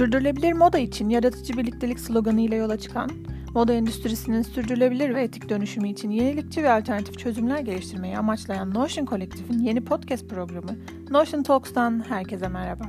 Sürdürülebilir 0.00 0.52
moda 0.52 0.78
için 0.78 1.08
yaratıcı 1.08 1.56
birliktelik 1.56 2.00
sloganı 2.00 2.40
ile 2.40 2.56
yola 2.56 2.78
çıkan, 2.78 3.10
moda 3.54 3.72
endüstrisinin 3.72 4.42
sürdürülebilir 4.42 5.14
ve 5.14 5.22
etik 5.22 5.48
dönüşümü 5.48 5.88
için 5.88 6.10
yenilikçi 6.10 6.62
ve 6.62 6.72
alternatif 6.72 7.18
çözümler 7.18 7.58
geliştirmeyi 7.58 8.18
amaçlayan 8.18 8.74
Notion 8.74 9.06
Kolektif'in 9.06 9.58
yeni 9.58 9.84
podcast 9.84 10.28
programı 10.28 10.76
Notion 11.10 11.42
Talks'tan 11.42 12.04
herkese 12.08 12.48
merhaba. 12.48 12.84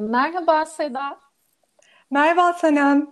Merhaba 0.00 0.64
Seda. 0.64 1.20
Merhaba 2.10 2.52
Sanem. 2.52 3.10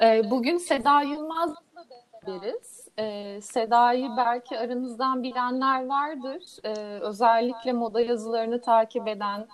Ee, 0.00 0.30
bugün 0.30 0.58
Seda 0.58 1.02
Yılmaz'la 1.02 1.84
beraberiz 2.26 2.85
e, 2.98 3.38
Seda'yı 3.40 4.08
belki 4.16 4.58
aranızdan 4.58 5.22
bilenler 5.22 5.86
vardır. 5.86 6.42
E, 6.64 7.00
özellikle 7.00 7.72
moda 7.72 8.00
yazılarını 8.00 8.60
takip 8.60 9.08
eden 9.08 9.46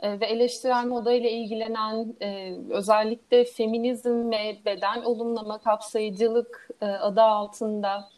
e, 0.00 0.20
ve 0.20 0.26
eleştirel 0.26 0.86
moda 0.86 1.12
ile 1.12 1.30
ilgilenen 1.30 2.14
e, 2.22 2.56
özellikle 2.70 3.44
feminizm 3.44 4.30
ve 4.30 4.56
beden 4.64 5.02
olumlama 5.02 5.58
kapsayıcılık 5.58 6.68
e, 6.80 6.86
adı 6.86 7.22
altında 7.22 8.08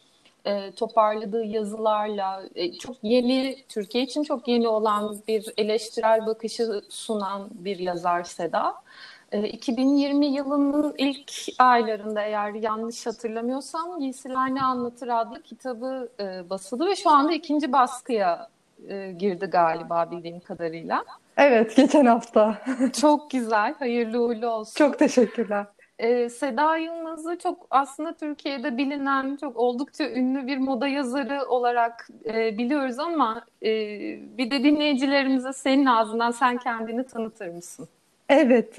e, 0.46 0.72
toparladığı 0.72 1.44
yazılarla 1.44 2.42
e, 2.54 2.72
çok 2.72 2.96
yeni, 3.02 3.56
Türkiye 3.68 4.04
için 4.04 4.22
çok 4.22 4.48
yeni 4.48 4.68
olan 4.68 5.16
bir 5.28 5.52
eleştirel 5.56 6.26
bakışı 6.26 6.82
sunan 6.88 7.48
bir 7.52 7.78
yazar 7.78 8.24
Seda. 8.24 8.74
2020 9.32 10.26
ee, 10.26 10.28
yılının 10.28 10.94
ilk 10.98 11.32
aylarında 11.58 12.22
eğer 12.22 12.54
yanlış 12.54 13.06
hatırlamıyorsam 13.06 14.00
Giysiler 14.00 14.54
Ne 14.54 14.62
Anlatır 14.62 15.08
adlı 15.08 15.42
kitabı 15.42 16.08
e, 16.20 16.50
basıldı 16.50 16.86
ve 16.86 16.96
şu 16.96 17.10
anda 17.10 17.32
ikinci 17.32 17.72
baskıya 17.72 18.48
e, 18.88 19.12
girdi 19.12 19.46
galiba 19.46 20.10
bildiğim 20.10 20.40
kadarıyla. 20.40 21.04
Evet, 21.36 21.76
geçen 21.76 22.06
hafta. 22.06 22.58
çok 23.00 23.30
güzel, 23.30 23.74
hayırlı 23.78 24.20
uğurlu 24.20 24.48
olsun. 24.48 24.74
Çok 24.74 24.98
teşekkürler. 24.98 25.66
Ee, 25.98 26.28
Seda 26.28 26.76
Yılmaz'ı 26.76 27.38
çok 27.38 27.66
aslında 27.70 28.12
Türkiye'de 28.12 28.76
bilinen, 28.76 29.36
çok 29.36 29.56
oldukça 29.56 30.10
ünlü 30.10 30.46
bir 30.46 30.58
moda 30.58 30.88
yazarı 30.88 31.44
olarak 31.48 32.08
e, 32.24 32.58
biliyoruz 32.58 32.98
ama 32.98 33.44
e, 33.62 33.70
bir 34.38 34.50
de 34.50 34.64
dinleyicilerimize 34.64 35.52
senin 35.52 35.86
ağzından 35.86 36.30
sen 36.30 36.58
kendini 36.58 37.06
tanıtır 37.06 37.48
mısın? 37.48 37.88
Evet. 38.28 38.78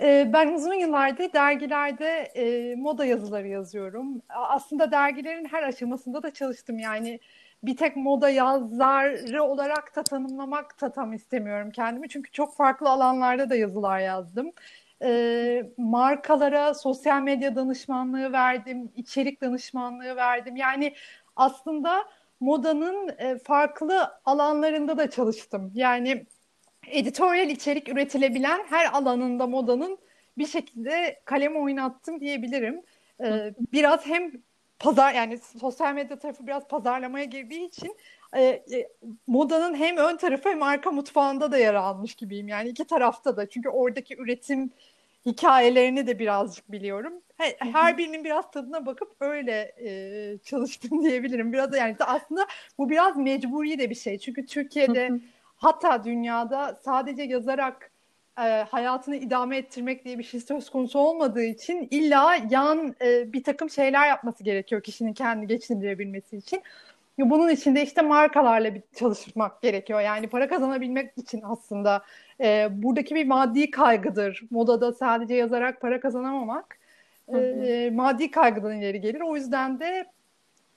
E, 0.00 0.30
ben 0.32 0.52
uzun 0.52 0.74
yıllardır 0.74 1.32
dergilerde 1.32 2.08
e, 2.34 2.74
moda 2.76 3.04
yazıları 3.04 3.48
yazıyorum. 3.48 4.22
Aslında 4.28 4.90
dergilerin 4.90 5.44
her 5.44 5.62
aşamasında 5.62 6.22
da 6.22 6.30
çalıştım. 6.30 6.78
Yani 6.78 7.20
bir 7.62 7.76
tek 7.76 7.96
moda 7.96 8.30
yazarı 8.30 9.42
olarak 9.42 9.96
da 9.96 10.02
tanımlamak 10.02 10.80
da 10.80 10.92
tam 10.92 11.12
istemiyorum 11.12 11.70
kendimi. 11.70 12.08
Çünkü 12.08 12.32
çok 12.32 12.56
farklı 12.56 12.90
alanlarda 12.90 13.50
da 13.50 13.54
yazılar 13.56 13.98
yazdım. 14.00 14.52
E, 15.02 15.70
markalara 15.78 16.74
sosyal 16.74 17.22
medya 17.22 17.56
danışmanlığı 17.56 18.32
verdim, 18.32 18.92
içerik 18.96 19.40
danışmanlığı 19.40 20.16
verdim. 20.16 20.56
Yani 20.56 20.94
aslında 21.36 22.04
modanın 22.40 23.08
e, 23.18 23.38
farklı 23.38 24.20
alanlarında 24.24 24.96
da 24.98 25.10
çalıştım. 25.10 25.72
Yani 25.74 26.26
editoryal 26.90 27.50
içerik 27.50 27.88
üretilebilen 27.88 28.60
her 28.68 28.92
alanında 28.92 29.46
modanın 29.46 29.98
bir 30.38 30.46
şekilde 30.46 31.20
kalem 31.24 31.56
oynattım 31.56 32.20
diyebilirim. 32.20 32.82
Ee, 33.24 33.54
biraz 33.72 34.06
hem 34.06 34.32
pazar 34.78 35.14
yani 35.14 35.38
sosyal 35.38 35.94
medya 35.94 36.18
tarafı 36.18 36.46
biraz 36.46 36.68
pazarlamaya 36.68 37.24
girdiği 37.24 37.68
için 37.68 37.96
e, 38.36 38.42
e, 38.42 38.88
modanın 39.26 39.74
hem 39.74 39.96
ön 39.96 40.16
tarafı 40.16 40.48
hem 40.48 40.62
arka 40.62 40.90
mutfağında 40.90 41.52
da 41.52 41.58
yer 41.58 41.74
almış 41.74 42.14
gibiyim. 42.14 42.48
Yani 42.48 42.68
iki 42.68 42.84
tarafta 42.84 43.36
da 43.36 43.48
çünkü 43.48 43.68
oradaki 43.68 44.16
üretim 44.16 44.70
hikayelerini 45.26 46.06
de 46.06 46.18
birazcık 46.18 46.72
biliyorum. 46.72 47.12
Her, 47.36 47.54
her 47.58 47.98
birinin 47.98 48.24
biraz 48.24 48.50
tadına 48.50 48.86
bakıp 48.86 49.16
öyle 49.20 49.74
e, 49.78 50.38
çalıştım 50.44 51.04
diyebilirim. 51.04 51.52
Biraz 51.52 51.76
yani 51.76 51.96
aslında 52.00 52.46
bu 52.78 52.90
biraz 52.90 53.16
mecburi 53.16 53.78
de 53.78 53.90
bir 53.90 53.94
şey. 53.94 54.18
Çünkü 54.18 54.46
Türkiye'de 54.46 55.10
hatta 55.58 56.04
dünyada 56.04 56.74
sadece 56.84 57.22
yazarak 57.22 57.90
e, 58.38 58.42
hayatını 58.42 59.16
idame 59.16 59.56
ettirmek 59.56 60.04
diye 60.04 60.18
bir 60.18 60.24
şey 60.24 60.40
söz 60.40 60.70
konusu 60.70 60.98
olmadığı 60.98 61.44
için 61.44 61.88
illa 61.90 62.36
yan 62.50 62.94
e, 63.02 63.32
bir 63.32 63.44
takım 63.44 63.70
şeyler 63.70 64.08
yapması 64.08 64.44
gerekiyor 64.44 64.82
kişinin 64.82 65.12
kendi 65.12 65.46
geçindirebilmesi 65.46 66.36
için. 66.36 66.62
Bunun 67.18 67.48
için 67.48 67.76
de 67.76 67.82
işte 67.82 68.02
markalarla 68.02 68.74
bir 68.74 68.82
çalışmak 68.94 69.62
gerekiyor. 69.62 70.00
Yani 70.00 70.28
para 70.28 70.48
kazanabilmek 70.48 71.18
için 71.18 71.42
aslında 71.44 72.04
e, 72.40 72.68
buradaki 72.70 73.14
bir 73.14 73.26
maddi 73.26 73.70
kaygıdır. 73.70 74.42
Modada 74.50 74.92
sadece 74.92 75.34
yazarak 75.34 75.80
para 75.80 76.00
kazanamamak 76.00 76.78
e, 77.34 77.90
maddi 77.94 78.30
kaygıdan 78.30 78.78
ileri 78.78 79.00
gelir. 79.00 79.20
O 79.20 79.36
yüzden 79.36 79.80
de 79.80 80.06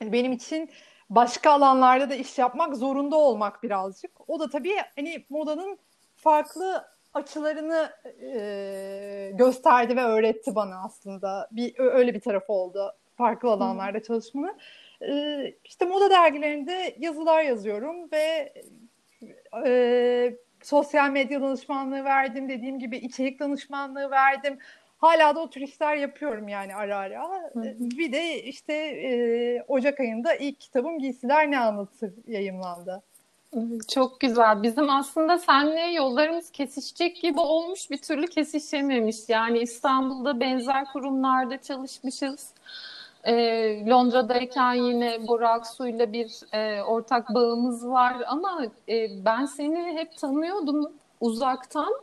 benim 0.01 0.31
için 0.31 0.69
başka 1.11 1.51
alanlarda 1.51 2.09
da 2.09 2.15
iş 2.15 2.37
yapmak 2.37 2.75
zorunda 2.75 3.15
olmak 3.15 3.63
birazcık. 3.63 4.11
O 4.29 4.39
da 4.39 4.49
tabii 4.49 4.75
hani 4.95 5.25
modanın 5.29 5.79
farklı 6.15 6.85
açılarını 7.13 7.89
e, 8.21 9.31
gösterdi 9.33 9.95
ve 9.95 10.03
öğretti 10.03 10.55
bana 10.55 10.83
aslında. 10.83 11.49
Bir 11.51 11.79
öyle 11.79 12.13
bir 12.13 12.21
tarafı 12.21 12.53
oldu 12.53 12.93
farklı 13.17 13.49
alanlarda 13.49 13.97
Hı. 13.97 14.03
çalışmanın. 14.03 14.57
E, 15.01 15.43
işte 15.65 15.85
moda 15.85 16.09
dergilerinde 16.09 16.95
yazılar 16.99 17.43
yazıyorum 17.43 18.11
ve 18.11 18.53
e, 19.65 20.35
sosyal 20.63 21.09
medya 21.09 21.41
danışmanlığı 21.41 22.03
verdim. 22.03 22.49
Dediğim 22.49 22.79
gibi 22.79 22.97
içerik 22.97 23.39
danışmanlığı 23.39 24.11
verdim. 24.11 24.59
Hala 25.01 25.35
da 25.35 25.39
o 25.39 25.49
tür 25.49 25.61
işler 25.61 25.95
yapıyorum 25.95 26.47
yani 26.47 26.75
ara 26.75 26.97
ara. 26.97 27.23
Hı 27.53 27.61
Bir 27.79 28.11
de 28.11 28.43
işte 28.43 28.73
e, 28.73 29.63
Ocak 29.67 29.99
ayında 29.99 30.35
ilk 30.35 30.59
kitabım 30.59 30.99
Giysiler 30.99 31.51
Ne 31.51 31.59
Anlatır 31.59 32.13
yayımlandı. 32.27 33.01
Çok 33.87 34.19
güzel. 34.19 34.63
Bizim 34.63 34.89
aslında 34.89 35.37
senle 35.37 35.81
yollarımız 35.81 36.51
kesişecek 36.51 37.21
gibi 37.21 37.39
olmuş 37.39 37.91
bir 37.91 37.97
türlü 37.97 38.27
kesişememiş. 38.27 39.17
Yani 39.27 39.59
İstanbul'da 39.59 40.39
benzer 40.39 40.85
kurumlarda 40.93 41.57
çalışmışız. 41.57 42.53
E, 43.23 43.33
Londra'dayken 43.85 44.73
yine 44.73 45.27
Bora 45.27 45.49
Aksu'yla 45.49 46.13
bir 46.13 46.53
e, 46.53 46.81
ortak 46.81 47.33
bağımız 47.33 47.87
var 47.87 48.15
ama 48.27 48.65
e, 48.89 49.25
ben 49.25 49.45
seni 49.45 49.97
hep 49.97 50.17
tanıyordum 50.17 50.91
uzaktan. 51.21 51.93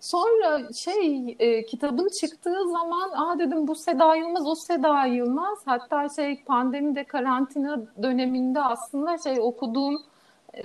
Sonra 0.00 0.72
şey 0.72 1.36
e, 1.38 1.66
kitabın 1.66 2.08
çıktığı 2.08 2.68
zaman 2.70 3.10
aa 3.10 3.38
dedim 3.38 3.68
bu 3.68 3.74
Seda 3.74 4.14
Yılmaz 4.14 4.46
o 4.46 4.54
Seda 4.54 5.04
Yılmaz. 5.04 5.58
Hatta 5.64 6.08
şey 6.08 6.44
pandemide 6.44 7.04
karantina 7.04 7.80
döneminde 8.02 8.62
aslında 8.62 9.18
şey 9.18 9.40
okuduğum 9.40 10.02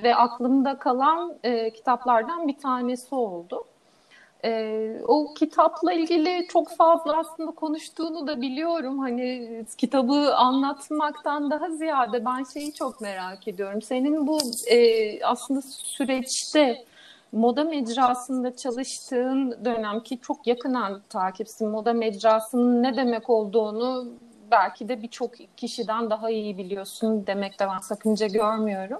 ve 0.03 0.15
aklımda 0.15 0.77
kalan 0.79 1.35
e, 1.43 1.73
kitaplardan 1.73 2.47
bir 2.47 2.57
tanesi 2.57 3.15
oldu. 3.15 3.63
E, 4.45 5.01
o 5.07 5.33
kitapla 5.33 5.93
ilgili 5.93 6.47
çok 6.47 6.69
fazla 6.69 7.17
aslında 7.17 7.51
konuştuğunu 7.51 8.27
da 8.27 8.41
biliyorum. 8.41 8.99
Hani 8.99 9.65
kitabı 9.77 10.35
anlatmaktan 10.35 11.51
daha 11.51 11.69
ziyade 11.69 12.25
ben 12.25 12.43
şeyi 12.53 12.73
çok 12.73 13.01
merak 13.01 13.47
ediyorum. 13.47 13.81
Senin 13.81 14.27
bu 14.27 14.39
e, 14.67 15.25
aslında 15.25 15.61
süreçte 15.61 16.85
moda 17.33 17.63
mecrasında 17.63 18.55
çalıştığın 18.55 19.65
dönem 19.65 19.99
ki 19.99 20.19
çok 20.21 20.47
yakından 20.47 21.01
takipsin 21.09 21.69
moda 21.69 21.93
mecrasının 21.93 22.83
ne 22.83 22.97
demek 22.97 23.29
olduğunu 23.29 24.07
belki 24.51 24.89
de 24.89 25.01
birçok 25.01 25.31
kişiden 25.57 26.09
daha 26.09 26.29
iyi 26.29 26.57
biliyorsun 26.57 27.27
demekte 27.27 27.67
ben 27.67 27.79
sakınca 27.79 28.27
görmüyorum. 28.27 28.99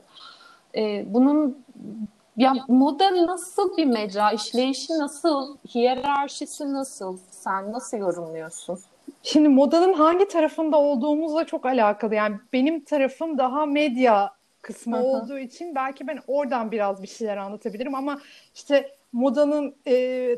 Ee, 0.75 1.06
bunun 1.07 1.66
ya 2.38 2.54
moda 2.68 3.28
nasıl 3.28 3.78
bir 3.78 3.86
mecra, 3.86 4.31
işleyişi 4.31 4.94
nasıl, 4.94 5.57
hiyerarşisi 5.75 6.74
nasıl, 6.74 7.18
sen 7.31 7.72
nasıl 7.72 7.98
yorumluyorsun? 7.98 8.80
Şimdi 9.24 9.50
modanın 9.50 9.94
hangi 9.94 10.28
tarafında 10.28 10.78
olduğumuzla 10.78 11.46
çok 11.46 11.66
alakalı. 11.66 12.16
Yani 12.16 12.36
benim 12.54 12.84
tarafım 12.84 13.38
daha 13.38 13.66
medya 13.66 14.31
kısmı 14.63 14.98
Hı-hı. 14.98 15.06
olduğu 15.06 15.39
için 15.39 15.75
belki 15.75 16.07
ben 16.07 16.19
oradan 16.27 16.71
biraz 16.71 17.04
bir 17.04 17.07
şeyler 17.07 17.38
anlatabilirim 17.38 17.95
ama 17.95 18.21
işte 18.56 18.95
modanın 19.12 19.75
e, 19.88 20.38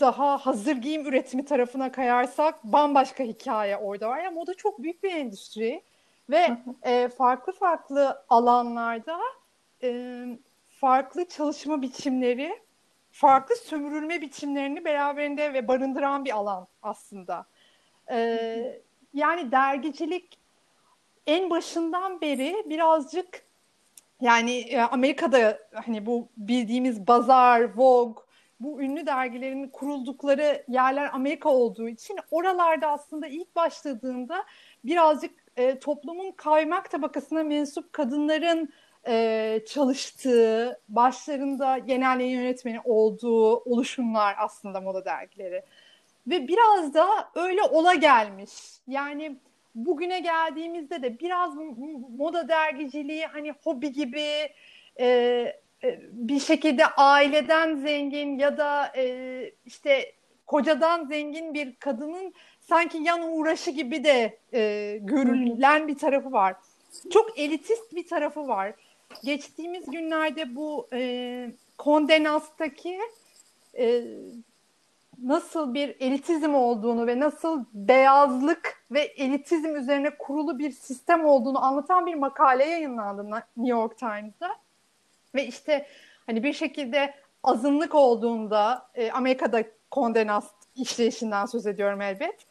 daha 0.00 0.38
hazır 0.38 0.76
giyim 0.76 1.06
üretimi 1.06 1.44
tarafına 1.44 1.92
kayarsak 1.92 2.64
bambaşka 2.64 3.24
hikaye 3.24 3.76
orada 3.76 4.08
var. 4.08 4.22
Yani 4.22 4.34
moda 4.34 4.54
çok 4.54 4.82
büyük 4.82 5.02
bir 5.02 5.12
endüstri 5.12 5.82
ve 6.30 6.56
e, 6.82 7.08
farklı 7.08 7.52
farklı 7.52 8.24
alanlarda 8.28 9.18
e, 9.82 10.24
farklı 10.68 11.28
çalışma 11.28 11.82
biçimleri, 11.82 12.58
farklı 13.10 13.56
sömürülme 13.56 14.20
biçimlerini 14.20 14.84
beraberinde 14.84 15.54
ve 15.54 15.68
barındıran 15.68 16.24
bir 16.24 16.36
alan 16.36 16.66
aslında. 16.82 17.46
E, 18.10 18.82
yani 19.14 19.52
dergicilik 19.52 20.38
en 21.26 21.50
başından 21.50 22.20
beri 22.20 22.64
birazcık 22.66 23.42
Yani 24.22 24.58
e, 24.58 24.80
Amerika'da 24.80 25.58
hani 25.74 26.06
bu 26.06 26.28
bildiğimiz 26.36 27.06
Bazar, 27.06 27.76
Vogue, 27.76 28.24
bu 28.60 28.82
ünlü 28.82 29.06
dergilerin 29.06 29.68
kuruldukları 29.68 30.64
yerler 30.68 31.10
Amerika 31.12 31.48
olduğu 31.48 31.88
için 31.88 32.18
oralarda 32.30 32.86
aslında 32.86 33.26
ilk 33.26 33.56
başladığında 33.56 34.44
birazcık 34.84 35.30
e, 35.56 35.78
toplumun 35.78 36.32
kaymak 36.32 36.90
tabakasına 36.90 37.42
mensup 37.42 37.92
kadınların 37.92 38.72
e, 39.06 39.60
çalıştığı, 39.68 40.80
başlarında 40.88 41.78
genel 41.78 42.20
yayın 42.20 42.40
yönetmeni 42.40 42.80
olduğu 42.84 43.56
oluşumlar 43.56 44.34
aslında 44.38 44.80
moda 44.80 45.04
dergileri. 45.04 45.62
Ve 46.26 46.48
biraz 46.48 46.94
da 46.94 47.06
öyle 47.34 47.62
ola 47.62 47.94
gelmiş. 47.94 48.52
Yani 48.86 49.36
bugüne 49.74 50.20
geldiğimizde 50.20 51.02
de 51.02 51.18
biraz 51.18 51.54
moda 52.18 52.48
dergiciliği 52.48 53.26
hani 53.26 53.54
hobi 53.64 53.92
gibi 53.92 54.48
e, 55.00 55.06
e, 55.84 56.00
bir 56.12 56.40
şekilde 56.40 56.86
aileden 56.86 57.76
zengin 57.76 58.38
ya 58.38 58.56
da 58.56 58.92
e, 58.96 59.52
işte 59.66 60.12
kocadan 60.46 61.04
zengin 61.04 61.54
bir 61.54 61.74
kadının 61.74 62.34
sanki 62.60 62.98
yan 62.98 63.32
uğraşı 63.32 63.70
gibi 63.70 64.04
de 64.04 64.38
e, 64.54 64.98
görülen 65.00 65.88
bir 65.88 65.98
tarafı 65.98 66.32
var. 66.32 66.56
Çok 67.10 67.38
elitist 67.38 67.94
bir 67.94 68.06
tarafı 68.06 68.48
var. 68.48 68.72
Geçtiğimiz 69.24 69.90
günlerde 69.90 70.56
bu 70.56 70.88
e, 70.92 71.50
Kondenas'taki 71.78 72.98
e, 73.78 74.04
nasıl 75.18 75.74
bir 75.74 75.96
elitizm 76.00 76.54
olduğunu 76.54 77.06
ve 77.06 77.20
nasıl 77.20 77.64
beyazlık 77.72 78.84
ve 78.90 79.00
elitizm 79.00 79.76
üzerine 79.76 80.18
kurulu 80.18 80.58
bir 80.58 80.70
sistem 80.70 81.24
olduğunu 81.24 81.64
anlatan 81.64 82.06
bir 82.06 82.14
makale 82.14 82.64
yayınlandı 82.64 83.30
New 83.56 83.78
York 83.78 83.98
Times'da. 83.98 84.56
Ve 85.34 85.46
işte 85.46 85.86
hani 86.26 86.42
bir 86.42 86.52
şekilde 86.52 87.14
azınlık 87.42 87.94
olduğunda 87.94 88.90
e, 88.94 89.10
Amerika'da 89.10 89.64
kondenast 89.90 90.54
işleyişinden 90.76 91.46
söz 91.46 91.66
ediyorum 91.66 92.00
elbet. 92.00 92.46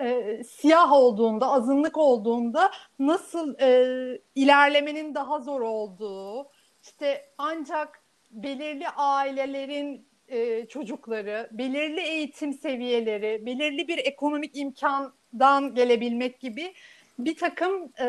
E, 0.00 0.42
siyah 0.44 0.92
olduğunda, 0.92 1.46
azınlık 1.46 1.98
olduğunda 1.98 2.70
nasıl 2.98 3.54
e, 3.60 4.20
ilerlemenin 4.34 5.14
daha 5.14 5.40
zor 5.40 5.60
olduğu, 5.60 6.50
işte 6.82 7.32
ancak 7.38 8.02
belirli 8.30 8.88
ailelerin 8.88 10.07
e, 10.28 10.66
çocukları, 10.66 11.48
belirli 11.52 12.00
eğitim 12.00 12.52
seviyeleri, 12.52 13.46
belirli 13.46 13.88
bir 13.88 13.98
ekonomik 13.98 14.56
imkandan 14.56 15.74
gelebilmek 15.74 16.40
gibi 16.40 16.74
bir 17.18 17.36
takım 17.36 17.92
e, 18.00 18.08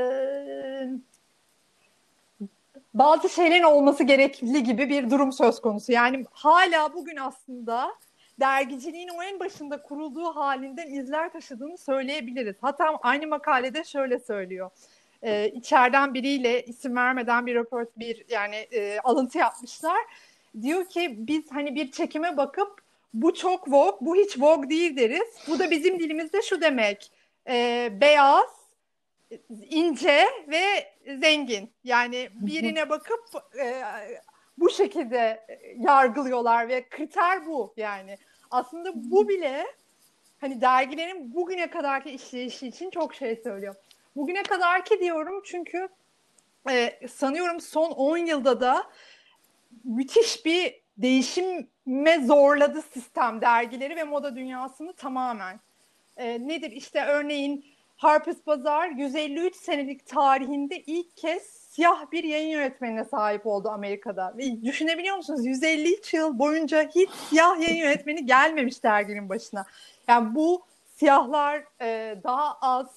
bazı 2.93 3.29
şeylerin 3.29 3.63
olması 3.63 4.03
gerekli 4.03 4.63
gibi 4.63 4.89
bir 4.89 5.09
durum 5.09 5.31
söz 5.31 5.61
konusu. 5.61 5.91
Yani 5.91 6.25
hala 6.31 6.93
bugün 6.93 7.15
aslında 7.15 7.91
dergiciliğin 8.39 9.09
o 9.09 9.23
en 9.23 9.39
başında 9.39 9.81
kurulduğu 9.81 10.35
halinden 10.35 10.87
izler 10.87 11.31
taşıdığını 11.31 11.77
söyleyebiliriz. 11.77 12.55
Hatta 12.61 12.99
aynı 13.01 13.27
makalede 13.27 13.83
şöyle 13.83 14.19
söylüyor. 14.19 14.71
Ee, 15.23 15.49
içeriden 15.49 16.13
biriyle 16.13 16.65
isim 16.65 16.95
vermeden 16.95 17.45
bir 17.45 17.55
röport 17.55 17.99
bir 17.99 18.25
yani 18.29 18.55
e, 18.55 18.99
alıntı 18.99 19.37
yapmışlar. 19.37 19.99
Diyor 20.61 20.89
ki 20.89 21.15
biz 21.17 21.51
hani 21.51 21.75
bir 21.75 21.91
çekime 21.91 22.37
bakıp 22.37 22.81
bu 23.13 23.33
çok 23.33 23.71
vogue, 23.71 23.97
bu 24.01 24.15
hiç 24.15 24.39
vogue 24.39 24.69
değil 24.69 24.97
deriz. 24.97 25.35
Bu 25.47 25.59
da 25.59 25.71
bizim 25.71 25.99
dilimizde 25.99 26.41
şu 26.41 26.61
demek. 26.61 27.11
E, 27.47 27.89
beyaz, 28.01 28.59
ince 29.69 30.25
ve 30.47 30.93
zengin. 31.21 31.71
Yani 31.83 32.29
birine 32.33 32.89
bakıp 32.89 33.25
e, 33.59 33.81
bu 34.57 34.69
şekilde 34.69 35.45
yargılıyorlar 35.77 36.67
ve 36.67 36.89
kriter 36.89 37.45
bu 37.45 37.73
yani. 37.77 38.17
Aslında 38.51 38.91
bu 38.95 39.29
bile 39.29 39.65
hani 40.41 40.61
dergilerin 40.61 41.35
bugüne 41.35 41.69
kadarki 41.69 42.09
işleyişi 42.09 42.67
için 42.67 42.89
çok 42.89 43.15
şey 43.15 43.35
söylüyor. 43.35 43.75
Bugüne 44.15 44.43
kadarki 44.43 44.99
diyorum 44.99 45.41
çünkü 45.45 45.89
e, 46.69 47.07
sanıyorum 47.07 47.61
son 47.61 47.91
10 47.91 48.17
yılda 48.17 48.61
da 48.61 48.83
müthiş 49.83 50.45
bir 50.45 50.81
değişime 50.97 52.25
zorladı 52.25 52.81
sistem 52.81 53.41
dergileri 53.41 53.95
ve 53.95 54.03
moda 54.03 54.35
dünyasını 54.35 54.93
tamamen. 54.93 55.59
E, 56.17 56.47
nedir 56.47 56.71
işte 56.71 57.05
örneğin 57.05 57.65
Harper's 57.97 58.47
Bazaar 58.47 58.89
153 58.89 59.55
senelik 59.55 60.07
tarihinde 60.07 60.79
ilk 60.79 61.17
kez 61.17 61.43
siyah 61.43 62.11
bir 62.11 62.23
yayın 62.23 62.49
yönetmenine 62.49 63.03
sahip 63.03 63.47
oldu 63.47 63.69
Amerika'da. 63.69 64.33
Ve 64.37 64.61
düşünebiliyor 64.63 65.15
musunuz? 65.15 65.45
153 65.45 66.13
yıl 66.13 66.39
boyunca 66.39 66.89
hiç 66.95 67.09
siyah 67.09 67.59
yayın 67.59 67.75
yönetmeni 67.75 68.25
gelmemiş 68.25 68.83
derginin 68.83 69.29
başına. 69.29 69.65
Yani 70.07 70.35
bu 70.35 70.65
siyahlar 70.95 71.63
e, 71.81 72.17
daha 72.23 72.57
az 72.61 72.87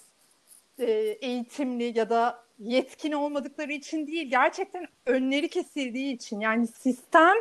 e, 0.79 0.91
eğitimli 1.21 1.99
ya 1.99 2.11
da 2.11 2.45
yetkin 2.63 3.13
olmadıkları 3.13 3.73
için 3.73 4.07
değil, 4.07 4.31
gerçekten 4.31 4.87
önleri 5.07 5.49
kesildiği 5.49 6.15
için. 6.15 6.41
Yani 6.41 6.67
sistem 6.67 7.37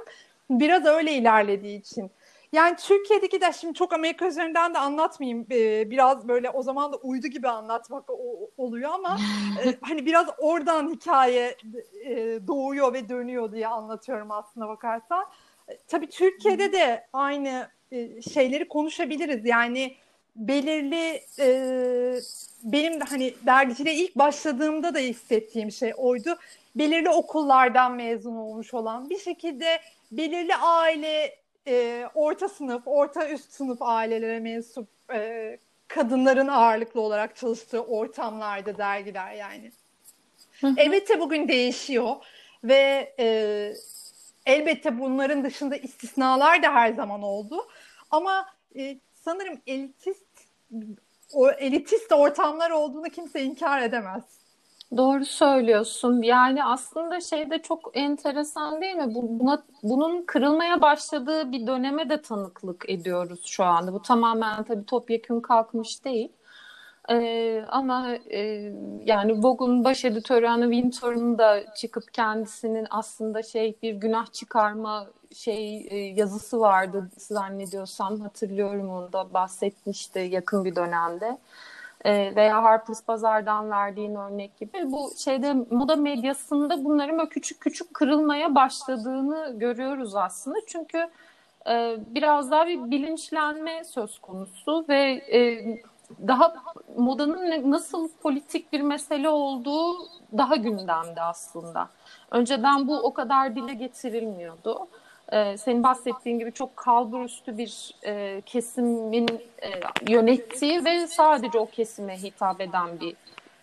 biraz 0.49 0.85
öyle 0.85 1.13
ilerlediği 1.13 1.79
için. 1.79 2.11
Yani 2.53 2.75
Türkiye'deki 2.75 3.41
de 3.41 3.53
şimdi 3.53 3.73
çok 3.73 3.93
Amerika 3.93 4.27
üzerinden 4.27 4.73
de 4.73 4.79
anlatmayayım. 4.79 5.47
Ee, 5.51 5.91
biraz 5.91 6.27
böyle 6.27 6.49
o 6.49 6.63
zaman 6.63 6.93
da 6.93 6.97
uydu 6.97 7.27
gibi 7.27 7.49
anlatmak 7.49 8.09
oluyor 8.57 8.89
ama 8.93 9.17
e, 9.65 9.75
hani 9.81 10.05
biraz 10.05 10.27
oradan 10.37 10.89
hikaye 10.89 11.57
e, 12.05 12.15
doğuyor 12.47 12.93
ve 12.93 13.09
dönüyor 13.09 13.51
diye 13.51 13.67
anlatıyorum 13.67 14.31
aslında 14.31 14.67
bakarsan. 14.67 15.25
E, 15.67 15.77
tabii 15.87 16.09
Türkiye'de 16.09 16.73
de 16.73 17.07
aynı 17.13 17.67
şeyleri 18.33 18.67
konuşabiliriz. 18.67 19.45
Yani 19.45 19.95
belirli 20.35 21.21
benim 22.63 22.99
de 22.99 23.03
hani 23.03 23.33
dergiciliğe 23.45 23.95
ilk 23.95 24.15
başladığımda 24.15 24.93
da 24.93 24.99
hissettiğim 24.99 25.71
şey 25.71 25.93
oydu. 25.97 26.37
Belirli 26.75 27.09
okullardan 27.09 27.95
mezun 27.95 28.35
olmuş 28.35 28.73
olan 28.73 29.09
bir 29.09 29.19
şekilde 29.19 29.81
belirli 30.11 30.55
aile 30.55 31.35
e, 31.67 32.05
orta 32.15 32.49
sınıf, 32.49 32.81
orta 32.85 33.29
üst 33.29 33.51
sınıf 33.51 33.81
ailelere 33.81 34.39
mensup 34.39 34.87
e, 35.13 35.57
kadınların 35.87 36.47
ağırlıklı 36.47 37.01
olarak 37.01 37.35
çalıştığı 37.35 37.83
ortamlarda 37.83 38.77
dergiler 38.77 39.33
yani. 39.33 39.71
Elbette 40.77 41.19
bugün 41.19 41.47
değişiyor 41.47 42.15
ve 42.63 43.13
e, 43.19 43.73
elbette 44.45 44.99
bunların 44.99 45.43
dışında 45.43 45.75
istisnalar 45.75 46.63
da 46.63 46.73
her 46.73 46.93
zaman 46.93 47.21
oldu. 47.21 47.67
Ama 48.11 48.45
e, 48.75 48.97
sanırım 49.13 49.61
elitist 49.67 50.30
o 51.33 51.49
elitist 51.49 52.11
ortamlar 52.11 52.71
olduğunu 52.71 53.09
kimse 53.09 53.43
inkar 53.43 53.81
edemez. 53.81 54.23
Doğru 54.97 55.25
söylüyorsun. 55.25 56.21
Yani 56.21 56.65
aslında 56.65 57.19
şey 57.21 57.49
de 57.49 57.61
çok 57.61 57.91
enteresan 57.93 58.81
değil 58.81 58.95
mi? 58.95 59.15
Buna, 59.15 59.63
bunun 59.83 60.21
kırılmaya 60.25 60.81
başladığı 60.81 61.51
bir 61.51 61.67
döneme 61.67 62.09
de 62.09 62.21
tanıklık 62.21 62.89
ediyoruz 62.89 63.45
şu 63.45 63.63
anda. 63.63 63.93
Bu 63.93 64.01
tamamen 64.01 64.63
tabii 64.63 64.85
topyekun 64.85 65.39
kalkmış 65.39 66.05
değil. 66.05 66.31
Ee, 67.09 67.65
ama 67.67 68.15
e, 68.15 68.39
yani 69.05 69.43
Vogue'un 69.43 69.83
baş 69.83 70.05
editörü 70.05 70.47
Anna 70.47 70.71
Wintour'un 70.71 71.37
da 71.37 71.73
çıkıp 71.75 72.13
kendisinin 72.13 72.87
aslında 72.89 73.43
şey 73.43 73.77
bir 73.83 73.93
günah 73.93 74.31
çıkarma 74.31 75.07
şey 75.35 75.87
e, 75.89 75.97
yazısı 75.97 76.59
vardı 76.59 77.09
zannediyorsam 77.17 78.19
hatırlıyorum 78.19 78.89
onu 78.89 79.13
da 79.13 79.33
bahsetmişti 79.33 80.19
yakın 80.19 80.65
bir 80.65 80.75
dönemde. 80.75 81.37
E, 82.05 82.35
veya 82.35 82.63
Harper's 82.63 83.07
Bazaar'dan 83.07 83.71
verdiğin 83.71 84.15
örnek 84.15 84.57
gibi. 84.57 84.91
Bu 84.91 85.11
şeyde 85.17 85.53
moda 85.53 85.95
medyasında 85.95 86.85
bunların 86.85 87.17
böyle 87.17 87.29
küçük 87.29 87.61
küçük 87.61 87.93
kırılmaya 87.93 88.55
başladığını 88.55 89.59
görüyoruz 89.59 90.15
aslında. 90.15 90.57
Çünkü 90.67 91.09
e, 91.69 91.97
biraz 92.07 92.51
daha 92.51 92.67
bir 92.67 92.91
bilinçlenme 92.91 93.83
söz 93.83 94.19
konusu 94.19 94.85
ve 94.89 95.21
daha 96.27 96.55
modanın 96.97 97.71
nasıl 97.71 98.09
politik 98.23 98.73
bir 98.73 98.81
mesele 98.81 99.29
olduğu 99.29 99.97
daha 100.37 100.55
gündemde 100.55 101.21
aslında. 101.21 101.89
Önceden 102.31 102.87
bu 102.87 102.99
o 102.99 103.13
kadar 103.13 103.55
dile 103.55 103.73
getirilmiyordu 103.73 104.87
e, 105.31 105.57
senin 105.57 105.83
bahsettiğin 105.83 106.39
gibi 106.39 106.51
çok 106.51 106.77
kalbur 106.77 107.23
üstü 107.23 107.57
bir 107.57 107.95
e, 108.05 108.41
kesimin 108.45 109.27
e, 109.61 109.69
yönettiği 110.11 110.85
ve 110.85 111.07
sadece 111.07 111.59
o 111.59 111.65
kesime 111.65 112.17
hitap 112.17 112.61
eden 112.61 112.99
bir 112.99 113.15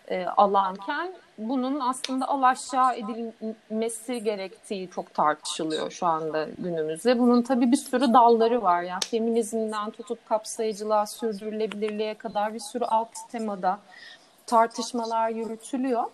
e, 0.09 0.27
alanken 0.27 1.13
bunun 1.39 1.81
aslında 1.81 2.29
alaşağı 2.29 2.97
edilmesi 2.97 4.23
gerektiği 4.23 4.91
çok 4.91 5.15
tartışılıyor 5.15 5.91
şu 5.91 6.07
anda 6.07 6.47
günümüzde. 6.59 7.19
Bunun 7.19 7.43
tabii 7.43 7.73
bir 7.73 7.77
sürü 7.77 8.13
dalları 8.13 8.63
var. 8.63 8.83
Yani 8.83 9.01
feminizmden 9.11 9.91
tutup 9.91 10.29
kapsayıcılığa, 10.29 11.07
sürdürülebilirliğe 11.07 12.15
kadar 12.15 12.55
bir 12.55 12.61
sürü 12.61 12.85
alt 12.85 13.09
temada 13.33 13.79
tartışmalar 14.47 15.31
yürütülüyor. 15.31 16.05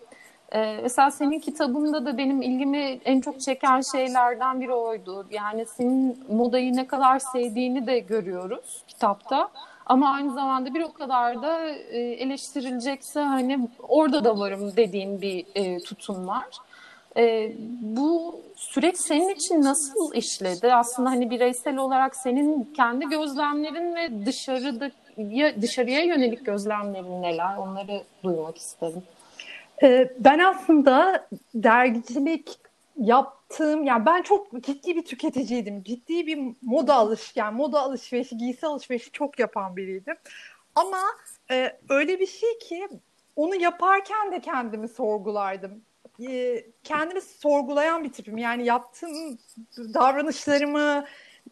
Ee, 0.53 0.79
mesela 0.83 1.11
senin 1.11 1.39
kitabında 1.39 2.05
da 2.05 2.17
benim 2.17 2.41
ilgimi 2.41 2.99
en 3.05 3.21
çok 3.21 3.41
çeken 3.41 3.81
şeylerden 3.81 4.61
biri 4.61 4.73
oydu. 4.73 5.25
Yani 5.31 5.65
senin 5.65 6.23
modayı 6.29 6.75
ne 6.75 6.87
kadar 6.87 7.19
sevdiğini 7.19 7.87
de 7.87 7.99
görüyoruz 7.99 8.83
kitapta. 8.87 9.49
Ama 9.85 10.13
aynı 10.13 10.33
zamanda 10.33 10.73
bir 10.73 10.81
o 10.81 10.93
kadar 10.93 11.41
da 11.41 11.69
e, 11.69 11.99
eleştirilecekse 11.99 13.19
hani 13.19 13.69
orada 13.87 14.23
da 14.23 14.39
varım 14.39 14.75
dediğin 14.77 15.21
bir 15.21 15.45
e, 15.55 15.79
tutum 15.79 16.27
var. 16.27 16.45
E, 17.17 17.51
bu 17.81 18.41
süreç 18.55 18.97
senin 18.97 19.29
için 19.29 19.61
nasıl 19.61 20.13
işledi? 20.13 20.73
Aslında 20.73 21.09
hani 21.09 21.29
bireysel 21.29 21.77
olarak 21.77 22.15
senin 22.15 22.73
kendi 22.75 23.05
gözlemlerin 23.09 23.95
ve 23.95 24.25
dışarıda 24.25 24.91
dışarıya 25.61 26.03
yönelik 26.03 26.45
gözlemlerin 26.45 27.21
neler? 27.21 27.57
Onları 27.57 28.03
duymak 28.23 28.57
istedim. 28.57 29.03
Ee, 29.83 30.13
ben 30.19 30.39
aslında 30.39 31.27
dergicilik 31.55 32.59
yaptığım 32.97 33.83
yani 33.83 34.05
ben 34.05 34.21
çok 34.21 34.63
ciddi 34.63 34.95
bir 34.95 35.05
tüketiciydim. 35.05 35.83
Ciddi 35.83 36.27
bir 36.27 36.39
moda 36.61 36.93
alış 36.93 37.31
yani 37.35 37.57
moda 37.57 37.79
alışverişi, 37.81 38.37
giysi 38.37 38.67
alışverişi 38.67 39.11
çok 39.11 39.39
yapan 39.39 39.77
biriydim. 39.77 40.15
Ama 40.75 41.01
e, 41.51 41.77
öyle 41.89 42.19
bir 42.19 42.27
şey 42.27 42.57
ki 42.59 42.87
onu 43.35 43.55
yaparken 43.55 44.31
de 44.31 44.41
kendimi 44.41 44.87
sorgulardım. 44.87 45.81
E, 46.29 46.63
kendimi 46.83 47.21
sorgulayan 47.21 48.03
bir 48.03 48.11
tipim. 48.11 48.37
Yani 48.37 48.65
yaptığım 48.65 49.37
davranışlarımı, 49.77 51.05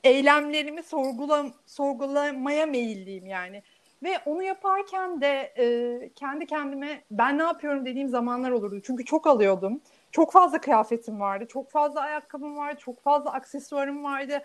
eylemlerimi 0.03 0.83
sorgula, 0.83 1.45
sorgulamaya 1.65 2.65
meyilliyim 2.65 3.25
yani. 3.25 3.63
Ve 4.03 4.19
onu 4.25 4.43
yaparken 4.43 5.21
de 5.21 5.53
e, 5.57 6.09
kendi 6.15 6.45
kendime 6.45 7.03
ben 7.11 7.37
ne 7.37 7.43
yapıyorum 7.43 7.85
dediğim 7.85 8.09
zamanlar 8.09 8.51
olurdu. 8.51 8.81
Çünkü 8.85 9.05
çok 9.05 9.27
alıyordum. 9.27 9.81
Çok 10.11 10.31
fazla 10.31 10.61
kıyafetim 10.61 11.19
vardı. 11.19 11.45
Çok 11.49 11.71
fazla 11.71 12.01
ayakkabım 12.01 12.57
vardı. 12.57 12.79
Çok 12.79 13.03
fazla 13.03 13.31
aksesuarım 13.31 14.03
vardı. 14.03 14.43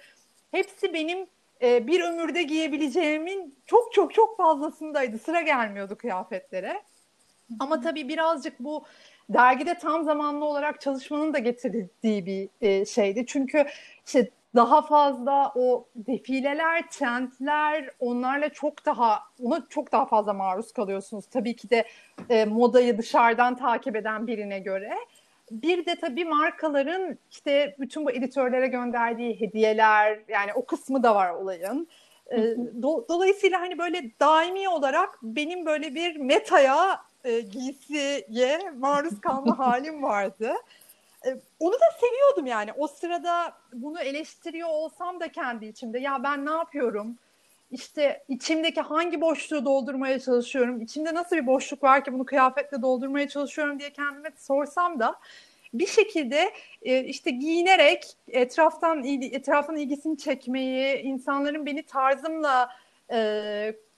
Hepsi 0.51 0.95
benim 0.95 1.27
e, 1.63 1.87
bir 1.87 2.01
ömürde 2.01 2.43
giyebileceğimin 2.43 3.55
çok 3.67 3.93
çok 3.93 4.15
çok 4.15 4.37
fazlasındaydı. 4.37 5.19
Sıra 5.19 5.41
gelmiyordu 5.41 5.97
kıyafetlere. 5.99 6.83
Ama 7.61 7.81
tabii 7.81 8.09
birazcık 8.09 8.61
bu 8.61 8.85
dergide 9.31 9.79
tam 9.79 10.05
zamanlı 10.05 10.45
olarak 10.45 10.81
çalışmanın 10.81 11.35
da 11.35 11.39
getirdiği 11.39 12.27
bir 12.27 12.49
e, 12.61 12.85
şeydi. 12.87 13.27
Çünkü 13.27 13.67
işte 14.07 14.31
daha 14.55 14.83
fazla 14.83 15.53
o 15.55 15.89
defileler, 15.95 16.89
trendler 16.91 17.91
onlarla 18.01 18.49
çok 18.49 18.87
daha 18.87 19.21
ona 19.43 19.67
çok 19.69 19.93
daha 19.93 20.07
fazla 20.07 20.33
maruz 20.33 20.73
kalıyorsunuz. 20.73 21.27
Tabii 21.27 21.57
ki 21.57 21.71
de 21.71 21.85
e, 22.31 22.45
modayı 22.45 22.99
dışarıdan 22.99 23.57
takip 23.57 23.97
eden 23.97 24.27
birine 24.27 24.59
göre. 24.59 24.95
Bir 25.51 25.87
de 25.87 25.95
tabii 25.95 26.25
markaların 26.25 27.19
işte 27.31 27.77
bütün 27.79 28.07
bu 28.07 28.11
editörlere 28.11 28.67
gönderdiği 28.67 29.41
hediyeler 29.41 30.19
yani 30.29 30.53
o 30.55 30.67
kısmı 30.67 31.03
da 31.03 31.15
var 31.15 31.31
olayın. 31.31 31.89
E, 32.31 32.39
do, 32.83 33.09
dolayısıyla 33.09 33.61
hani 33.61 33.79
böyle 33.79 34.11
daimi 34.21 34.69
olarak 34.69 35.19
benim 35.23 35.67
böyle 35.67 35.95
bir 35.95 36.17
metaya 36.17 37.01
e, 37.25 37.41
giysiye 37.41 38.71
maruz 38.79 39.21
kalma 39.21 39.59
halim 39.67 40.03
vardı. 40.03 40.53
Onu 41.61 41.73
da 41.73 41.85
seviyordum 42.01 42.47
yani. 42.47 42.73
O 42.79 42.87
sırada 42.87 43.53
bunu 43.73 44.01
eleştiriyor 44.01 44.69
olsam 44.69 45.21
da 45.21 45.33
kendi 45.33 45.67
içimde 45.67 45.99
ya 45.99 46.23
ben 46.23 46.47
ne 46.47 46.51
yapıyorum? 46.51 47.19
İşte 47.71 48.25
içimdeki 48.29 48.81
hangi 48.81 49.21
boşluğu 49.21 49.65
doldurmaya 49.65 50.21
çalışıyorum? 50.21 50.81
İçimde 50.81 51.15
nasıl 51.15 51.37
bir 51.37 51.47
boşluk 51.47 51.83
var 51.83 52.05
ki 52.05 52.13
bunu 52.13 52.25
kıyafetle 52.25 52.83
doldurmaya 52.83 53.29
çalışıyorum 53.29 53.79
diye 53.79 53.93
kendime 53.93 54.31
sorsam 54.37 55.01
da 55.01 55.15
bir 55.75 55.87
şekilde 55.87 56.53
işte 57.07 57.31
giyinerek 57.31 58.17
etraftan 58.29 59.05
etrafın 59.05 59.77
ilgisini 59.77 60.19
çekmeyi, 60.19 60.99
insanların 60.99 61.67
beni 61.67 61.83
tarzımla 61.83 62.71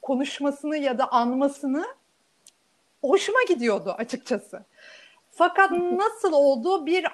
konuşmasını 0.02 0.76
ya 0.76 0.98
da 0.98 1.12
anmasını 1.12 1.84
hoşuma 3.00 3.38
gidiyordu 3.48 3.94
açıkçası. 3.98 4.64
Fakat 5.40 5.70
nasıl 5.73 6.32
oldu 6.32 6.87
bir 6.87 7.06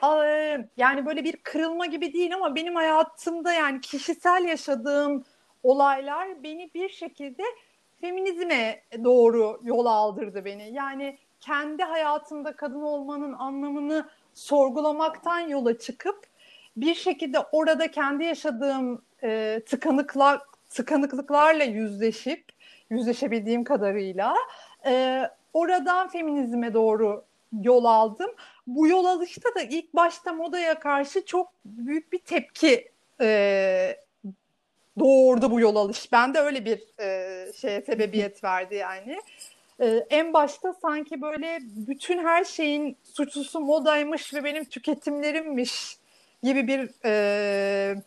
yani 0.77 1.07
böyle 1.07 1.25
bir 1.25 1.37
kırılma 1.37 1.87
gibi 1.87 2.13
değil 2.13 2.35
ama 2.35 2.55
benim 2.55 2.75
hayatımda 2.75 3.53
yani 3.53 3.81
kişisel 3.81 4.45
yaşadığım 4.45 5.25
olaylar 5.63 6.43
beni 6.43 6.71
bir 6.75 6.89
şekilde 6.89 7.43
feminizme 8.01 8.83
doğru 9.05 9.61
yol 9.63 9.87
aldırdı 9.87 10.45
beni. 10.45 10.73
Yani 10.73 11.19
kendi 11.41 11.83
hayatımda 11.83 12.57
kadın 12.57 12.83
olmanın 12.83 13.33
anlamını 13.33 14.09
sorgulamaktan 14.35 15.41
yola 15.41 15.79
çıkıp 15.79 16.27
bir 16.77 16.95
şekilde 16.95 17.39
orada 17.53 17.91
kendi 17.91 18.25
yaşadığım 18.25 19.03
e, 19.23 19.61
tıkanıklar 19.67 20.41
tıkanıklıklarla 20.69 21.65
yüzleşip 21.65 22.45
yüzleşebildiğim 22.91 23.65
kadarıyla 23.65 24.35
e, 24.87 25.23
oradan 25.53 26.09
feminizme 26.09 26.75
doğru 26.75 27.25
yol 27.53 27.85
aldım. 27.85 28.31
Bu 28.67 28.89
yol 28.89 29.05
alışta 29.05 29.55
da 29.55 29.63
ilk 29.63 29.95
başta 29.95 30.33
modaya 30.33 30.79
karşı 30.79 31.25
çok 31.25 31.53
büyük 31.65 32.13
bir 32.13 32.19
tepki 32.19 32.89
e, 33.21 33.97
doğurdu 34.99 35.51
bu 35.51 35.61
yol 35.61 35.77
alış. 35.77 36.13
Ben 36.13 36.35
de 36.35 36.39
öyle 36.39 36.65
bir 36.65 37.01
e, 37.01 37.53
şeye 37.53 37.83
sebebiyet 37.83 38.45
verdi 38.45 38.75
yani. 38.75 39.21
E, 39.81 39.87
en 40.11 40.33
başta 40.33 40.73
sanki 40.73 41.23
böyle 41.23 41.59
bütün 41.63 42.19
her 42.19 42.45
şeyin 42.45 42.97
suçlusu 43.03 43.61
modaymış 43.61 44.35
ve 44.35 44.45
benim 44.45 44.65
tüketimlerimmiş 44.65 45.99
gibi 46.43 46.67
bir 46.67 46.91
e, 47.05 48.03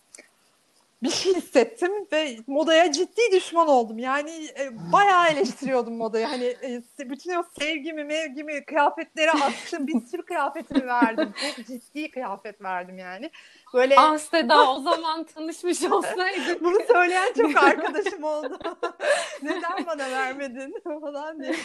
bir 1.04 1.10
şey 1.10 1.34
hissettim 1.36 1.92
ve 2.12 2.38
modaya 2.48 2.92
ciddi 2.92 3.22
düşman 3.32 3.68
oldum. 3.68 4.00
Yani 4.00 4.32
e, 4.60 4.92
bayağı 4.92 5.28
eleştiriyordum 5.28 5.98
modayı. 5.98 6.26
Hani 6.26 6.46
e, 6.46 6.82
bütün 7.10 7.36
o 7.36 7.44
sevgimi, 7.60 8.04
mevgimi, 8.04 8.66
kıyafetleri 8.66 9.32
attım. 9.32 9.88
Bir 9.88 10.02
sürü 10.02 10.22
kıyafetimi 10.22 10.88
verdim. 10.88 11.34
Çok 11.42 11.66
ciddi 11.68 12.12
kıyafet 12.12 12.62
verdim 12.62 12.98
yani. 12.98 13.32
Böyle 13.74 13.96
Ah 13.98 14.18
Seda 14.18 14.72
o 14.72 14.80
zaman 14.80 15.24
tanışmış 15.24 15.84
olsaydık. 15.84 16.64
Bunu 16.64 16.78
söyleyen 16.88 17.34
çok 17.34 17.64
arkadaşım 17.64 18.24
oldu. 18.24 18.60
Neden 19.44 19.86
bana 19.86 20.12
vermedin 20.12 20.76
falan 21.02 21.42
diye. 21.42 21.56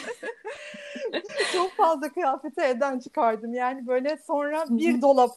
çok 1.53 1.73
fazla 1.73 2.13
kıyafeti 2.13 2.61
evden 2.61 2.99
çıkardım. 2.99 3.55
Yani 3.55 3.87
böyle 3.87 4.19
sonra 4.27 4.65
bir 4.69 5.03
dolap 5.03 5.31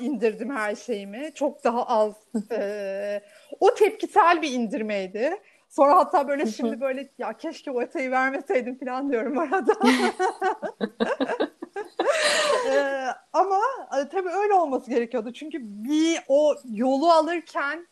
indirdim 0.00 0.56
her 0.56 0.74
şeyimi. 0.74 1.30
Çok 1.34 1.64
daha 1.64 1.86
az. 1.86 2.12
e, 2.50 3.22
o 3.60 3.74
tepkisel 3.74 4.42
bir 4.42 4.50
indirmeydi. 4.50 5.36
Sonra 5.68 5.96
hatta 5.96 6.28
böyle 6.28 6.46
şimdi 6.46 6.80
böyle 6.80 7.10
ya 7.18 7.36
keşke 7.36 7.70
o 7.70 7.82
eteği 7.82 8.10
vermeseydim 8.10 8.78
falan 8.78 9.12
diyorum 9.12 9.38
arada. 9.38 9.72
ee, 12.70 13.06
ama 13.32 13.60
e, 14.00 14.08
tabii 14.08 14.28
öyle 14.28 14.54
olması 14.54 14.90
gerekiyordu. 14.90 15.32
Çünkü 15.32 15.58
bir 15.62 16.20
o 16.28 16.54
yolu 16.70 17.10
alırken 17.10 17.86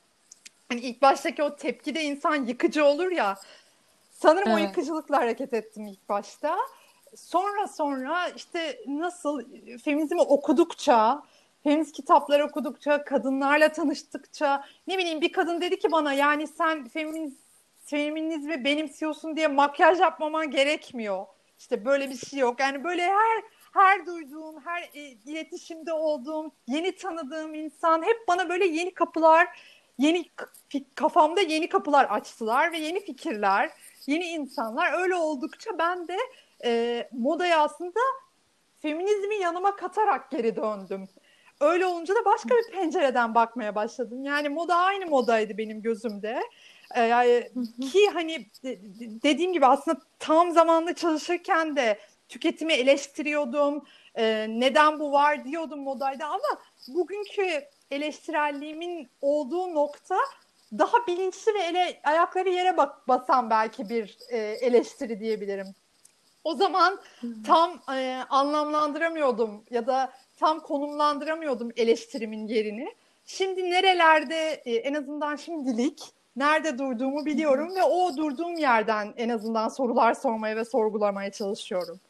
hani 0.68 0.80
ilk 0.80 1.02
baştaki 1.02 1.42
o 1.42 1.56
tepki 1.56 1.94
de 1.94 2.02
insan 2.02 2.34
yıkıcı 2.34 2.84
olur 2.84 3.10
ya. 3.10 3.36
Sanırım 4.10 4.48
evet. 4.48 4.58
o 4.60 4.62
yıkıcılıkla 4.62 5.16
hareket 5.16 5.54
ettim 5.54 5.86
ilk 5.86 6.08
başta. 6.08 6.56
Sonra 7.16 7.66
sonra 7.66 8.28
işte 8.28 8.80
nasıl 8.86 9.42
feminizmi 9.84 10.20
okudukça, 10.20 11.22
feminist 11.62 11.92
kitaplar 11.92 12.40
okudukça, 12.40 13.04
kadınlarla 13.04 13.72
tanıştıkça 13.72 14.64
ne 14.86 14.98
bileyim 14.98 15.20
bir 15.20 15.32
kadın 15.32 15.60
dedi 15.60 15.78
ki 15.78 15.92
bana 15.92 16.12
yani 16.12 16.46
sen 16.46 16.88
feminist 16.88 17.50
feminizmi 17.84 18.64
benimsiyorsun 18.64 19.36
diye 19.36 19.48
makyaj 19.48 20.00
yapmaman 20.00 20.50
gerekmiyor. 20.50 21.26
İşte 21.58 21.84
böyle 21.84 22.10
bir 22.10 22.16
şey 22.16 22.38
yok. 22.38 22.60
Yani 22.60 22.84
böyle 22.84 23.02
her 23.02 23.42
her 23.72 24.06
duyduğum, 24.06 24.60
her 24.64 24.82
e, 24.94 25.00
iletişimde 25.00 25.92
olduğum, 25.92 26.52
yeni 26.66 26.96
tanıdığım 26.96 27.54
insan 27.54 28.02
hep 28.02 28.28
bana 28.28 28.48
böyle 28.48 28.66
yeni 28.66 28.94
kapılar, 28.94 29.48
yeni 29.98 30.24
kafamda 30.94 31.40
yeni 31.40 31.68
kapılar 31.68 32.04
açtılar 32.04 32.72
ve 32.72 32.78
yeni 32.78 33.00
fikirler, 33.00 33.70
yeni 34.06 34.24
insanlar. 34.24 34.92
Öyle 34.92 35.14
oldukça 35.14 35.78
ben 35.78 36.08
de 36.08 36.16
e, 36.64 37.08
modaya 37.12 37.62
aslında 37.62 38.00
feminizmi 38.78 39.34
yanıma 39.34 39.76
katarak 39.76 40.30
geri 40.30 40.56
döndüm 40.56 41.08
öyle 41.60 41.86
olunca 41.86 42.14
da 42.14 42.24
başka 42.24 42.48
bir 42.48 42.72
pencereden 42.72 43.34
bakmaya 43.34 43.74
başladım. 43.74 44.24
Yani 44.24 44.48
moda 44.48 44.76
aynı 44.76 45.06
modaydı 45.06 45.58
benim 45.58 45.82
gözümde. 45.82 46.40
Ee, 46.94 47.02
yani 47.02 47.50
ki 47.92 48.08
hani 48.12 48.46
dediğim 49.22 49.52
gibi 49.52 49.66
aslında 49.66 50.00
tam 50.18 50.50
zamanlı 50.50 50.94
çalışırken 50.94 51.76
de 51.76 51.98
tüketimi 52.28 52.72
eleştiriyordum. 52.72 53.84
Ee, 54.14 54.46
neden 54.48 55.00
bu 55.00 55.12
var 55.12 55.44
diyordum 55.44 55.80
modayda 55.80 56.26
ama 56.26 56.60
bugünkü 56.88 57.64
eleştirelliğimin 57.90 59.08
olduğu 59.20 59.74
nokta 59.74 60.16
daha 60.78 61.06
bilinçli 61.06 61.54
ve 61.54 61.62
ele, 61.62 62.00
ayakları 62.04 62.48
yere 62.48 62.76
bak, 62.76 63.08
basan 63.08 63.50
belki 63.50 63.88
bir 63.88 64.18
e, 64.28 64.38
eleştiri 64.38 65.20
diyebilirim. 65.20 65.66
O 66.44 66.54
zaman 66.54 67.00
tam 67.46 67.82
e, 67.94 68.22
anlamlandıramıyordum 68.30 69.64
ya 69.70 69.86
da 69.86 70.12
tam 70.40 70.61
konumlandıramıyordum 70.61 71.70
eleştirimin 71.76 72.47
yerini. 72.49 72.88
Şimdi 73.26 73.70
nerelerde 73.70 74.62
e, 74.64 74.75
en 74.75 74.94
azından 74.94 75.37
şimdilik 75.37 76.02
nerede 76.37 76.78
durduğumu 76.78 77.26
biliyorum 77.26 77.76
ve 77.76 77.82
o 77.82 78.16
durduğum 78.16 78.56
yerden 78.56 79.14
en 79.16 79.28
azından 79.28 79.68
sorular 79.68 80.14
sormaya 80.14 80.56
ve 80.56 80.64
sorgulamaya 80.64 81.30
çalışıyorum. 81.30 82.00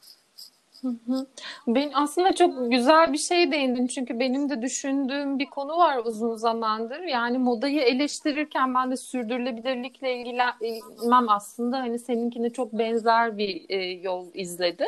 Ben 1.66 1.90
aslında 1.94 2.34
çok 2.34 2.70
güzel 2.70 3.12
bir 3.12 3.18
şey 3.18 3.52
değindin 3.52 3.86
çünkü 3.86 4.20
benim 4.20 4.50
de 4.50 4.62
düşündüğüm 4.62 5.38
bir 5.38 5.46
konu 5.46 5.76
var 5.76 5.98
uzun 6.04 6.36
zamandır. 6.36 7.00
Yani 7.00 7.38
modayı 7.38 7.80
eleştirirken 7.80 8.74
ben 8.74 8.90
de 8.90 8.96
sürdürülebilirlikle 8.96 10.16
ilgilenmem 10.16 11.28
aslında. 11.28 11.78
Hani 11.78 11.98
seninkine 11.98 12.50
çok 12.50 12.72
benzer 12.72 13.38
bir 13.38 13.66
e, 13.68 13.76
yol 13.84 14.26
izledi. 14.34 14.84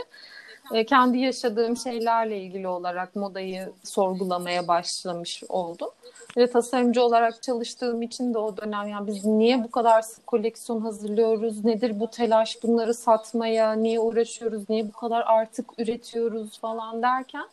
E, 0.73 0.87
kendi 0.87 1.19
yaşadığım 1.19 1.77
şeylerle 1.77 2.39
ilgili 2.39 2.69
olarak 2.69 3.17
modayı 3.17 3.73
sorgulamaya 3.85 4.69
başlamış 4.69 5.43
oldum. 5.49 5.91
Ve 6.37 6.51
tasarımcı 6.51 7.03
olarak 7.03 7.43
çalıştığım 7.43 8.03
için 8.03 8.35
de 8.35 8.39
o 8.39 8.57
dönem 8.57 8.89
yani 8.89 9.07
biz 9.07 9.25
niye 9.25 9.65
bu 9.65 9.71
kadar 9.71 10.03
sık 10.03 10.27
koleksiyon 10.27 10.81
hazırlıyoruz? 10.81 11.65
Nedir 11.65 12.01
bu 12.01 12.11
telaş 12.11 12.63
bunları 12.63 12.95
satmaya? 12.95 13.73
Niye 13.73 14.01
uğraşıyoruz? 14.01 14.71
Niye 14.71 14.89
bu 14.89 14.93
kadar 14.93 15.25
artık 15.27 15.71
üretiyoruz 15.79 16.59
falan 16.59 17.03
derken 17.03 17.45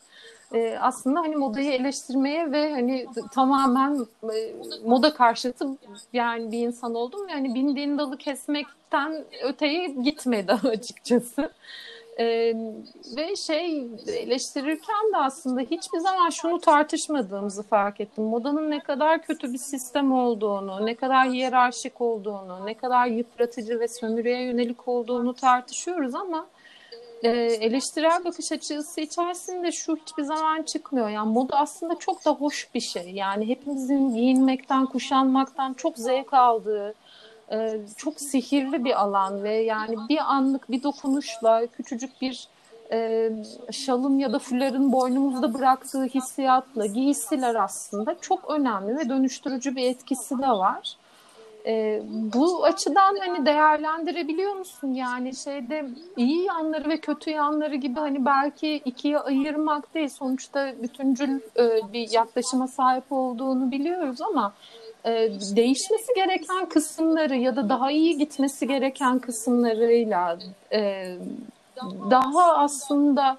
e, 0.54 0.78
aslında 0.82 1.20
hani 1.20 1.36
modayı 1.36 1.72
eleştirmeye 1.72 2.52
ve 2.52 2.72
hani 2.72 3.08
tamamen 3.32 4.08
e, 4.24 4.56
moda 4.84 5.14
karşıtı 5.14 5.66
yani 6.14 6.52
bir 6.52 6.60
insan 6.60 6.96
oldum. 6.96 7.28
Yani 7.30 7.56
bindiğin 7.56 7.98
dalı 7.98 8.18
kesmekten 8.18 9.26
öteye 9.44 9.88
gitmedi 9.88 10.52
açıkçası. 10.64 11.52
Ee, 12.20 12.54
ve 13.18 13.36
şey 13.36 13.88
eleştirirken 14.08 15.14
de 15.14 15.18
aslında 15.18 15.62
hiçbir 15.62 16.00
zaman 16.00 16.30
şunu 16.30 16.60
tartışmadığımızı 16.60 17.64
fark 17.64 18.02
ettim. 18.02 18.24
Modanın 18.24 18.72
ne 18.72 18.80
kadar 18.80 19.22
kötü 19.22 19.54
bir 19.54 19.58
sistem 19.58 20.12
olduğunu, 20.12 20.86
ne 20.86 20.96
kadar 20.96 21.30
hiyerarşik 21.30 22.02
olduğunu, 22.02 22.66
ne 22.66 22.74
kadar 22.74 23.08
yıpratıcı 23.08 23.80
ve 23.80 23.88
sömürüye 23.88 24.42
yönelik 24.42 24.88
olduğunu 24.88 25.34
tartışıyoruz 25.34 26.16
ama 26.16 26.48
e, 27.24 27.30
eleştirel 27.40 28.26
bakış 28.26 28.52
açısı 28.52 29.02
içerisinde 29.02 29.72
şu 29.72 29.96
hiçbir 29.96 30.24
zaman 30.24 30.64
çıkmıyor. 30.64 31.10
Yani 31.10 31.34
moda 31.34 31.60
aslında 31.60 31.96
çok 32.00 32.26
da 32.26 32.32
hoş 32.32 32.70
bir 32.74 32.80
şey. 32.80 33.12
Yani 33.12 33.48
hepimizin 33.48 34.14
giyinmekten, 34.14 34.86
kuşanmaktan 34.86 35.74
çok 35.74 35.98
zevk 35.98 36.34
aldığı, 36.34 36.96
e, 37.52 37.80
çok 37.98 38.22
sihirli 38.22 38.86
bir 38.86 39.02
alan 39.02 39.44
ve 39.44 39.56
yani 39.56 39.96
bir 40.10 40.34
anlık 40.34 40.72
bir 40.72 40.84
dokunuşla 40.84 41.68
küçücük 41.68 42.22
bir 42.22 42.48
e, 42.92 43.30
şalın 43.72 44.18
ya 44.18 44.34
da 44.34 44.40
fuların 44.40 44.92
boynumuzda 44.92 45.54
bıraktığı 45.54 46.04
hissiyatla 46.04 46.86
giysiler 46.86 47.56
aslında 47.56 48.16
çok 48.22 48.50
önemli 48.50 48.98
ve 48.98 49.10
dönüştürücü 49.10 49.76
bir 49.76 49.90
etkisi 49.90 50.38
de 50.38 50.48
var. 50.48 50.96
E, 51.66 52.02
bu 52.06 52.64
açıdan 52.66 53.16
hani 53.20 53.46
değerlendirebiliyor 53.46 54.54
musun? 54.54 54.94
Yani 54.94 55.36
şeyde 55.36 55.86
iyi 56.18 56.46
yanları 56.46 56.90
ve 56.90 57.00
kötü 57.00 57.30
yanları 57.30 57.76
gibi 57.76 58.00
hani 58.00 58.26
belki 58.26 58.76
ikiye 58.86 59.20
ayırmak 59.20 59.94
değil. 59.94 60.10
Sonuçta 60.10 60.74
bütüncül 60.84 61.40
e, 61.58 61.94
bir 61.94 62.12
yaklaşıma 62.12 62.68
sahip 62.68 63.12
olduğunu 63.12 63.72
biliyoruz 63.72 64.22
ama 64.22 64.54
e, 65.06 65.12
değişmesi 65.56 66.14
gereken 66.16 66.70
kısımları 66.70 67.36
ya 67.36 67.56
da 67.56 67.70
daha 67.70 67.92
iyi 67.92 68.18
gitmesi 68.18 68.68
gereken 68.68 69.20
kısımlarıyla 69.20 70.40
e, 70.72 71.16
daha 72.12 72.58
aslında 72.58 73.38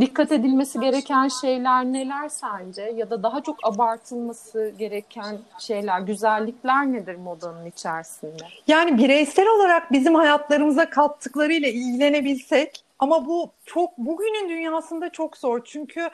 dikkat 0.00 0.32
edilmesi 0.32 0.80
gereken 0.80 1.28
şeyler 1.28 1.84
neler 1.84 2.28
sence? 2.28 2.82
Ya 2.96 3.10
da 3.10 3.22
daha 3.22 3.42
çok 3.42 3.56
abartılması 3.62 4.72
gereken 4.78 5.38
şeyler, 5.58 6.00
güzellikler 6.00 6.92
nedir 6.92 7.16
modanın 7.16 7.66
içerisinde? 7.66 8.42
Yani 8.66 8.98
bireysel 8.98 9.48
olarak 9.48 9.92
bizim 9.92 10.14
hayatlarımıza 10.14 10.90
kattıklarıyla 10.90 11.68
ilgilenebilsek 11.68 12.84
ama 12.98 13.26
bu 13.26 13.50
çok 13.66 13.98
bugünün 13.98 14.48
dünyasında 14.48 15.10
çok 15.10 15.36
zor. 15.36 15.64
Çünkü 15.64 16.10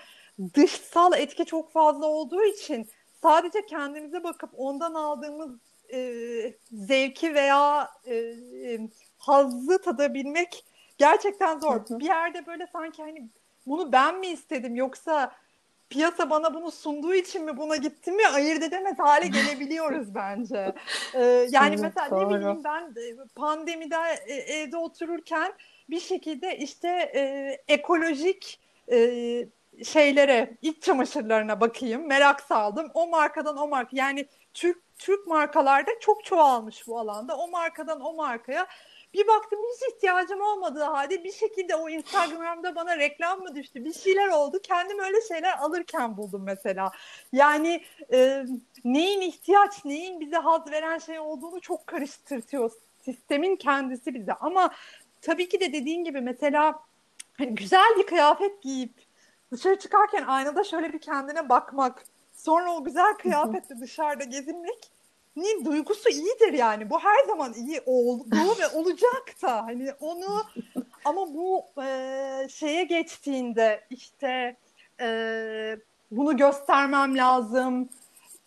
dışsal 0.54 1.12
etki 1.12 1.44
çok 1.44 1.72
fazla 1.72 2.06
olduğu 2.06 2.42
için 2.42 2.88
sadece 3.22 3.66
kendimize 3.66 4.24
bakıp 4.24 4.50
ondan 4.56 4.94
aldığımız 4.94 5.50
e, 5.92 6.54
zevki 6.72 7.34
veya 7.34 7.90
e, 8.04 8.14
e, 8.14 8.80
hazzı 9.18 9.80
tadabilmek 9.82 10.64
gerçekten 10.98 11.58
zor. 11.58 11.76
Hı 11.88 11.94
hı. 11.94 11.98
Bir 11.98 12.04
yerde 12.04 12.46
böyle 12.46 12.66
sanki 12.72 13.02
hani 13.02 13.28
bunu 13.66 13.92
ben 13.92 14.18
mi 14.18 14.26
istedim 14.26 14.76
yoksa 14.76 15.32
piyasa 15.90 16.30
bana 16.30 16.54
bunu 16.54 16.70
sunduğu 16.70 17.14
için 17.14 17.44
mi 17.44 17.56
buna 17.56 17.76
gittim 17.76 18.16
mi 18.16 18.26
ayırt 18.26 18.62
edemez 18.62 18.98
hale 18.98 19.26
gelebiliyoruz 19.28 20.14
bence. 20.14 20.74
Ee, 21.14 21.48
yani 21.50 21.68
evet, 21.68 21.80
mesela 21.80 22.10
doğru. 22.10 22.32
ne 22.32 22.38
bileyim 22.38 22.64
ben 22.64 22.94
pandemide 23.34 23.96
e, 24.26 24.34
evde 24.34 24.76
otururken 24.76 25.52
bir 25.90 26.00
şekilde 26.00 26.58
işte 26.58 26.88
e, 27.14 27.56
ekolojik 27.68 28.60
e, 28.92 28.98
şeylere, 29.84 30.56
iç 30.62 30.82
çamaşırlarına 30.82 31.60
bakayım. 31.60 32.06
Merak 32.06 32.40
saldım. 32.40 32.90
O 32.94 33.06
markadan 33.06 33.56
o 33.56 33.68
marka 33.68 33.96
yani 33.96 34.26
Türk 34.54 34.78
Türk 34.98 35.26
markalarda 35.26 35.90
çok 36.00 36.24
çoğalmış 36.24 36.86
bu 36.86 36.98
alanda. 36.98 37.36
O 37.36 37.48
markadan 37.48 38.00
o 38.00 38.12
markaya 38.14 38.66
bir 39.14 39.26
baktım 39.26 39.58
hiç 39.74 39.94
ihtiyacım 39.94 40.40
olmadığı 40.40 40.82
halde 40.82 41.24
bir 41.24 41.32
şekilde 41.32 41.76
o 41.76 41.88
Instagram'da 41.88 42.74
bana 42.74 42.96
reklam 42.96 43.40
mı 43.40 43.54
düştü? 43.54 43.84
Bir 43.84 43.92
şeyler 43.92 44.28
oldu. 44.28 44.60
Kendim 44.62 44.98
öyle 44.98 45.16
şeyler 45.28 45.58
alırken 45.58 46.16
buldum 46.16 46.42
mesela. 46.44 46.90
Yani 47.32 47.84
e, 48.12 48.44
neyin 48.84 49.20
ihtiyaç, 49.20 49.84
neyin 49.84 50.20
bize 50.20 50.36
haz 50.36 50.70
veren 50.70 50.98
şey 50.98 51.18
olduğunu 51.18 51.60
çok 51.60 51.86
karıştırtıyor 51.86 52.70
sistemin 53.04 53.56
kendisi 53.56 54.14
bize. 54.14 54.32
Ama 54.32 54.70
tabii 55.22 55.48
ki 55.48 55.60
de 55.60 55.72
dediğin 55.72 56.04
gibi 56.04 56.20
mesela 56.20 56.80
hani 57.38 57.54
güzel 57.54 57.96
bir 57.98 58.06
kıyafet 58.06 58.62
giyip 58.62 59.07
dışarı 59.52 59.78
çıkarken 59.78 60.22
aynada 60.22 60.64
şöyle 60.64 60.92
bir 60.92 60.98
kendine 60.98 61.48
bakmak, 61.48 62.04
sonra 62.32 62.72
o 62.72 62.84
güzel 62.84 63.14
kıyafetle 63.14 63.80
dışarıda 63.80 64.24
gezinmek 64.24 64.90
ni 65.36 65.64
duygusu 65.64 66.08
iyidir 66.08 66.52
yani. 66.52 66.90
Bu 66.90 66.98
her 67.00 67.26
zaman 67.26 67.52
iyi 67.52 67.80
oldu 67.86 68.24
ve 68.60 68.68
olacak 68.78 69.34
da. 69.42 69.66
Hani 69.66 69.92
onu 70.00 70.44
ama 71.04 71.34
bu 71.34 71.64
e, 71.82 72.48
şeye 72.50 72.84
geçtiğinde 72.84 73.84
işte 73.90 74.56
e, 75.00 75.78
bunu 76.10 76.36
göstermem 76.36 77.16
lazım. 77.16 77.88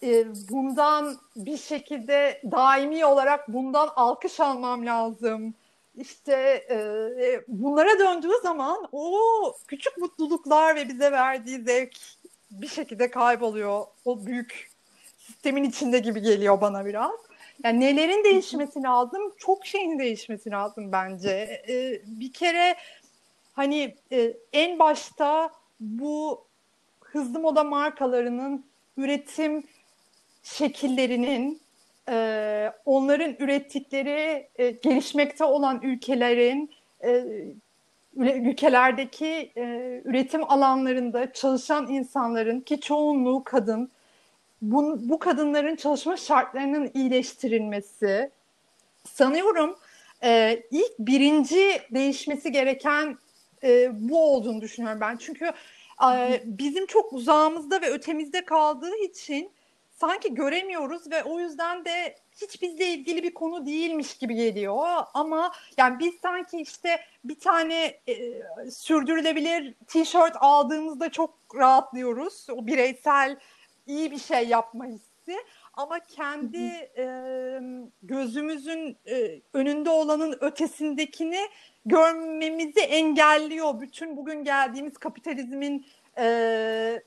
E, 0.03 0.25
bundan 0.49 1.17
bir 1.35 1.57
şekilde 1.57 2.41
daimi 2.51 3.05
olarak 3.05 3.53
bundan 3.53 3.89
alkış 3.95 4.39
almam 4.39 4.85
lazım 4.85 5.53
işte 5.97 6.65
e, 6.69 6.75
e, 7.25 7.43
bunlara 7.47 7.99
döndüğü 7.99 8.41
zaman 8.43 8.87
o 8.91 9.19
küçük 9.67 9.97
mutluluklar 9.97 10.75
ve 10.75 10.89
bize 10.89 11.11
verdiği 11.11 11.59
zevk 11.59 11.97
bir 12.51 12.67
şekilde 12.67 13.11
kayboluyor. 13.11 13.85
O 14.05 14.25
büyük 14.25 14.69
sistemin 15.17 15.63
içinde 15.63 15.99
gibi 15.99 16.21
geliyor 16.21 16.61
bana 16.61 16.85
biraz. 16.85 17.11
Yani 17.63 17.79
nelerin 17.79 18.23
değişmesi 18.23 18.83
lazım? 18.83 19.33
Çok 19.37 19.65
şeyin 19.65 19.99
değişmesi 19.99 20.51
lazım 20.51 20.91
bence. 20.91 21.63
E, 21.69 22.01
bir 22.05 22.33
kere 22.33 22.75
hani 23.53 23.95
e, 24.11 24.33
en 24.53 24.79
başta 24.79 25.51
bu 25.79 26.45
hızlı 27.01 27.39
moda 27.39 27.63
markalarının 27.63 28.65
üretim 28.97 29.63
şekillerinin 30.43 31.61
e, 32.09 32.73
onların 32.85 33.35
ürettikleri 33.39 34.47
e, 34.55 34.71
gelişmekte 34.71 35.43
olan 35.43 35.81
ülkelerin 35.83 36.71
e, 37.03 37.25
ülkelerdeki 38.15 39.51
e, 39.57 39.61
üretim 40.05 40.51
alanlarında 40.51 41.33
çalışan 41.33 41.87
insanların 41.87 42.59
ki 42.59 42.79
çoğunluğu 42.79 43.43
kadın 43.43 43.91
bu, 44.61 45.09
bu 45.09 45.19
kadınların 45.19 45.75
çalışma 45.75 46.17
şartlarının 46.17 46.91
iyileştirilmesi 46.93 48.31
sanıyorum 49.07 49.75
e, 50.23 50.63
ilk 50.71 50.99
birinci 50.99 51.81
değişmesi 51.91 52.51
gereken 52.51 53.17
e, 53.63 53.89
bu 54.09 54.33
olduğunu 54.33 54.61
düşünüyorum 54.61 55.01
ben. 55.01 55.17
Çünkü 55.17 55.51
e, 56.13 56.41
bizim 56.45 56.85
çok 56.85 57.13
uzağımızda 57.13 57.81
ve 57.81 57.89
ötemizde 57.89 58.45
kaldığı 58.45 58.95
için 58.95 59.51
sanki 60.01 60.33
göremiyoruz 60.33 61.11
ve 61.11 61.23
o 61.23 61.39
yüzden 61.39 61.85
de 61.85 62.15
hiç 62.41 62.61
bizle 62.61 62.87
ilgili 62.87 63.23
bir 63.23 63.33
konu 63.33 63.65
değilmiş 63.65 64.17
gibi 64.17 64.35
geliyor. 64.35 64.87
Ama 65.13 65.51
yani 65.77 65.99
biz 65.99 66.15
sanki 66.21 66.61
işte 66.61 66.99
bir 67.23 67.39
tane 67.39 67.99
e, 68.07 68.41
sürdürülebilir 68.71 69.73
tişört 69.87 70.35
aldığımızda 70.39 71.11
çok 71.11 71.33
rahatlıyoruz. 71.55 72.47
O 72.51 72.67
bireysel 72.67 73.37
iyi 73.87 74.11
bir 74.11 74.19
şey 74.19 74.47
yapma 74.47 74.85
hissi. 74.85 75.37
Ama 75.73 75.99
kendi 75.99 76.91
e, 76.97 77.05
gözümüzün 78.03 78.97
e, 79.07 79.41
önünde 79.53 79.89
olanın 79.89 80.37
ötesindekini 80.41 81.39
görmemizi 81.85 82.79
engelliyor. 82.79 83.81
Bütün 83.81 84.17
bugün 84.17 84.43
geldiğimiz 84.43 84.97
kapitalizmin 84.97 85.85
e, 86.17 87.03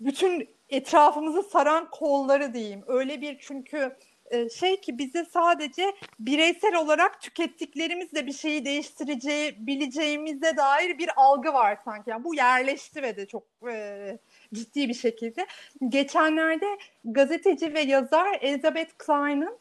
bütün 0.00 0.55
etrafımızı 0.70 1.42
saran 1.42 1.90
kolları 1.90 2.54
diyeyim. 2.54 2.84
Öyle 2.86 3.20
bir 3.20 3.38
çünkü 3.38 3.96
e, 4.30 4.48
şey 4.48 4.80
ki 4.80 4.98
bize 4.98 5.24
sadece 5.24 5.94
bireysel 6.20 6.74
olarak 6.74 7.20
tükettiklerimizle 7.20 8.26
bir 8.26 8.32
şeyi 8.32 8.64
değiştireceği 8.64 9.66
bileceğimize 9.66 10.56
dair 10.56 10.98
bir 10.98 11.10
algı 11.16 11.52
var 11.52 11.78
sanki. 11.84 12.10
Yani 12.10 12.24
bu 12.24 12.34
yerleşti 12.34 13.02
ve 13.02 13.16
de 13.16 13.26
çok 13.26 13.42
e, 13.70 14.18
ciddi 14.54 14.88
bir 14.88 14.94
şekilde. 14.94 15.46
Geçenlerde 15.88 16.78
gazeteci 17.04 17.74
ve 17.74 17.80
yazar 17.80 18.38
Elizabeth 18.40 18.92
Klein'ın 18.98 19.58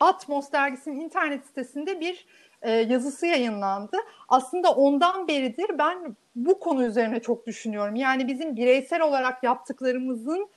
Atmos 0.00 0.52
dergisinin 0.52 1.00
internet 1.00 1.46
sitesinde 1.46 2.00
bir 2.00 2.26
e, 2.66 2.70
yazısı 2.70 3.26
yayınlandı. 3.26 3.96
Aslında 4.28 4.72
ondan 4.72 5.28
beridir 5.28 5.78
ben 5.78 6.16
bu 6.36 6.60
konu 6.60 6.84
üzerine 6.84 7.20
çok 7.20 7.46
düşünüyorum. 7.46 7.96
Yani 7.96 8.28
bizim 8.28 8.56
bireysel 8.56 9.02
olarak 9.02 9.42
yaptıklarımızın 9.42 10.48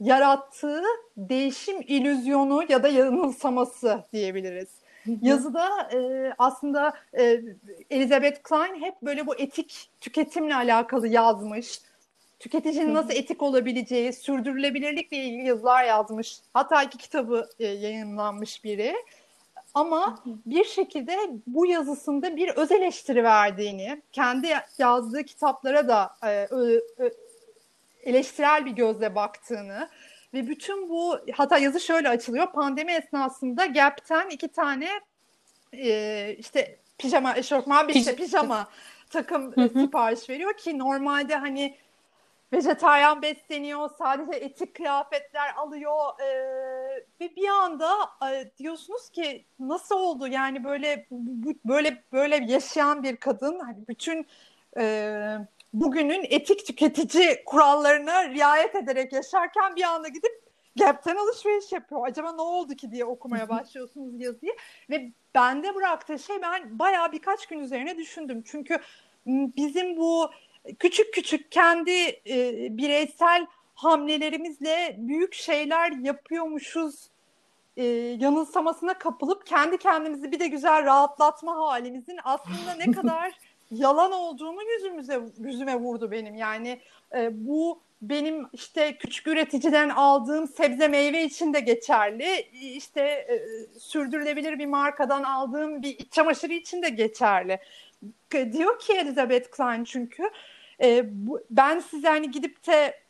yarattığı 0.00 0.82
değişim 1.16 1.80
ilüzyonu 1.86 2.64
ya 2.68 2.82
da 2.82 2.88
yanılsaması 2.88 4.04
diyebiliriz. 4.12 4.68
Yazıda 5.22 5.90
e, 5.92 6.32
aslında 6.38 6.92
e, 7.18 7.40
Elizabeth 7.90 8.42
Klein 8.42 8.82
hep 8.82 9.02
böyle 9.02 9.26
bu 9.26 9.36
etik 9.36 9.90
tüketimle 10.00 10.54
alakalı 10.54 11.08
yazmış. 11.08 11.80
Tüketicinin 12.38 12.94
nasıl 12.94 13.10
etik 13.10 13.42
olabileceği, 13.42 14.12
sürdürülebilirlikle 14.12 15.16
ilgili 15.16 15.46
yazılar 15.46 15.84
yazmış. 15.84 16.38
Hatta 16.54 16.82
iki 16.82 16.98
kitabı 16.98 17.48
e, 17.58 17.66
yayınlanmış 17.66 18.64
biri. 18.64 18.94
Ama 19.76 20.18
bir 20.46 20.64
şekilde 20.64 21.16
bu 21.46 21.66
yazısında 21.66 22.36
bir 22.36 22.48
öz 22.48 22.72
eleştiri 22.72 23.24
verdiğini, 23.24 24.02
kendi 24.12 24.48
yazdığı 24.78 25.22
kitaplara 25.24 25.88
da 25.88 26.14
e, 26.22 26.46
ö, 26.50 26.80
ö, 26.98 27.10
eleştirel 28.02 28.64
bir 28.66 28.70
gözle 28.70 29.14
baktığını 29.14 29.88
ve 30.34 30.46
bütün 30.46 30.88
bu 30.88 31.18
hatta 31.32 31.58
yazı 31.58 31.80
şöyle 31.80 32.08
açılıyor. 32.08 32.52
Pandemi 32.52 32.92
esnasında 32.92 33.66
Gap'ten 33.66 34.30
iki 34.30 34.48
tane 34.48 34.88
e, 35.72 36.36
işte 36.38 36.78
pijama, 36.98 37.36
eşofman 37.36 37.88
bir 37.88 37.94
işte 37.94 38.16
pijama 38.16 38.68
takım 39.10 39.54
sipariş 39.72 40.30
veriyor 40.30 40.56
ki 40.56 40.78
normalde 40.78 41.36
hani 41.36 41.76
vejetaryen 42.52 43.22
besleniyor, 43.22 43.90
sadece 43.98 44.38
etik 44.38 44.74
kıyafetler 44.74 45.54
alıyor 45.56 46.20
e, 46.20 46.26
ve 47.20 47.36
bir 47.36 47.48
anda 47.48 47.90
e, 48.30 48.50
diyorsunuz 48.58 49.10
ki 49.10 49.46
nasıl 49.58 49.98
oldu 49.98 50.28
yani 50.28 50.64
böyle 50.64 51.06
bu, 51.10 51.54
böyle 51.64 52.04
böyle 52.12 52.36
yaşayan 52.52 53.02
bir 53.02 53.16
kadın 53.16 53.58
hani 53.58 53.88
bütün 53.88 54.26
e, 54.78 55.38
bugünün 55.72 56.26
etik 56.30 56.66
tüketici 56.66 57.44
kurallarına 57.46 58.28
riayet 58.28 58.74
ederek 58.74 59.12
yaşarken 59.12 59.76
bir 59.76 59.82
anda 59.82 60.08
gidip 60.08 60.46
Gap'ten 60.78 61.16
alışveriş 61.16 61.72
yapıyor. 61.72 62.06
Acaba 62.06 62.32
ne 62.32 62.42
oldu 62.42 62.74
ki 62.74 62.90
diye 62.90 63.04
okumaya 63.04 63.48
başlıyorsunuz 63.48 64.20
yazıyı. 64.20 64.56
Ve 64.90 65.12
bende 65.34 65.74
bıraktığı 65.74 66.18
şey 66.18 66.42
ben 66.42 66.78
bayağı 66.78 67.12
birkaç 67.12 67.46
gün 67.46 67.60
üzerine 67.60 67.96
düşündüm. 67.96 68.42
Çünkü 68.46 68.78
bizim 69.26 69.96
bu 69.96 70.30
küçük 70.78 71.14
küçük 71.14 71.52
kendi 71.52 71.90
e, 72.28 72.68
bireysel 72.70 73.46
hamlelerimizle 73.74 74.96
büyük 74.98 75.34
şeyler 75.34 75.92
yapıyormuşuz 75.92 77.10
e, 77.76 77.84
yanılsamasına 78.20 78.98
kapılıp 78.98 79.46
kendi 79.46 79.78
kendimizi 79.78 80.32
bir 80.32 80.40
de 80.40 80.48
güzel 80.48 80.84
rahatlatma 80.84 81.56
halimizin 81.56 82.18
aslında 82.24 82.74
ne 82.86 82.92
kadar 82.92 83.32
yalan 83.70 84.12
olduğunu 84.12 84.62
yüzümüze 84.62 85.20
yüzüme 85.38 85.76
vurdu 85.76 86.10
benim. 86.10 86.34
Yani 86.34 86.80
e, 87.16 87.46
bu 87.46 87.80
benim 88.02 88.46
işte 88.52 88.96
küçük 88.98 89.26
üreticiden 89.26 89.88
aldığım 89.88 90.48
sebze 90.48 90.88
meyve 90.88 91.24
için 91.24 91.54
de 91.54 91.60
geçerli. 91.60 92.40
İşte 92.52 93.00
e, 93.00 93.40
sürdürülebilir 93.78 94.58
bir 94.58 94.66
markadan 94.66 95.22
aldığım 95.22 95.82
bir 95.82 95.98
iç 95.98 96.12
çamaşırı 96.12 96.52
için 96.52 96.82
de 96.82 96.88
geçerli. 96.88 97.58
Diyor 98.52 98.78
ki 98.78 98.92
Elizabeth 98.92 99.50
Klein 99.50 99.84
çünkü 99.84 100.30
e, 100.82 101.04
bu, 101.26 101.40
ben 101.50 101.80
size 101.80 102.08
hani 102.08 102.30
gidip 102.30 102.66
de 102.66 103.00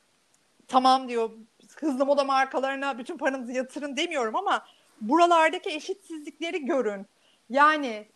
tamam 0.68 1.08
diyor 1.08 1.30
hızlı 1.80 2.06
moda 2.06 2.24
markalarına 2.24 2.98
bütün 2.98 3.18
paranızı 3.18 3.52
yatırın 3.52 3.96
demiyorum 3.96 4.36
ama 4.36 4.66
buralardaki 5.00 5.70
eşitsizlikleri 5.70 6.64
görün. 6.64 7.06
Yani 7.50 8.08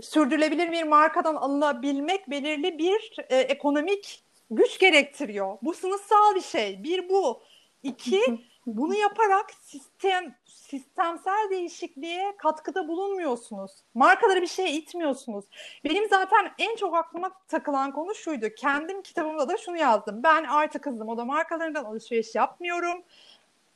sürdürülebilir 0.00 0.72
bir 0.72 0.82
markadan 0.82 1.34
alınabilmek 1.34 2.30
belirli 2.30 2.78
bir 2.78 3.16
e, 3.28 3.36
ekonomik 3.36 4.22
güç 4.50 4.78
gerektiriyor. 4.78 5.58
Bu 5.62 5.74
sınıfsal 5.74 6.34
bir 6.34 6.40
şey. 6.40 6.82
Bir 6.82 7.08
bu. 7.08 7.42
İki, 7.82 8.20
bunu 8.66 8.94
yaparak 8.94 9.50
sistem 9.62 10.34
sistemsel 10.44 11.50
değişikliğe 11.50 12.36
katkıda 12.36 12.88
bulunmuyorsunuz. 12.88 13.72
Markaları 13.94 14.42
bir 14.42 14.46
şeye 14.46 14.72
itmiyorsunuz. 14.72 15.44
Benim 15.84 16.08
zaten 16.08 16.50
en 16.58 16.76
çok 16.76 16.96
aklıma 16.96 17.30
takılan 17.48 17.92
konu 17.92 18.14
şuydu. 18.14 18.46
Kendim 18.56 19.02
kitabımda 19.02 19.48
da 19.48 19.56
şunu 19.56 19.76
yazdım. 19.76 20.22
Ben 20.22 20.44
artık 20.44 20.86
hızlı 20.86 21.04
moda 21.04 21.24
markalarından 21.24 21.84
alışveriş 21.84 22.34
yapmıyorum. 22.34 23.02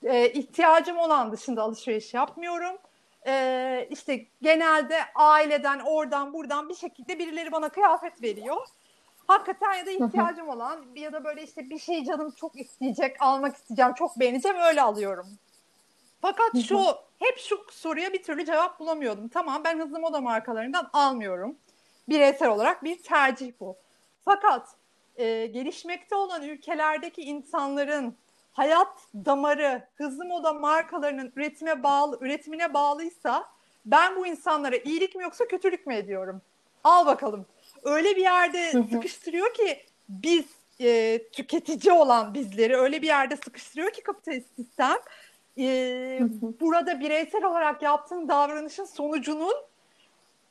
Ee, 0.05 0.29
ihtiyacım 0.29 0.99
olan 0.99 1.33
dışında 1.33 1.63
alışveriş 1.63 2.15
yapmıyorum. 2.15 2.79
Ee, 3.27 3.89
işte 3.91 4.27
genelde 4.43 4.99
aileden 5.15 5.81
oradan 5.81 6.33
buradan 6.33 6.69
bir 6.69 6.75
şekilde 6.75 7.19
birileri 7.19 7.53
bana 7.53 7.69
kıyafet 7.69 8.23
veriyor 8.23 8.67
hakikaten 9.27 9.75
ya 9.75 9.87
da 9.87 9.91
ihtiyacım 9.91 10.49
olan 10.49 10.85
ya 10.95 11.13
da 11.13 11.25
böyle 11.25 11.43
işte 11.43 11.71
bir 11.71 11.79
şey 11.79 12.05
canım 12.05 12.31
çok 12.31 12.61
isteyecek, 12.61 13.17
almak 13.23 13.57
isteyeceğim, 13.57 13.95
çok 13.95 14.21
beğeneceğim 14.21 14.59
öyle 14.59 14.83
alıyorum. 14.83 15.27
Fakat 16.23 16.59
şu 16.69 16.79
hep 17.19 17.39
şu 17.39 17.67
soruya 17.71 18.13
bir 18.13 18.23
türlü 18.23 18.45
cevap 18.45 18.81
bulamıyordum. 18.81 19.29
Tamam 19.29 19.65
ben 19.65 19.81
hızlı 19.81 20.01
moda 20.01 20.21
markalarından 20.21 20.91
almıyorum. 20.93 21.57
Bireysel 22.09 22.49
olarak 22.49 22.85
bir 22.85 23.03
tercih 23.03 23.53
bu. 23.61 23.77
Fakat 24.25 24.69
e, 25.17 25.47
gelişmekte 25.47 26.15
olan 26.15 26.43
ülkelerdeki 26.43 27.23
insanların 27.23 28.17
hayat 28.53 28.99
damarı 29.15 29.89
hızlı 29.95 30.25
moda 30.25 30.53
markalarının 30.53 31.33
üretime 31.37 31.83
bağlı 31.83 32.19
üretimine 32.21 32.75
bağlıysa 32.75 33.45
ben 33.85 34.17
bu 34.17 34.27
insanlara 34.27 34.77
iyilik 34.77 35.15
mi 35.15 35.23
yoksa 35.23 35.49
kötülük 35.49 35.87
mü 35.87 35.95
ediyorum? 35.95 36.43
Al 36.85 37.07
bakalım 37.07 37.47
öyle 37.83 38.17
bir 38.17 38.23
yerde 38.23 38.71
sıkıştırıyor 38.71 39.55
ki 39.55 39.85
biz 40.09 40.45
e, 40.81 41.21
tüketici 41.33 41.93
olan 41.93 42.35
bizleri 42.35 42.77
öyle 42.77 43.03
bir 43.03 43.07
yerde 43.07 43.37
sıkıştırıyor 43.37 43.93
ki 43.93 44.03
kapitalist 44.03 44.57
sistem 44.57 44.97
e, 45.59 46.19
burada 46.61 47.01
bireysel 47.01 47.45
olarak 47.45 47.83
yaptığın 47.83 48.29
davranışın 48.29 48.85
sonucunun 48.85 49.55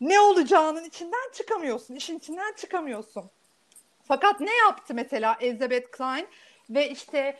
ne 0.02 0.20
olacağının 0.20 0.84
içinden 0.84 1.32
çıkamıyorsun. 1.34 1.96
işin 1.96 2.18
içinden 2.18 2.54
çıkamıyorsun. 2.54 3.24
Fakat 4.08 4.40
ne 4.40 4.56
yaptı 4.56 4.94
mesela 4.94 5.38
Elizabeth 5.42 5.92
Klein 5.92 6.28
ve 6.70 6.90
işte 6.90 7.40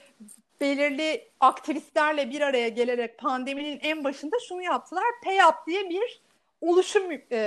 belirli 0.62 1.28
aktivistlerle 1.40 2.30
bir 2.30 2.42
araya 2.42 2.70
gelerek 2.70 3.18
pandeminin 3.18 3.80
en 3.82 4.04
başında 4.04 4.36
şunu 4.48 4.62
yaptılar. 4.62 5.04
Pay 5.24 5.38
Up 5.38 5.56
diye 5.68 5.90
bir 5.90 6.22
oluşum 6.62 7.12
e, 7.32 7.38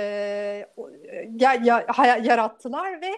ya, 1.39 1.53
ya, 1.63 1.85
yarattılar 2.23 3.01
ve 3.01 3.11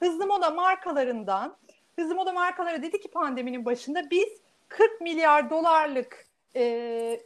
hızlı 0.00 0.26
moda 0.26 0.50
markalarından 0.50 1.56
hızlı 1.96 2.14
moda 2.14 2.32
markaları 2.32 2.82
dedi 2.82 3.00
ki 3.00 3.10
pandeminin 3.10 3.64
başında 3.64 4.10
biz 4.10 4.40
40 4.68 5.00
milyar 5.00 5.50
dolarlık 5.50 6.26
e, 6.56 7.20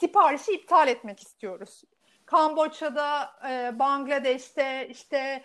siparişi 0.00 0.52
iptal 0.52 0.88
etmek 0.88 1.20
istiyoruz. 1.20 1.82
Kamboçya'da, 2.26 3.30
e, 3.50 3.78
Bangladeş'te, 3.78 4.88
işte 4.90 5.44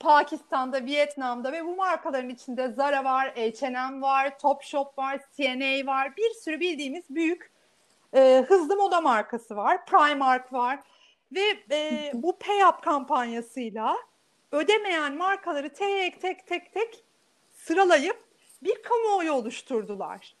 Pakistan'da, 0.00 0.84
Vietnam'da 0.84 1.52
ve 1.52 1.64
bu 1.64 1.76
markaların 1.76 2.28
içinde 2.28 2.68
Zara 2.68 3.04
var, 3.04 3.32
H&M 3.36 4.00
var, 4.00 4.38
Topshop 4.38 4.98
var, 4.98 5.20
CNA 5.36 5.86
var. 5.86 6.16
Bir 6.16 6.30
sürü 6.30 6.60
bildiğimiz 6.60 7.04
büyük 7.10 7.50
e, 8.14 8.44
hızlı 8.48 8.76
moda 8.76 9.00
markası 9.00 9.56
var. 9.56 9.86
Primark 9.86 10.52
var. 10.52 10.78
Ve 11.32 11.62
e, 11.70 12.10
bu 12.14 12.38
PayUp 12.38 12.82
kampanyasıyla 12.82 13.96
ödemeyen 14.52 15.16
markaları 15.16 15.72
tek 15.72 16.20
tek 16.20 16.46
tek 16.46 16.72
tek 16.72 17.04
sıralayıp 17.50 18.24
bir 18.62 18.82
kamuoyu 18.82 19.32
oluşturdular. 19.32 20.36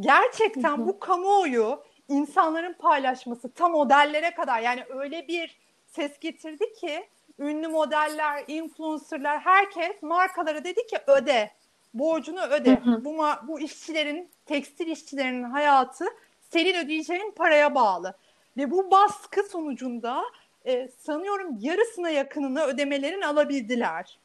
Gerçekten 0.00 0.86
bu 0.86 0.98
kamuoyu 0.98 1.84
insanların 2.08 2.72
paylaşması 2.72 3.52
tam 3.52 3.72
modellere 3.72 4.34
kadar 4.34 4.60
yani 4.60 4.84
öyle 4.88 5.28
bir 5.28 5.58
ses 5.86 6.18
getirdi 6.18 6.72
ki 6.72 7.08
ünlü 7.38 7.68
modeller, 7.68 8.44
influencerlar 8.48 9.40
herkes 9.40 10.02
markalara 10.02 10.64
dedi 10.64 10.86
ki 10.86 10.98
öde. 11.06 11.50
Borcunu 11.94 12.42
öde. 12.42 12.82
Bu 13.04 13.24
bu 13.48 13.60
işçilerin, 13.60 14.30
tekstil 14.46 14.86
işçilerinin 14.86 15.42
hayatı 15.42 16.04
senin 16.50 16.84
ödeyeceğin 16.84 17.30
paraya 17.36 17.74
bağlı. 17.74 18.14
Ve 18.56 18.70
bu 18.70 18.90
baskı 18.90 19.42
sonucunda 19.42 20.22
e, 20.66 20.88
sanıyorum 20.88 21.56
yarısına 21.60 22.10
yakınını 22.10 22.62
ödemelerin 22.64 23.22
alabildiler. 23.22 24.18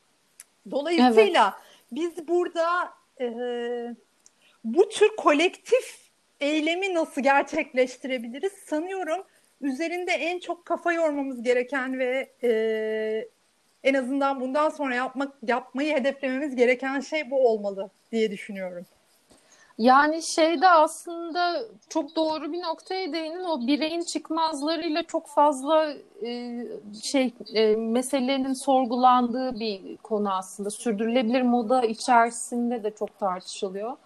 Dolayısıyla 0.71 1.53
evet. 1.57 1.87
biz 1.91 2.27
burada 2.27 2.89
e, 3.21 3.27
bu 4.63 4.89
tür 4.89 5.15
kolektif 5.17 5.97
eylemi 6.39 6.93
nasıl 6.93 7.21
gerçekleştirebiliriz? 7.21 8.53
Sanıyorum 8.53 9.23
üzerinde 9.61 10.11
en 10.11 10.39
çok 10.39 10.65
kafa 10.65 10.93
yormamız 10.93 11.43
gereken 11.43 11.99
ve 11.99 12.31
e, 12.43 13.29
en 13.83 13.93
azından 13.93 14.39
bundan 14.41 14.69
sonra 14.69 14.95
yapmak 14.95 15.33
yapmayı 15.47 15.95
hedeflememiz 15.95 16.55
gereken 16.55 16.99
şey 16.99 17.31
bu 17.31 17.47
olmalı 17.47 17.89
diye 18.11 18.31
düşünüyorum. 18.31 18.85
Yani 19.79 20.21
şeyde 20.23 20.67
aslında 20.67 21.61
çok 21.89 22.15
doğru 22.15 22.53
bir 22.53 22.61
noktaya 22.61 23.13
değinin 23.13 23.43
o 23.43 23.67
bireyin 23.67 24.01
çıkmazlarıyla 24.01 25.03
çok 25.03 25.27
fazla 25.27 25.93
e, 26.25 26.61
şey 27.03 27.33
e, 27.53 27.75
meselenin 27.75 28.53
sorgulandığı 28.53 29.59
bir 29.59 29.97
konu 29.97 30.33
aslında 30.33 30.69
sürdürülebilir 30.69 31.41
moda 31.41 31.81
içerisinde 31.81 32.83
de 32.83 32.91
çok 32.91 33.19
tartışılıyor. 33.19 33.97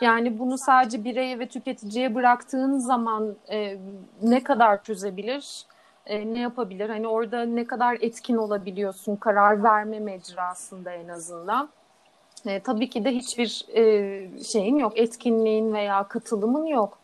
Yani 0.00 0.38
bunu 0.38 0.58
sadece 0.58 1.04
bireye 1.04 1.38
ve 1.38 1.48
tüketiciye 1.48 2.14
bıraktığın 2.14 2.78
zaman 2.78 3.36
e, 3.50 3.78
ne 4.22 4.42
kadar 4.42 4.82
çözebilir, 4.82 5.64
e, 6.06 6.34
ne 6.34 6.38
yapabilir? 6.38 6.88
Hani 6.88 7.08
orada 7.08 7.44
ne 7.44 7.64
kadar 7.64 7.98
etkin 8.00 8.36
olabiliyorsun 8.36 9.16
karar 9.16 9.64
verme 9.64 10.00
mecrasında 10.00 10.92
en 10.92 11.08
azından. 11.08 11.68
E, 12.46 12.60
tabii 12.60 12.90
ki 12.90 13.04
de 13.04 13.10
hiçbir 13.10 13.64
e, 13.74 14.42
şeyin 14.44 14.76
yok, 14.76 14.98
etkinliğin 14.98 15.72
veya 15.72 16.02
katılımın 16.08 16.66
yok. 16.66 16.98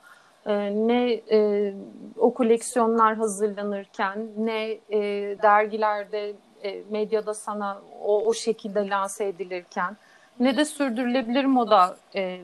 E, 0.46 0.52
ne 0.87 1.20
e, 1.31 1.74
o 2.18 2.35
koleksiyonlar 2.35 3.16
hazırlanırken, 3.16 4.28
ne 4.37 4.78
e, 4.90 5.00
dergilerde, 5.42 6.33
e, 6.64 6.83
medyada 6.90 7.35
sana 7.35 7.83
o, 8.02 8.24
o 8.24 8.35
şekilde 8.35 8.88
lanse 8.88 9.24
edilirken, 9.24 9.96
ne 10.40 10.57
de 10.57 10.64
sürdürülebilir 10.64 11.44
moda 11.44 11.96
e, 12.14 12.40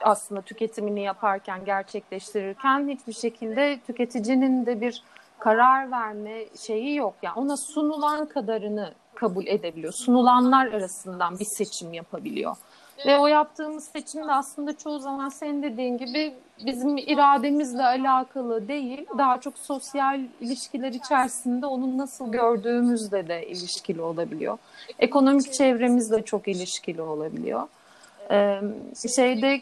aslında 0.00 0.40
tüketimini 0.40 1.02
yaparken, 1.02 1.64
gerçekleştirirken 1.64 2.88
hiçbir 2.88 3.12
şekilde 3.12 3.78
tüketicinin 3.86 4.66
de 4.66 4.80
bir 4.80 5.02
karar 5.38 5.90
verme 5.90 6.44
şeyi 6.60 6.96
yok. 6.96 7.14
Yani 7.22 7.34
ona 7.36 7.56
sunulan 7.56 8.26
kadarını 8.26 8.94
kabul 9.16 9.46
edebiliyor. 9.46 9.92
Sunulanlar 9.92 10.66
arasından 10.66 11.38
bir 11.38 11.44
seçim 11.44 11.92
yapabiliyor. 11.92 12.56
Ve 13.06 13.18
o 13.18 13.26
yaptığımız 13.26 13.84
seçim 13.84 14.28
de 14.28 14.32
aslında 14.32 14.76
çoğu 14.76 14.98
zaman 14.98 15.28
senin 15.28 15.62
dediğin 15.62 15.98
gibi 15.98 16.34
bizim 16.66 16.96
irademizle 16.96 17.82
alakalı 17.82 18.68
değil, 18.68 19.06
daha 19.18 19.40
çok 19.40 19.58
sosyal 19.58 20.20
ilişkiler 20.40 20.92
içerisinde 20.92 21.66
onun 21.66 21.98
nasıl 21.98 22.32
gördüğümüzle 22.32 23.28
de 23.28 23.46
ilişkili 23.46 24.00
olabiliyor. 24.02 24.58
Ekonomik 24.98 25.52
çevremizle 25.52 26.22
çok 26.22 26.48
ilişkili 26.48 27.02
olabiliyor. 27.02 27.68
Ee, 28.30 28.60
şeyde 29.16 29.60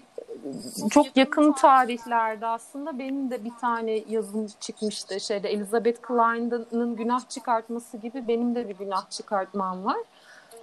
çok 0.90 1.16
yakın 1.16 1.52
tarihlerde 1.52 2.46
aslında 2.46 2.98
benim 2.98 3.30
de 3.30 3.44
bir 3.44 3.52
tane 3.60 4.02
yazım 4.08 4.46
çıkmıştı. 4.60 5.20
Şeyde 5.20 5.48
Elizabeth 5.48 6.02
Klein'ın 6.02 6.96
günah 6.96 7.28
çıkartması 7.28 7.96
gibi 7.96 8.28
benim 8.28 8.54
de 8.54 8.68
bir 8.68 8.74
günah 8.74 9.10
çıkartmam 9.10 9.84
var. 9.84 9.96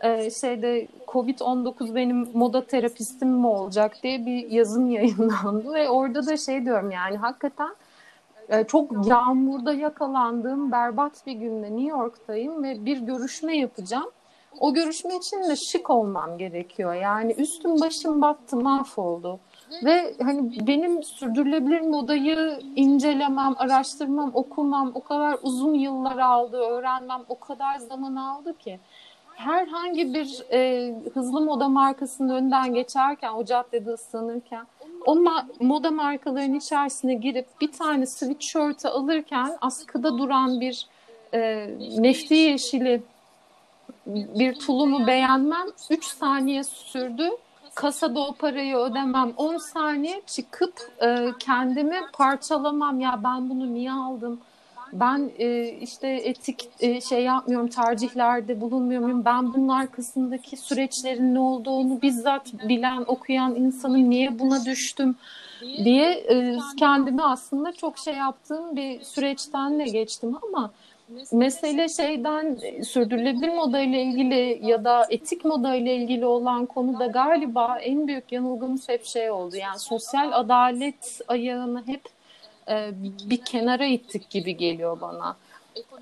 Ee, 0.01 0.31
şeyde 0.31 0.87
Covid-19 1.07 1.95
benim 1.95 2.29
moda 2.33 2.65
terapistim 2.65 3.29
mi 3.29 3.47
olacak 3.47 3.97
diye 4.03 4.25
bir 4.25 4.51
yazım 4.51 4.91
yayınlandı 4.91 5.73
ve 5.73 5.89
orada 5.89 6.25
da 6.25 6.37
şey 6.37 6.65
diyorum 6.65 6.91
yani 6.91 7.17
hakikaten 7.17 7.75
e, 8.49 8.63
çok 8.63 9.07
yağmurda 9.07 9.73
yakalandığım 9.73 10.71
berbat 10.71 11.27
bir 11.27 11.33
günde 11.33 11.67
New 11.67 11.89
York'tayım 11.89 12.63
ve 12.63 12.85
bir 12.85 12.97
görüşme 12.97 13.57
yapacağım 13.57 14.11
o 14.59 14.73
görüşme 14.73 15.15
için 15.15 15.43
de 15.49 15.55
şık 15.55 15.89
olmam 15.89 16.37
gerekiyor. 16.37 16.93
Yani 16.93 17.33
üstüm 17.33 17.81
başım 17.81 18.21
battı, 18.21 18.55
mahvoldu. 18.55 19.39
Ve 19.83 20.13
hani 20.21 20.67
benim 20.67 21.03
sürdürülebilir 21.03 21.81
modayı 21.81 22.59
incelemem, 22.75 23.53
araştırmam, 23.57 24.31
okumam 24.33 24.91
o 24.95 25.03
kadar 25.03 25.37
uzun 25.43 25.73
yıllar 25.73 26.17
aldı, 26.17 26.57
öğrenmem 26.57 27.21
o 27.29 27.39
kadar 27.39 27.77
zaman 27.79 28.15
aldı 28.15 28.57
ki. 28.57 28.79
Herhangi 29.35 30.13
bir 30.13 30.43
e, 30.51 30.93
hızlı 31.13 31.41
moda 31.41 31.69
markasının 31.69 32.35
önünden 32.35 32.73
geçerken, 32.73 33.33
o 33.33 33.45
caddede 33.45 33.89
ıslanırken, 33.89 34.67
o 35.05 35.15
ma- 35.15 35.45
moda 35.59 35.91
markalarının 35.91 36.55
içerisine 36.55 37.13
girip 37.13 37.47
bir 37.61 37.71
tane 37.71 38.05
sweatshirt'ı 38.05 38.89
alırken 38.89 39.57
askıda 39.61 40.17
duran 40.17 40.61
bir 40.61 40.87
e, 41.33 41.69
nefti 41.97 42.33
yeşili 42.35 43.03
bir 44.05 44.53
tulumu 44.59 45.07
beğenmem 45.07 45.67
3 45.89 46.05
saniye 46.05 46.63
sürdü. 46.63 47.29
Kasada 47.75 48.19
o 48.19 48.33
parayı 48.33 48.75
ödemem 48.75 49.33
10 49.37 49.57
saniye 49.57 50.21
çıkıp 50.27 50.73
e, 51.01 51.27
kendimi 51.39 51.99
parçalamam 52.13 52.99
ya 52.99 53.19
ben 53.23 53.49
bunu 53.49 53.73
niye 53.73 53.91
aldım? 53.91 54.39
Ben 54.93 55.31
e, 55.39 55.69
işte 55.81 56.07
etik 56.07 56.69
e, 56.79 57.01
şey 57.01 57.23
yapmıyorum, 57.23 57.67
tercihlerde 57.67 58.61
bulunmuyor 58.61 59.01
muyum? 59.01 59.25
Ben 59.25 59.53
bunun 59.53 59.67
arkasındaki 59.67 60.57
süreçlerin 60.57 61.35
ne 61.35 61.39
olduğunu 61.39 62.01
bizzat 62.01 62.53
bilen, 62.53 63.03
okuyan 63.07 63.55
insanın 63.55 64.09
niye 64.09 64.39
buna 64.39 64.65
düştüm 64.65 65.15
diye 65.61 66.11
e, 66.11 66.57
kendimi 66.79 67.23
aslında 67.23 67.71
çok 67.71 67.97
şey 67.97 68.13
yaptığım 68.13 68.75
bir 68.75 69.03
süreçten 69.03 69.79
de 69.79 69.83
geçtim 69.83 70.37
ama 70.43 70.71
mesele 71.31 71.89
şeyden 71.89 72.57
sürdürülebilir 72.83 73.49
moda 73.49 73.79
ile 73.79 74.01
ilgili 74.01 74.59
ya 74.67 74.83
da 74.83 75.05
etik 75.09 75.45
moda 75.45 75.75
ile 75.75 75.95
ilgili 75.95 76.25
olan 76.25 76.65
konuda 76.65 77.07
galiba 77.07 77.77
en 77.77 78.07
büyük 78.07 78.31
yanılgımız 78.31 78.89
hep 78.89 79.05
şey 79.05 79.31
oldu. 79.31 79.55
Yani 79.55 79.79
sosyal 79.79 80.31
adalet 80.31 81.21
ayağını 81.27 81.83
hep 81.87 82.01
e, 82.69 82.89
bir 83.29 83.37
kenara 83.37 83.85
ittik 83.85 84.29
gibi 84.29 84.57
geliyor 84.57 85.01
bana 85.01 85.35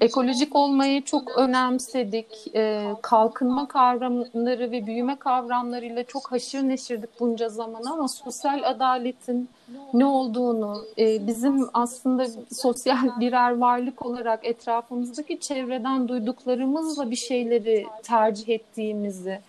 ekolojik 0.02 0.56
olmayı 0.56 1.04
çok 1.04 1.38
önemsedik. 1.38 2.56
E, 2.56 2.94
kalkınma 3.02 3.68
kavramları 3.68 4.72
ve 4.72 4.88
büyüme 4.88 5.16
kavramlarıyla 5.16 6.04
çok 6.04 6.32
haşır 6.32 6.62
neşirdik 6.62 7.20
bunca 7.20 7.50
zaman 7.50 7.84
ama 7.84 8.08
sosyal 8.08 8.64
adaletin 8.64 9.50
ne 9.94 10.06
olduğunu, 10.06 10.86
e, 10.98 11.28
bizim 11.28 11.70
aslında 11.74 12.26
sosyal 12.52 13.20
birer 13.20 13.58
varlık 13.58 14.06
olarak 14.06 14.46
etrafımızdaki 14.46 15.40
çevreden 15.40 16.08
duyduklarımızla 16.08 17.12
bir 17.12 17.16
şeyleri 17.16 17.86
tercih 18.04 18.50
ettiğimizi, 18.50 19.40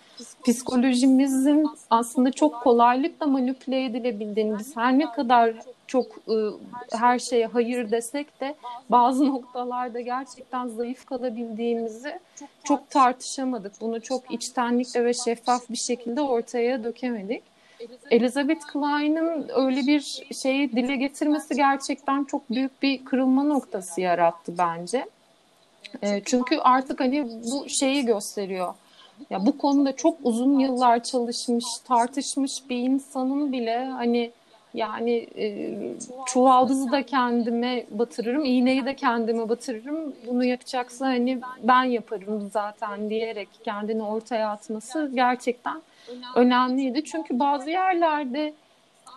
psikolojimizin 0.45 1.67
aslında 1.91 2.33
çok 2.33 2.63
kolaylıkla 2.63 3.27
manipüle 3.27 3.85
edilebildiğini, 3.85 4.59
biz 4.59 4.77
her 4.77 4.99
ne 4.99 5.13
kadar 5.13 5.55
çok 5.87 6.07
e, 6.07 6.35
her 6.93 7.19
şeye 7.19 7.47
hayır 7.47 7.91
desek 7.91 8.41
de 8.41 8.55
bazı 8.91 9.27
noktalarda 9.29 10.01
gerçekten 10.01 10.69
zayıf 10.69 11.07
kalabildiğimizi 11.07 12.19
çok 12.65 12.91
tartışamadık. 12.91 13.73
Bunu 13.81 14.01
çok 14.01 14.33
içtenlikle 14.33 15.05
ve 15.05 15.15
şeffaf 15.15 15.71
bir 15.71 15.77
şekilde 15.77 16.21
ortaya 16.21 16.85
dökemedik. 16.85 17.43
Elizabeth 18.11 18.67
Klein'in 18.73 19.51
öyle 19.55 19.87
bir 19.87 20.27
şeyi 20.43 20.73
dile 20.73 20.97
getirmesi 20.97 21.55
gerçekten 21.55 22.25
çok 22.25 22.51
büyük 22.51 22.83
bir 22.83 23.05
kırılma 23.05 23.43
noktası 23.43 24.01
yarattı 24.01 24.55
bence. 24.59 25.07
E, 26.03 26.23
çünkü 26.25 26.59
artık 26.59 27.01
hani 27.01 27.29
bu 27.53 27.69
şeyi 27.69 28.05
gösteriyor. 28.05 28.75
Ya 29.31 29.47
bu 29.47 29.59
konuda 29.59 29.97
çok 29.97 30.19
uzun 30.23 30.59
yıllar 30.59 31.03
çalışmış, 31.03 31.65
tartışmış 31.85 32.71
bir 32.71 32.77
insanın 32.77 33.53
bile 33.53 33.85
hani 33.85 34.31
yani 34.75 35.29
e, 35.37 35.77
çuvaldızı 36.27 36.93
da 36.93 37.03
kendime 37.03 37.85
batırırım, 37.91 38.45
iğneyi 38.45 38.85
de 38.85 38.97
kendime 38.97 39.49
batırırım. 39.49 40.15
Bunu 40.27 40.45
yapacaksa 40.45 41.07
hani 41.07 41.41
ben 41.63 41.85
yaparım 41.85 42.51
zaten 42.53 43.11
diyerek 43.11 43.49
kendini 43.65 44.03
ortaya 44.03 44.51
atması 44.51 45.11
gerçekten 45.15 45.83
önemliydi. 46.35 47.05
Çünkü 47.05 47.39
bazı 47.39 47.71
yerlerde 47.71 48.55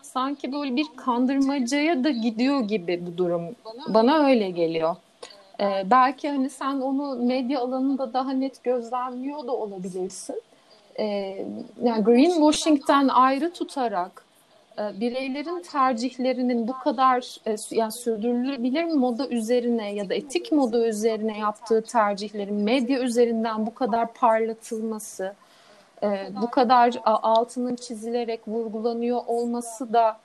sanki 0.01 0.51
böyle 0.51 0.75
bir 0.75 0.85
kandırmacaya 0.95 2.03
da 2.03 2.09
gidiyor 2.09 2.59
gibi 2.59 3.05
bu 3.05 3.17
durum. 3.17 3.55
Bana 3.87 4.25
öyle 4.25 4.49
geliyor. 4.49 4.95
Ee, 5.61 5.83
belki 5.85 6.29
hani 6.29 6.49
sen 6.49 6.81
onu 6.81 7.15
medya 7.15 7.59
alanında 7.59 8.13
daha 8.13 8.31
net 8.31 8.63
gözlemliyor 8.63 9.47
da 9.47 9.51
olabilirsin. 9.51 10.41
Ee, 10.99 11.45
yani 11.83 12.03
greenwashing'ten 12.03 13.07
ayrı 13.07 13.53
tutarak 13.53 14.23
e, 14.79 14.99
bireylerin 14.99 15.61
tercihlerinin 15.61 16.67
bu 16.67 16.79
kadar 16.79 17.37
e, 17.47 17.55
yani 17.71 17.91
sürdürülebilir 17.91 18.83
moda 18.83 19.27
üzerine 19.27 19.93
ya 19.93 20.09
da 20.09 20.13
etik 20.13 20.51
moda 20.51 20.87
üzerine 20.87 21.39
yaptığı 21.39 21.81
tercihlerin 21.81 22.55
medya 22.55 22.99
üzerinden 22.99 23.65
bu 23.65 23.73
kadar 23.73 24.13
parlatılması, 24.13 25.33
e, 26.03 26.29
bu 26.41 26.49
kadar 26.49 26.93
altının 27.05 27.75
çizilerek 27.75 28.47
vurgulanıyor 28.47 29.21
olması 29.27 29.93
da 29.93 30.17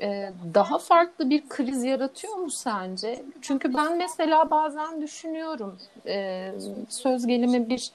e, 0.00 0.32
daha 0.54 0.78
farklı 0.78 1.30
bir 1.30 1.48
kriz 1.48 1.84
yaratıyor 1.84 2.34
mu 2.34 2.50
sence? 2.50 3.22
Çünkü 3.42 3.74
ben 3.74 3.96
mesela 3.96 4.50
bazen 4.50 5.02
düşünüyorum 5.02 5.78
e, 6.06 6.52
söz 6.88 7.26
gelimi 7.26 7.68
bir 7.68 7.92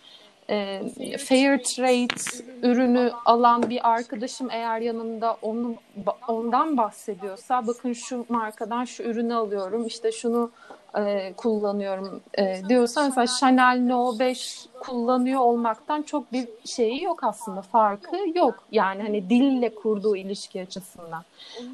e, 0.49 0.81
fair 1.17 1.63
trade 1.63 2.41
ürünü 2.67 3.11
alan 3.25 3.69
bir 3.69 3.89
arkadaşım 3.89 4.47
eğer 4.51 4.79
yanımda 4.81 5.37
onu 5.41 5.75
ondan 6.27 6.77
bahsediyorsa 6.77 7.67
bakın 7.67 7.93
şu 7.93 8.25
markadan 8.29 8.85
şu 8.85 9.03
ürünü 9.03 9.33
alıyorum 9.35 9.87
işte 9.87 10.11
şunu 10.11 10.51
e, 10.97 11.33
kullanıyorum 11.37 12.21
e, 12.37 12.61
diyorsa 12.69 13.03
mesela 13.03 13.27
Chanel 13.27 13.79
No 13.87 14.19
5 14.19 14.65
kullanıyor 14.79 15.39
olmaktan 15.39 16.01
çok 16.01 16.33
bir 16.33 16.47
şeyi 16.65 17.03
yok 17.03 17.23
aslında 17.23 17.61
farkı 17.61 18.17
yok 18.35 18.63
yani 18.71 19.01
hani 19.01 19.29
dille 19.29 19.75
kurduğu 19.75 20.15
ilişki 20.15 20.61
açısından. 20.61 21.23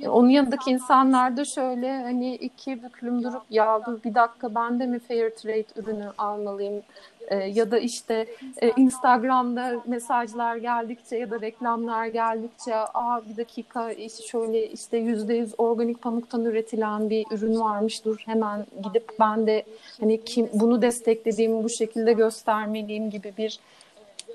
E, 0.01 0.09
onun 0.09 0.29
yanındaki 0.29 0.71
insanlar 0.71 1.37
da 1.37 1.45
şöyle 1.45 2.01
hani 2.01 2.35
iki 2.35 2.83
büklüm 2.83 3.23
durup 3.23 3.43
ya 3.49 3.81
bir 4.05 4.15
dakika 4.15 4.55
ben 4.55 4.79
de 4.79 4.85
mi 4.85 4.99
fair 4.99 5.29
trade 5.29 5.65
ürünü 5.75 6.11
almalıyım 6.17 6.83
e, 7.27 7.35
ya 7.35 7.71
da 7.71 7.79
işte 7.79 8.25
e, 8.61 8.71
Instagram'da 8.77 9.81
mesajlar 9.87 10.55
geldikçe 10.55 11.17
ya 11.17 11.31
da 11.31 11.41
reklamlar 11.41 12.05
geldikçe 12.05 12.75
aa 12.75 13.21
bir 13.29 13.37
dakika 13.37 13.91
işte 13.91 14.23
şöyle 14.23 14.67
işte 14.67 14.97
yüzde 14.97 15.33
yüz 15.33 15.53
organik 15.57 16.01
pamuktan 16.01 16.45
üretilen 16.45 17.09
bir 17.09 17.25
ürün 17.31 17.59
varmış 17.59 18.05
dur 18.05 18.17
hemen 18.25 18.65
gidip 18.83 19.09
ben 19.19 19.47
de 19.47 19.63
hani 19.99 20.23
kim 20.23 20.49
bunu 20.53 20.81
desteklediğimi 20.81 21.63
bu 21.63 21.69
şekilde 21.69 22.13
göstermeliyim 22.13 23.09
gibi 23.09 23.33
bir 23.37 23.59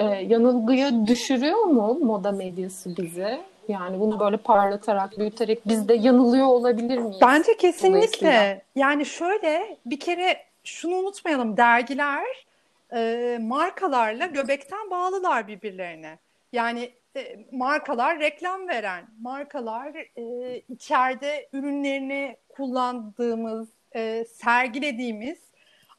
e, 0.00 0.04
yanılgıya 0.04 1.06
düşürüyor 1.06 1.62
mu 1.62 1.98
moda 2.02 2.32
medyası 2.32 2.96
bizi? 2.96 3.40
Yani 3.68 4.00
bunu 4.00 4.20
böyle 4.20 4.36
parlatarak, 4.36 5.18
büyüterek 5.18 5.68
biz 5.68 5.88
de 5.88 5.94
yanılıyor 5.94 6.46
olabilir 6.46 6.98
miyiz? 6.98 7.16
Bence 7.22 7.56
kesinlikle. 7.56 8.62
Yani 8.76 9.06
şöyle 9.06 9.76
bir 9.86 10.00
kere 10.00 10.36
şunu 10.64 10.94
unutmayalım. 10.94 11.56
Dergiler 11.56 12.45
e, 12.94 13.38
markalarla 13.40 14.26
göbekten 14.26 14.90
bağlılar 14.90 15.48
birbirlerine. 15.48 16.18
Yani 16.52 16.92
e, 17.16 17.46
markalar 17.52 18.20
reklam 18.20 18.68
veren, 18.68 19.06
markalar 19.20 19.94
e, 20.16 20.56
içeride 20.68 21.48
ürünlerini 21.52 22.36
kullandığımız, 22.48 23.68
e, 23.94 24.24
sergilediğimiz 24.24 25.38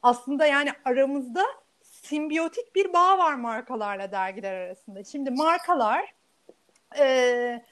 aslında 0.02 0.46
yani 0.46 0.70
aramızda 0.84 1.42
simbiyotik 1.82 2.74
bir 2.74 2.92
bağ 2.92 3.18
var 3.18 3.34
markalarla 3.34 4.12
dergiler 4.12 4.54
arasında. 4.54 5.04
Şimdi 5.04 5.30
markalar 5.30 6.14
e, 6.98 7.62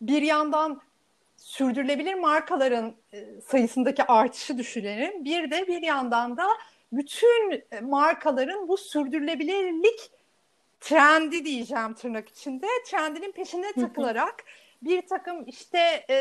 bir 0.00 0.22
yandan 0.22 0.80
sürdürülebilir 1.36 2.14
markaların 2.14 2.94
sayısındaki 3.46 4.04
artışı 4.04 4.58
düşünelim. 4.58 5.24
Bir 5.24 5.50
de 5.50 5.66
bir 5.66 5.82
yandan 5.82 6.36
da 6.36 6.46
bütün 6.96 7.64
markaların 7.82 8.68
bu 8.68 8.76
sürdürülebilirlik 8.76 10.10
trendi 10.80 11.44
diyeceğim 11.44 11.94
tırnak 11.94 12.28
içinde. 12.28 12.66
Trendinin 12.86 13.32
peşine 13.32 13.72
takılarak 13.72 14.44
bir 14.82 15.06
takım 15.06 15.44
işte 15.46 16.04
e, 16.10 16.16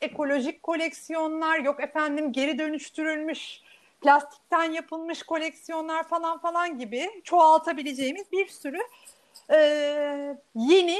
ekolojik 0.00 0.62
koleksiyonlar 0.62 1.58
yok 1.58 1.82
efendim 1.82 2.32
geri 2.32 2.58
dönüştürülmüş 2.58 3.60
plastikten 4.00 4.72
yapılmış 4.72 5.22
koleksiyonlar 5.22 6.08
falan 6.08 6.38
falan 6.38 6.78
gibi 6.78 7.10
çoğaltabileceğimiz 7.24 8.32
bir 8.32 8.48
sürü 8.48 8.80
e, 9.50 9.58
yeni 10.54 10.98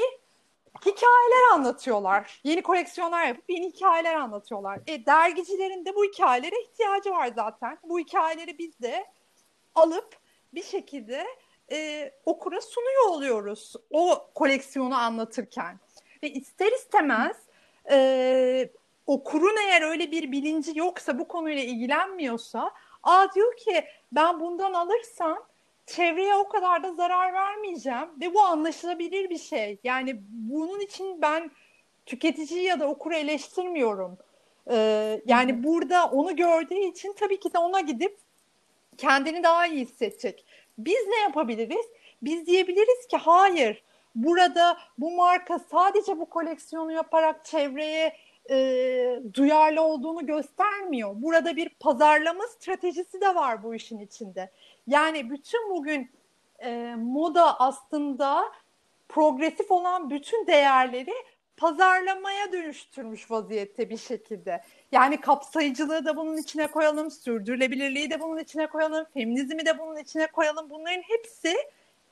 hikayeler 0.81 1.53
anlatıyorlar. 1.53 2.39
Yeni 2.43 2.61
koleksiyonlar 2.61 3.25
yapıp 3.27 3.49
yeni 3.49 3.67
hikayeler 3.67 4.15
anlatıyorlar. 4.15 4.79
E, 4.87 5.05
dergicilerin 5.05 5.85
de 5.85 5.95
bu 5.95 6.05
hikayelere 6.05 6.61
ihtiyacı 6.61 7.11
var 7.11 7.31
zaten. 7.35 7.77
Bu 7.83 7.99
hikayeleri 7.99 8.57
biz 8.57 8.79
de 8.79 9.05
alıp 9.75 10.17
bir 10.53 10.63
şekilde 10.63 11.27
e, 11.71 12.11
okura 12.25 12.61
sunuyor 12.61 13.09
oluyoruz 13.09 13.73
o 13.89 14.29
koleksiyonu 14.35 14.95
anlatırken. 14.95 15.79
Ve 16.23 16.29
ister 16.29 16.71
istemez 16.71 17.37
e, 17.91 18.69
okurun 19.07 19.57
eğer 19.67 19.81
öyle 19.81 20.11
bir 20.11 20.31
bilinci 20.31 20.71
yoksa 20.79 21.19
bu 21.19 21.27
konuyla 21.27 21.63
ilgilenmiyorsa 21.63 22.71
aa 23.03 23.33
diyor 23.35 23.57
ki 23.57 23.85
ben 24.11 24.39
bundan 24.39 24.73
alırsam 24.73 25.37
çevreye 25.85 26.35
o 26.35 26.47
kadar 26.47 26.83
da 26.83 26.93
zarar 26.93 27.33
vermeyeceğim 27.33 28.07
ve 28.21 28.33
bu 28.33 28.41
anlaşılabilir 28.41 29.29
bir 29.29 29.37
şey. 29.37 29.77
Yani 29.83 30.21
bunun 30.29 30.79
için 30.79 31.21
ben 31.21 31.51
tüketici 32.05 32.63
ya 32.63 32.79
da 32.79 32.87
okuru 32.87 33.15
eleştirmiyorum. 33.15 34.17
Ee, 34.71 35.21
yani 35.25 35.53
Hı-hı. 35.53 35.63
burada 35.63 36.05
onu 36.05 36.35
gördüğü 36.35 36.75
için 36.79 37.13
tabii 37.13 37.39
ki 37.39 37.53
de 37.53 37.57
ona 37.57 37.81
gidip 37.81 38.17
kendini 38.97 39.43
daha 39.43 39.67
iyi 39.67 39.85
hissedecek. 39.85 40.45
Biz 40.77 41.07
ne 41.07 41.17
yapabiliriz? 41.17 41.85
Biz 42.21 42.45
diyebiliriz 42.45 43.07
ki 43.07 43.17
hayır 43.17 43.83
burada 44.15 44.77
bu 44.97 45.11
marka 45.11 45.59
sadece 45.59 46.19
bu 46.19 46.25
koleksiyonu 46.25 46.91
yaparak 46.91 47.45
çevreye 47.45 48.15
e, 48.49 49.19
duyarlı 49.33 49.81
olduğunu 49.81 50.25
göstermiyor. 50.25 51.11
Burada 51.15 51.55
bir 51.55 51.69
pazarlama 51.69 52.47
stratejisi 52.47 53.21
de 53.21 53.35
var 53.35 53.63
bu 53.63 53.75
işin 53.75 53.99
içinde. 53.99 54.51
Yani 54.87 55.29
bütün 55.29 55.69
bugün 55.69 56.11
e, 56.59 56.95
moda 56.97 57.59
aslında 57.59 58.51
progresif 59.09 59.71
olan 59.71 60.09
bütün 60.09 60.47
değerleri 60.47 61.13
pazarlamaya 61.57 62.51
dönüştürmüş 62.51 63.31
vaziyette 63.31 63.89
bir 63.89 63.97
şekilde. 63.97 64.61
Yani 64.91 65.21
kapsayıcılığı 65.21 66.05
da 66.05 66.17
bunun 66.17 66.37
içine 66.37 66.67
koyalım, 66.67 67.11
sürdürülebilirliği 67.11 68.09
de 68.11 68.19
bunun 68.19 68.37
içine 68.37 68.67
koyalım, 68.67 69.05
feminizmi 69.13 69.65
de 69.65 69.79
bunun 69.79 69.97
içine 69.97 70.27
koyalım. 70.27 70.69
Bunların 70.69 71.01
hepsi 71.01 71.55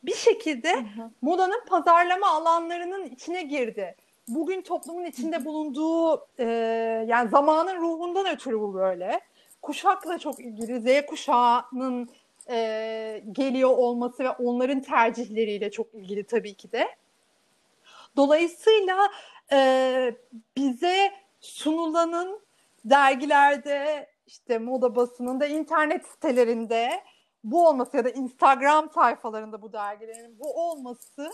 bir 0.04 0.16
şekilde 0.16 0.74
hı 0.74 0.80
hı. 0.80 1.10
modanın 1.22 1.66
pazarlama 1.68 2.28
alanlarının 2.28 3.06
içine 3.06 3.42
girdi. 3.44 3.96
Bugün 4.28 4.62
toplumun 4.62 5.06
içinde 5.06 5.46
bulunduğu 5.46 6.28
e, 6.40 6.46
yani 7.08 7.30
zamanın 7.30 7.82
ruhundan 7.82 8.36
ötürü 8.36 8.60
bu 8.60 8.74
böyle. 8.74 9.20
Kuşakla 9.62 10.20
çok 10.20 10.40
ilgili. 10.40 11.02
Z 11.02 11.06
kuşağının 11.06 12.10
e, 12.50 13.24
geliyor 13.32 13.70
olması 13.70 14.24
ve 14.24 14.30
onların 14.30 14.82
tercihleriyle 14.82 15.72
çok 15.72 15.94
ilgili 15.94 16.24
tabii 16.24 16.54
ki 16.54 16.72
de. 16.72 16.88
Dolayısıyla 18.16 18.98
e, 19.52 20.16
bize 20.58 21.12
sunulanın 21.42 22.40
dergilerde 22.86 24.10
işte 24.28 24.58
moda 24.58 24.96
basınında 24.96 25.46
internet 25.46 26.08
sitelerinde 26.08 27.04
bu 27.44 27.68
olması 27.68 27.98
ya 27.98 28.06
da 28.06 28.10
Instagram 28.10 28.90
sayfalarında 28.90 29.62
bu 29.62 29.74
dergilerin 29.74 30.40
bu 30.40 30.70
olması 30.70 31.32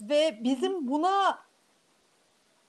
ve 0.00 0.38
bizim 0.44 0.88
buna 0.88 1.38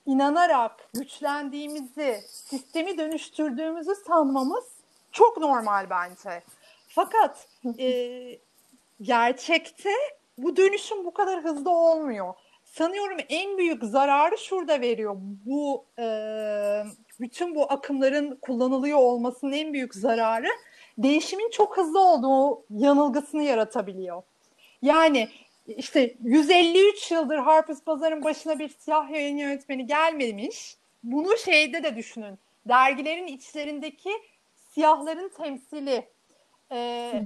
inanarak 0.06 0.88
güçlendiğimizi, 0.94 2.20
sistemi 2.26 2.98
dönüştürdüğümüzü 2.98 3.94
sanmamız 3.94 4.64
çok 5.12 5.38
normal 5.38 5.90
bence. 5.90 6.42
Fakat 6.94 7.48
e, 7.78 8.38
gerçekte 9.02 9.90
bu 10.38 10.56
dönüşüm 10.56 11.04
bu 11.04 11.14
kadar 11.14 11.44
hızlı 11.44 11.70
olmuyor. 11.70 12.34
Sanıyorum 12.64 13.18
en 13.28 13.58
büyük 13.58 13.84
zararı 13.84 14.38
şurada 14.38 14.80
veriyor. 14.80 15.16
Bu 15.18 15.84
e, 15.98 16.06
bütün 17.20 17.54
bu 17.54 17.72
akımların 17.72 18.38
kullanılıyor 18.42 18.98
olmasının 18.98 19.52
en 19.52 19.72
büyük 19.72 19.94
zararı 19.94 20.48
değişimin 20.98 21.50
çok 21.50 21.76
hızlı 21.76 22.00
olduğu 22.00 22.64
yanılgısını 22.70 23.42
yaratabiliyor. 23.42 24.22
Yani 24.82 25.28
işte 25.66 26.14
153 26.24 27.10
yıldır 27.10 27.38
Harper's 27.38 27.86
Bazaar'ın 27.86 28.24
başına 28.24 28.58
bir 28.58 28.68
siyah 28.68 29.10
yayın 29.10 29.36
yönetmeni 29.36 29.86
gelmemiş. 29.86 30.76
Bunu 31.04 31.36
şeyde 31.36 31.82
de 31.82 31.96
düşünün. 31.96 32.38
Dergilerin 32.68 33.26
içlerindeki 33.26 34.10
siyahların 34.74 35.28
temsili, 35.28 36.13
e, 36.74 37.22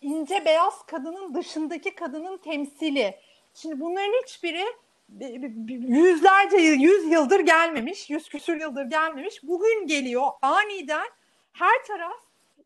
ince 0.00 0.44
beyaz 0.44 0.86
kadının 0.86 1.34
dışındaki 1.34 1.94
kadının 1.94 2.36
temsili. 2.36 3.14
Şimdi 3.54 3.80
bunların 3.80 4.22
hiçbiri 4.22 4.64
yüzlerce 5.88 6.56
yüz 6.56 7.12
yıldır 7.12 7.40
gelmemiş, 7.40 8.10
yüz 8.10 8.28
küsür 8.28 8.60
yıldır 8.60 8.84
gelmemiş. 8.84 9.42
Bugün 9.42 9.86
geliyor 9.86 10.26
aniden 10.42 11.06
her 11.52 11.84
taraf 11.86 12.16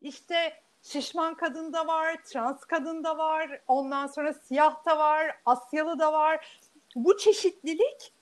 işte 0.01 0.53
şişman 0.81 1.35
kadın 1.35 1.73
da 1.73 1.87
var, 1.87 2.23
trans 2.23 2.59
kadın 2.59 3.03
da 3.03 3.17
var, 3.17 3.61
ondan 3.67 4.07
sonra 4.07 4.33
siyah 4.33 4.85
da 4.85 4.97
var, 4.97 5.31
Asyalı 5.45 5.99
da 5.99 6.13
var. 6.13 6.59
Bu 6.95 7.17
çeşitlilik 7.17 8.13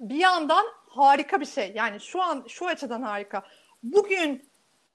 bir 0.00 0.14
yandan 0.14 0.66
harika 0.88 1.40
bir 1.40 1.46
şey. 1.46 1.72
Yani 1.74 2.00
şu 2.00 2.22
an 2.22 2.44
şu 2.48 2.66
açıdan 2.66 3.02
harika. 3.02 3.42
Bugün 3.82 4.48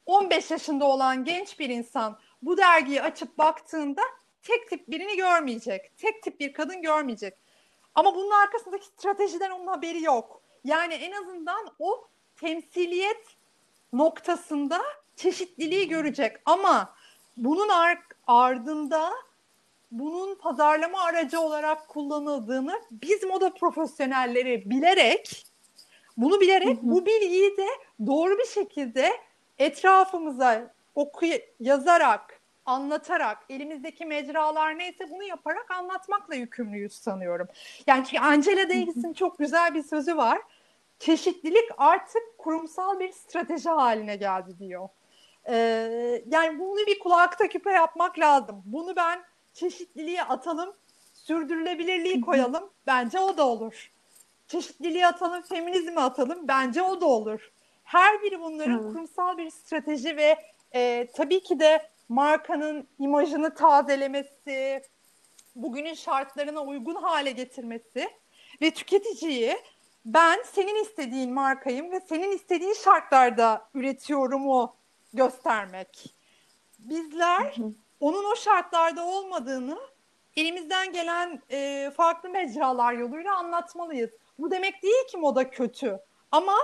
15 0.06 0.52
yaşında 0.52 0.86
olan 0.86 1.26
genç 1.26 1.60
bir 1.60 1.70
insan 1.70 2.18
bu 2.46 2.58
dergiyi 2.58 3.02
açıp 3.02 3.38
baktığında 3.38 4.02
tek 4.42 4.70
tip 4.70 4.88
birini 4.88 5.18
görmeyecek. 5.18 5.98
Tek 5.98 6.24
tip 6.24 6.40
bir 6.40 6.54
kadın 6.54 6.82
görmeyecek. 6.82 7.34
Ama 7.96 8.16
bunun 8.16 8.32
arkasındaki 8.32 8.86
stratejiden 8.86 9.52
onun 9.52 9.68
haberi 9.68 10.04
yok. 10.04 10.42
Yani 10.64 10.94
en 10.94 11.12
azından 11.12 11.68
o 11.80 12.08
temsiliyet 12.36 13.26
noktasında 13.94 14.82
çeşitliliği 15.16 15.88
görecek 15.88 16.38
ama 16.46 16.96
bunun 17.38 17.70
ardında 18.28 19.14
bunun 19.92 20.36
pazarlama 20.36 21.02
aracı 21.02 21.40
olarak 21.40 21.88
kullanıldığını 21.88 22.82
biz 22.92 23.24
moda 23.24 23.54
profesyonelleri 23.54 24.70
bilerek 24.70 25.46
bunu 26.18 26.42
bilerek 26.42 26.78
hı 26.78 26.82
hı. 26.82 26.92
bu 26.92 27.06
bilgiyi 27.06 27.58
de 27.58 27.68
doğru 28.08 28.38
bir 28.38 28.48
şekilde 28.48 29.12
etrafımıza 29.58 30.74
oku 30.96 31.26
yazarak, 31.60 32.40
anlatarak, 32.66 33.38
elimizdeki 33.50 34.06
mecralar 34.06 34.78
neyse 34.78 35.10
bunu 35.10 35.24
yaparak 35.24 35.72
anlatmakla 35.72 36.36
yükümlüyüz 36.36 36.94
sanıyorum. 36.94 37.48
Yani 37.88 38.06
çünkü 38.06 38.24
Angela 38.24 38.70
Davis'in 38.70 39.14
çok 39.14 39.40
güzel 39.40 39.74
bir 39.74 39.84
sözü 39.84 40.18
var. 40.18 40.42
Çeşitlilik 41.00 41.70
artık 41.78 42.38
kurumsal 42.38 43.00
bir 43.00 43.12
strateji 43.12 43.70
haline 43.70 44.16
geldi 44.16 44.60
diyor. 44.60 44.90
Ee, 45.50 46.24
yani 46.28 46.60
bunu 46.60 46.88
bir 46.88 47.00
kulakta 47.00 47.48
küpe 47.48 47.72
yapmak 47.72 48.20
lazım. 48.20 48.62
Bunu 48.66 48.96
ben 48.96 49.24
çeşitliliğe 49.54 50.24
atalım, 50.24 50.74
sürdürülebilirliği 51.14 52.22
koyalım. 52.22 52.70
Bence 52.88 53.20
o 53.20 53.38
da 53.38 53.48
olur. 53.48 53.92
Çeşitliliği 54.48 55.08
atalım, 55.08 55.42
feminizmi 55.42 56.00
atalım. 56.00 56.48
Bence 56.48 56.82
o 56.82 57.02
da 57.02 57.06
olur. 57.06 57.52
Her 57.84 58.22
biri 58.22 58.42
bunların 58.42 58.80
hmm. 58.80 58.88
kurumsal 58.88 59.38
bir 59.38 59.50
strateji 59.50 60.18
ve 60.18 60.38
e, 60.76 61.08
tabii 61.14 61.44
ki 61.44 61.60
de 61.60 61.90
markanın 62.10 62.88
imajını 63.00 63.56
tazelemesi, 63.56 64.84
bugünün 65.56 65.94
şartlarına 65.94 66.62
uygun 66.62 66.96
hale 66.96 67.32
getirmesi 67.32 68.10
ve 68.62 68.72
tüketiciyi 68.72 69.58
ben 70.06 70.44
senin 70.54 70.84
istediğin 70.84 71.34
markayım 71.34 71.92
ve 71.92 72.00
senin 72.00 72.32
istediğin 72.32 72.74
şartlarda 72.74 73.70
üretiyorum 73.74 74.50
o 74.50 74.76
göstermek. 75.14 76.16
Bizler 76.80 77.56
onun 78.00 78.32
o 78.32 78.36
şartlarda 78.36 79.06
olmadığını 79.06 79.80
elimizden 80.36 80.92
gelen 80.94 81.42
e, 81.52 81.92
farklı 81.98 82.30
mecralar 82.30 82.94
yoluyla 82.94 83.36
anlatmalıyız. 83.36 84.10
Bu 84.40 84.52
demek 84.52 84.84
değil 84.84 85.08
ki 85.12 85.18
moda 85.18 85.50
kötü 85.50 86.00
ama 86.32 86.56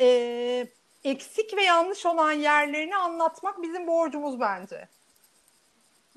e, 0.00 0.66
eksik 1.06 1.56
ve 1.56 1.62
yanlış 1.62 2.06
olan 2.06 2.32
yerlerini 2.32 2.96
anlatmak 2.96 3.62
bizim 3.62 3.86
borcumuz 3.86 4.40
bence. 4.40 4.88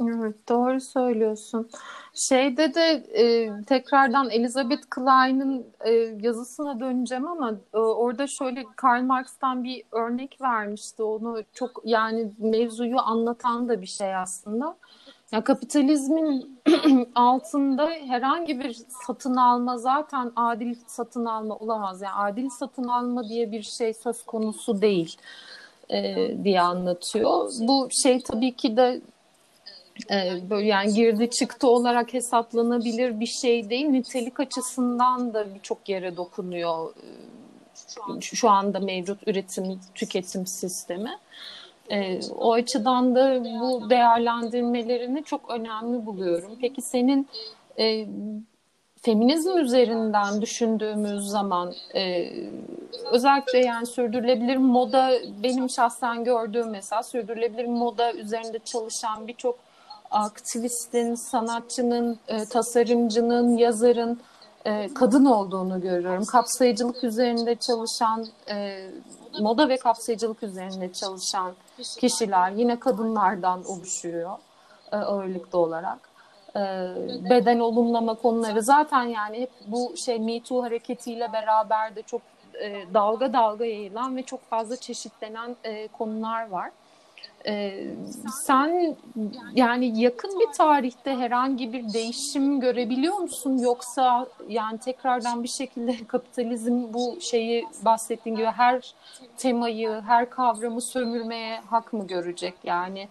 Evet 0.02 0.50
doğru 0.50 0.82
söylüyorsun. 0.82 1.70
Şeyde 2.14 2.74
de 2.74 3.04
e, 3.14 3.52
tekrardan 3.64 4.30
Elizabeth 4.30 4.90
Klein'in 4.90 5.66
e, 5.80 5.92
yazısına 6.28 6.80
döneceğim 6.80 7.28
ama 7.28 7.52
e, 7.74 7.78
orada 7.78 8.28
şöyle 8.28 8.64
Karl 8.76 9.04
Marx'tan 9.04 9.64
bir 9.64 9.84
örnek 9.92 10.42
vermişti. 10.42 11.04
Onu 11.04 11.44
çok 11.54 11.82
yani 11.84 12.32
mevzuyu 12.38 13.00
anlatan 13.00 13.70
da 13.70 13.82
bir 13.82 13.88
şey 13.88 14.16
aslında. 14.16 14.78
Ya 15.32 15.44
kapitalizmin 15.44 16.62
altında 17.16 17.90
herhangi 17.90 18.60
bir 18.60 18.78
satın 19.08 19.36
alma 19.36 19.78
zaten 19.78 20.32
adil 20.36 20.76
satın 20.88 21.26
alma 21.26 21.56
olamaz. 21.56 22.02
Yani 22.02 22.14
adil 22.14 22.50
satın 22.50 22.84
alma 22.84 23.30
diye 23.30 23.52
bir 23.52 23.64
şey 23.64 23.94
söz 23.94 24.24
konusu 24.24 24.82
değil 24.82 25.18
e, 25.90 26.32
diye 26.44 26.62
anlatıyor. 26.62 27.52
Bu 27.60 27.88
şey 28.04 28.22
tabii 28.22 28.56
ki 28.56 28.78
de 28.78 29.02
e, 30.12 30.50
böyle 30.50 30.68
yani 30.68 30.94
girdi 30.94 31.30
çıktı 31.30 31.68
olarak 31.68 32.14
hesaplanabilir 32.14 33.20
bir 33.20 33.32
şey 33.42 33.70
değil. 33.70 33.86
Nitelik 33.86 34.40
açısından 34.40 35.34
da 35.34 35.56
birçok 35.56 35.90
yere 35.90 36.18
dokunuyor 36.18 36.94
e, 38.18 38.22
şu 38.22 38.50
anda 38.50 38.80
mevcut 38.80 39.28
üretim 39.28 39.80
tüketim 39.96 40.48
sistemi. 40.48 41.18
E, 41.92 42.20
o 42.38 42.54
açıdan 42.54 43.16
da 43.16 43.44
bu 43.44 43.90
değerlendirmelerini 43.90 45.24
çok 45.24 45.50
önemli 45.50 46.06
buluyorum. 46.06 46.52
Peki 46.62 46.82
senin 46.82 47.28
e, 47.80 48.08
feminizm 49.02 49.58
üzerinden 49.58 50.42
düşündüğümüz 50.42 51.30
zaman 51.30 51.74
e, 51.96 52.32
özellikle 53.12 53.60
yani 53.60 53.86
sürdürülebilir 53.86 54.58
moda 54.58 55.12
benim 55.44 55.70
şahsen 55.70 56.24
gördüğüm 56.24 56.70
mesela 56.70 57.04
sürdürülebilir 57.04 57.66
moda 57.66 58.14
üzerinde 58.14 58.60
çalışan 58.60 59.28
birçok 59.28 59.60
aktivistin, 60.12 61.16
sanatçının, 61.16 62.20
e, 62.28 62.46
tasarımcının, 62.46 63.58
yazarın 63.58 64.20
e, 64.66 64.94
kadın 64.94 65.26
olduğunu 65.26 65.82
görüyorum. 65.82 66.26
Kapsayıcılık 66.26 67.04
üzerinde 67.04 67.56
çalışan, 67.56 68.28
e, 68.50 68.86
moda 69.40 69.70
ve 69.70 69.78
kapsayıcılık 69.78 70.44
üzerinde 70.44 70.94
çalışan 70.94 71.54
kişiler 72.00 72.52
yine 72.52 72.80
kadınlardan 72.80 73.66
oluşuyor 73.66 74.38
e, 74.92 74.96
ağırlıklı 74.96 75.60
olarak. 75.60 76.10
E, 76.56 76.60
beden 77.30 77.60
olumlama 77.60 78.14
konuları 78.14 78.64
zaten 78.64 79.04
yani 79.04 79.42
hep 79.42 79.52
bu 79.68 79.98
şey 79.98 80.20
Me 80.20 80.44
Too 80.44 80.64
hareketiyle 80.64 81.34
beraber 81.34 81.96
de 81.96 82.02
çok 82.02 82.22
e, 82.62 82.94
dalga 82.94 83.34
dalga 83.34 83.66
yayılan 83.66 84.16
ve 84.16 84.24
çok 84.24 84.50
fazla 84.50 84.76
çeşitlenen 84.76 85.56
e, 85.64 85.88
konular 85.88 86.50
var. 86.50 86.72
Ee, 87.46 87.96
sen 88.46 88.98
yani 89.56 90.02
yakın 90.02 90.40
bir 90.40 90.54
tarihte 90.58 91.16
herhangi 91.16 91.74
bir 91.74 91.94
değişim 91.94 92.60
görebiliyor 92.60 93.18
musun 93.18 93.58
yoksa 93.58 94.28
yani 94.48 94.80
tekrardan 94.80 95.44
bir 95.44 95.48
şekilde 95.48 95.96
kapitalizm 96.08 96.94
bu 96.94 97.18
şeyi 97.22 97.68
bahsettiğin 97.86 98.36
gibi 98.36 98.48
her 98.48 98.94
temayı, 99.38 100.02
her 100.08 100.30
kavramı 100.30 100.82
sömürmeye 100.82 101.60
hak 101.60 101.94
mı 101.94 102.08
görecek 102.08 102.54
yani? 102.64 103.08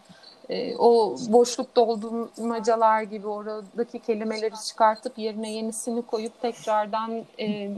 E, 0.50 0.76
o 0.76 1.16
boşluk 1.28 1.76
doldurmacalar 1.76 3.02
gibi 3.02 3.26
oradaki 3.26 3.98
kelimeleri 3.98 4.54
çıkartıp 4.68 5.18
yerine 5.18 5.52
yenisini 5.52 6.02
koyup 6.02 6.40
tekrardan 6.40 7.24
e, 7.38 7.70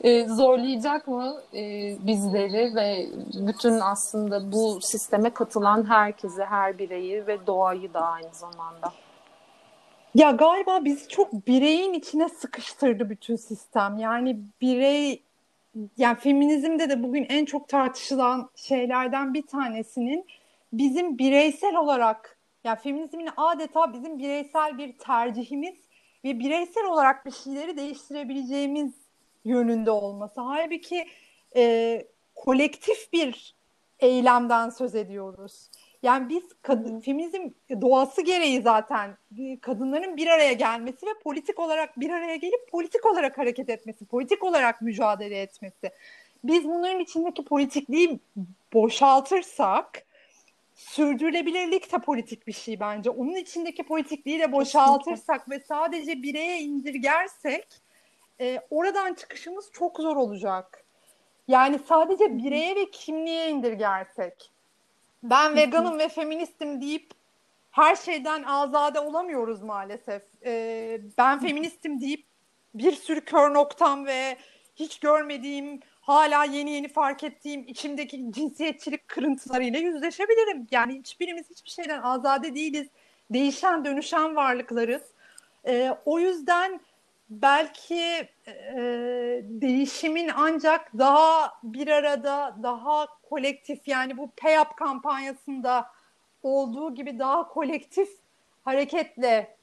e, 0.00 0.28
zorlayacak 0.28 1.08
mı 1.08 1.34
e, 1.54 1.60
bizleri 2.06 2.74
ve 2.74 3.06
bütün 3.46 3.80
aslında 3.80 4.52
bu 4.52 4.80
sisteme 4.80 5.30
katılan 5.30 5.88
herkese, 5.88 6.44
her 6.44 6.78
bireyi 6.78 7.26
ve 7.26 7.46
doğayı 7.46 7.94
da 7.94 8.00
aynı 8.00 8.34
zamanda? 8.34 8.92
Ya 10.14 10.30
galiba 10.30 10.84
bizi 10.84 11.08
çok 11.08 11.46
bireyin 11.46 11.92
içine 11.92 12.28
sıkıştırdı 12.28 13.10
bütün 13.10 13.36
sistem. 13.36 13.98
Yani 13.98 14.40
birey 14.60 15.22
yani 15.96 16.16
feminizmde 16.18 16.90
de 16.90 17.02
bugün 17.02 17.26
en 17.28 17.44
çok 17.44 17.68
tartışılan 17.68 18.50
şeylerden 18.56 19.34
bir 19.34 19.46
tanesinin 19.46 20.26
bizim 20.78 21.18
bireysel 21.18 21.76
olarak 21.76 22.38
yani 22.64 22.78
feminizmin 22.78 23.28
adeta 23.36 23.92
bizim 23.92 24.18
bireysel 24.18 24.78
bir 24.78 24.98
tercihimiz 24.98 25.74
ve 26.24 26.38
bireysel 26.38 26.84
olarak 26.84 27.26
bir 27.26 27.30
şeyleri 27.30 27.76
değiştirebileceğimiz 27.76 28.92
yönünde 29.44 29.90
olması. 29.90 30.40
Halbuki 30.40 31.06
e, 31.56 32.04
kolektif 32.34 33.12
bir 33.12 33.54
eylemden 34.00 34.68
söz 34.68 34.94
ediyoruz. 34.94 35.70
Yani 36.02 36.28
biz 36.28 36.42
kadın, 36.62 37.00
feminizm 37.00 37.50
doğası 37.80 38.22
gereği 38.22 38.62
zaten 38.62 39.16
kadınların 39.60 40.16
bir 40.16 40.26
araya 40.26 40.52
gelmesi 40.52 41.06
ve 41.06 41.10
politik 41.24 41.58
olarak 41.58 42.00
bir 42.00 42.10
araya 42.10 42.36
gelip 42.36 42.70
politik 42.70 43.06
olarak 43.06 43.38
hareket 43.38 43.68
etmesi, 43.68 44.06
politik 44.06 44.44
olarak 44.44 44.82
mücadele 44.82 45.40
etmesi. 45.40 45.90
Biz 46.44 46.64
bunların 46.64 47.00
içindeki 47.00 47.44
politikliği 47.44 48.18
boşaltırsak 48.74 50.06
sürdürülebilirlik 50.74 51.92
de 51.92 51.98
politik 51.98 52.46
bir 52.46 52.52
şey 52.52 52.80
bence. 52.80 53.10
Onun 53.10 53.34
içindeki 53.34 53.82
politikliği 53.82 54.40
de 54.40 54.52
boşaltırsak 54.52 55.50
ve 55.50 55.60
sadece 55.60 56.22
bireye 56.22 56.60
indirgersek 56.60 57.66
e, 58.40 58.60
oradan 58.70 59.14
çıkışımız 59.14 59.70
çok 59.72 59.96
zor 59.96 60.16
olacak. 60.16 60.84
Yani 61.48 61.78
sadece 61.88 62.38
bireye 62.38 62.76
ve 62.76 62.90
kimliğe 62.90 63.48
indirgersek. 63.48 64.50
Ben 65.22 65.56
veganım 65.56 65.98
ve 65.98 66.08
feministim 66.08 66.80
deyip 66.80 67.10
her 67.70 67.96
şeyden 67.96 68.42
azade 68.42 69.00
olamıyoruz 69.00 69.62
maalesef. 69.62 70.22
E, 70.46 71.00
ben 71.18 71.40
feministim 71.40 72.00
deyip 72.00 72.26
bir 72.74 72.92
sürü 72.92 73.20
kör 73.20 73.54
noktam 73.54 74.06
ve 74.06 74.36
hiç 74.76 75.00
görmediğim, 75.00 75.80
hala 76.06 76.44
yeni 76.44 76.70
yeni 76.70 76.88
fark 76.88 77.24
ettiğim 77.24 77.64
içimdeki 77.68 78.32
cinsiyetçilik 78.32 79.08
kırıntılarıyla 79.08 79.78
yüzleşebilirim. 79.78 80.66
Yani 80.70 80.98
hiçbirimiz 80.98 81.50
hiçbir 81.50 81.70
şeyden 81.70 82.02
azade 82.02 82.54
değiliz. 82.54 82.88
Değişen, 83.30 83.84
dönüşen 83.84 84.36
varlıklarız. 84.36 85.02
E, 85.66 85.96
o 86.04 86.18
yüzden 86.18 86.80
belki 87.30 88.28
e, 88.46 88.82
değişimin 89.44 90.30
ancak 90.36 90.98
daha 90.98 91.52
bir 91.62 91.88
arada, 91.88 92.56
daha 92.62 93.06
kolektif 93.22 93.88
yani 93.88 94.16
bu 94.16 94.30
PEYAP 94.30 94.76
kampanyasında 94.76 95.86
olduğu 96.42 96.94
gibi 96.94 97.18
daha 97.18 97.48
kolektif 97.48 98.08
hareketle 98.64 99.56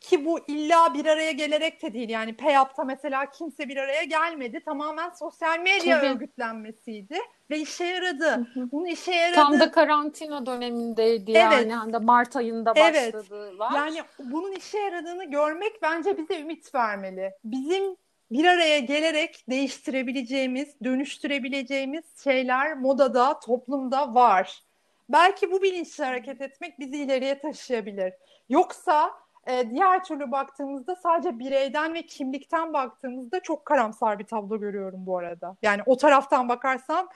ki 0.00 0.24
bu 0.24 0.38
illa 0.48 0.94
bir 0.94 1.06
araya 1.06 1.32
gelerek 1.32 1.82
de 1.82 1.94
değil. 1.94 2.08
Yani 2.08 2.36
PEYAP'ta 2.36 2.84
mesela 2.84 3.30
kimse 3.30 3.68
bir 3.68 3.76
araya 3.76 4.04
gelmedi. 4.04 4.60
Tamamen 4.64 5.10
sosyal 5.10 5.58
medya 5.58 6.00
Tabii. 6.00 6.10
örgütlenmesiydi 6.10 7.18
ve 7.50 7.58
işe 7.58 7.84
yaradı. 7.84 8.46
Bunun 8.56 8.86
işe 8.86 9.12
yaradı. 9.12 9.34
Tam 9.34 9.60
da 9.60 9.70
karantina 9.70 10.46
dönemindeydi 10.46 11.30
evet. 11.30 11.42
yani. 11.42 11.76
Hem 11.76 11.92
de 11.92 11.98
Mart 11.98 12.36
ayında 12.36 12.72
evet. 12.76 13.14
başladılar. 13.14 13.72
Yani 13.74 14.02
bunun 14.18 14.52
işe 14.52 14.78
yaradığını 14.78 15.24
görmek 15.24 15.82
bence 15.82 16.18
bize 16.18 16.40
ümit 16.40 16.74
vermeli. 16.74 17.32
Bizim 17.44 17.96
bir 18.30 18.44
araya 18.44 18.78
gelerek 18.78 19.44
değiştirebileceğimiz, 19.50 20.68
dönüştürebileceğimiz 20.84 22.04
şeyler 22.24 22.76
modada, 22.78 23.40
toplumda 23.40 24.14
var. 24.14 24.62
Belki 25.08 25.52
bu 25.52 25.62
bilinçle 25.62 26.04
hareket 26.04 26.40
etmek 26.40 26.78
bizi 26.78 26.96
ileriye 26.96 27.38
taşıyabilir. 27.38 28.12
Yoksa 28.48 29.10
e, 29.46 29.70
diğer 29.70 30.04
türlü 30.04 30.30
baktığımızda 30.30 30.96
sadece 30.96 31.38
bireyden 31.38 31.94
ve 31.94 32.02
kimlikten 32.02 32.72
baktığımızda 32.72 33.40
çok 33.40 33.64
karamsar 33.64 34.18
bir 34.18 34.24
tablo 34.24 34.60
görüyorum 34.60 35.06
bu 35.06 35.18
arada. 35.18 35.56
Yani 35.62 35.82
o 35.86 35.96
taraftan 35.96 36.48
bakarsam 36.48 37.08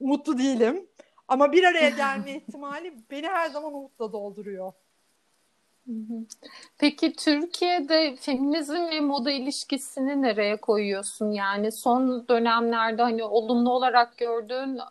mutlu 0.00 0.38
değilim. 0.38 0.86
Ama 1.28 1.52
bir 1.52 1.64
araya 1.64 1.90
gelme 1.90 2.32
ihtimali 2.36 2.94
beni 3.10 3.26
her 3.26 3.50
zaman 3.50 3.74
umutla 3.74 4.12
dolduruyor. 4.12 4.72
Peki 6.78 7.12
Türkiye'de 7.12 8.16
feminizm 8.16 8.74
ve 8.90 9.00
moda 9.00 9.30
ilişkisini 9.30 10.22
nereye 10.22 10.56
koyuyorsun? 10.56 11.30
Yani 11.30 11.72
son 11.72 12.28
dönemlerde 12.28 13.02
hani 13.02 13.24
olumlu 13.24 13.70
olarak 13.70 14.18
gördüğün 14.18 14.76
e, 14.76 14.82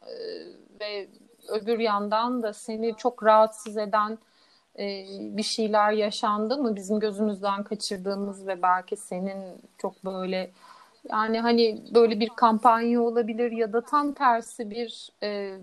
ve 0.80 1.08
öbür 1.48 1.80
yandan 1.80 2.44
da 2.44 2.54
seni 2.54 2.96
çok 2.98 3.24
rahatsız 3.24 3.78
eden 3.78 4.18
e, 4.80 5.06
bir 5.38 5.44
şeyler 5.44 5.92
yaşandı 5.92 6.58
mı? 6.58 6.76
Bizim 6.76 7.00
gözümüzden 7.00 7.64
kaçırdığımız 7.64 8.48
ve 8.48 8.62
belki 8.62 8.98
senin 8.98 9.42
çok 9.78 10.06
böyle 10.06 10.52
yani 11.10 11.40
hani 11.40 11.82
böyle 11.96 12.20
bir 12.20 12.30
kampanya 12.30 13.02
olabilir 13.02 13.52
ya 13.52 13.74
da 13.74 13.82
tam 13.82 14.14
tersi 14.14 14.72
bir 14.72 15.10
e, 15.24 15.58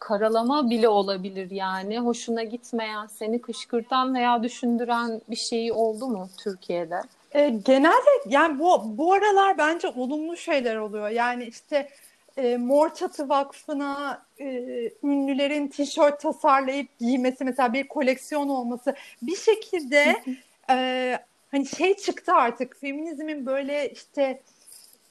karalama 0.00 0.70
bile 0.70 0.88
olabilir 0.88 1.50
yani. 1.50 1.98
Hoşuna 1.98 2.42
gitmeyen, 2.42 3.06
seni 3.06 3.40
kışkırtan 3.40 4.14
veya 4.14 4.42
düşündüren 4.42 5.20
bir 5.30 5.36
şey 5.36 5.72
oldu 5.72 6.08
mu 6.08 6.28
Türkiye'de? 6.38 7.00
E, 7.32 7.48
genelde 7.50 8.10
yani 8.28 8.58
bu 8.58 8.98
bu 8.98 9.12
aralar 9.12 9.58
bence 9.58 9.88
olumlu 9.88 10.36
şeyler 10.36 10.76
oluyor. 10.76 11.08
Yani 11.08 11.44
işte 11.44 11.88
e, 12.36 12.56
Mor 12.56 12.94
Çatı 12.94 13.28
Vakfı'na 13.28 14.22
e, 14.40 14.46
ünlülerin 15.02 15.68
tişört 15.68 16.20
tasarlayıp 16.20 16.98
giymesi 16.98 17.44
mesela 17.44 17.72
bir 17.72 17.88
koleksiyon 17.88 18.48
olması 18.48 18.94
bir 19.22 19.36
şekilde 19.36 20.22
e, 20.70 21.18
hani 21.50 21.66
şey 21.66 21.96
çıktı 21.96 22.32
artık 22.32 22.80
feminizmin 22.80 23.46
böyle 23.46 23.90
işte 23.90 24.42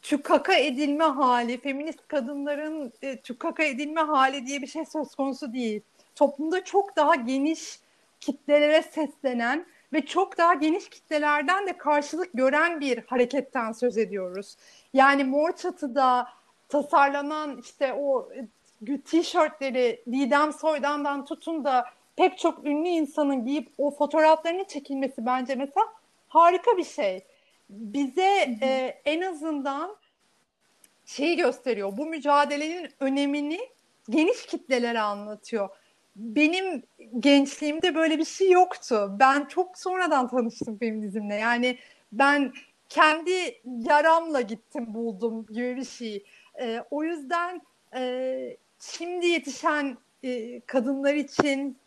tükaka 0.02 0.54
edilme 0.54 1.04
hali, 1.04 1.62
feminist 1.62 2.08
kadınların 2.08 2.94
e, 3.02 3.18
tükaka 3.18 3.64
edilme 3.64 4.02
hali 4.02 4.48
diye 4.48 4.62
bir 4.62 4.68
şey 4.68 4.86
söz 4.86 5.16
konusu 5.16 5.54
değil. 5.54 5.82
Toplumda 6.16 6.64
çok 6.64 6.96
daha 6.96 7.16
geniş 7.16 7.80
kitlelere 8.20 8.82
seslenen 8.82 9.66
ve 9.94 10.06
çok 10.06 10.38
daha 10.38 10.54
geniş 10.54 10.90
kitlelerden 10.90 11.68
de 11.68 11.78
karşılık 11.78 12.30
gören 12.34 12.80
bir 12.80 13.04
hareketten 13.08 13.72
söz 13.72 13.98
ediyoruz. 13.98 14.58
Yani 14.94 15.24
Mor 15.24 15.52
Çatı'da 15.56 16.28
tasarlanan 16.72 17.58
işte 17.58 17.94
o 17.94 18.30
e, 18.88 19.02
tişörtleri 19.02 20.04
Didem 20.12 20.54
Soydan'dan 20.54 21.26
tutun 21.26 21.64
da 21.64 21.86
pek 22.16 22.38
çok 22.38 22.66
ünlü 22.66 22.88
insanın 22.88 23.46
giyip 23.46 23.70
o 23.78 23.92
fotoğraflarını 23.92 24.64
çekilmesi 24.64 25.26
bence 25.26 25.56
mesela 25.56 25.86
harika 26.28 26.78
bir 26.78 26.84
şey 26.84 27.24
bize 27.70 28.58
e, 28.62 29.02
en 29.06 29.22
azından 29.22 29.98
şeyi 31.06 31.38
gösteriyor. 31.38 31.98
Bu 31.98 32.06
mücadelenin 32.06 32.90
önemini 33.00 33.60
geniş 34.10 34.46
kitlelere 34.46 35.00
anlatıyor. 35.00 35.70
Benim 36.16 36.84
gençliğimde 37.20 37.96
böyle 37.96 38.18
bir 38.18 38.26
şey 38.26 38.52
yoktu. 38.52 39.16
Ben 39.20 39.46
çok 39.46 39.78
sonradan 39.78 40.28
tanıştım 40.28 40.78
feminizmle. 40.78 41.36
Yani 41.36 41.78
ben 42.12 42.54
kendi 42.90 43.62
yaramla 43.66 44.42
gittim 44.42 44.94
buldum 44.94 45.46
gibi 45.46 45.76
bir 45.76 45.86
şey. 45.86 46.26
E, 46.60 46.84
o 46.92 47.04
yüzden 47.04 47.62
e, 47.96 48.58
şimdi 48.80 49.26
yetişen 49.26 49.98
e, 50.24 50.60
kadınlar 50.60 51.14
için, 51.14 51.78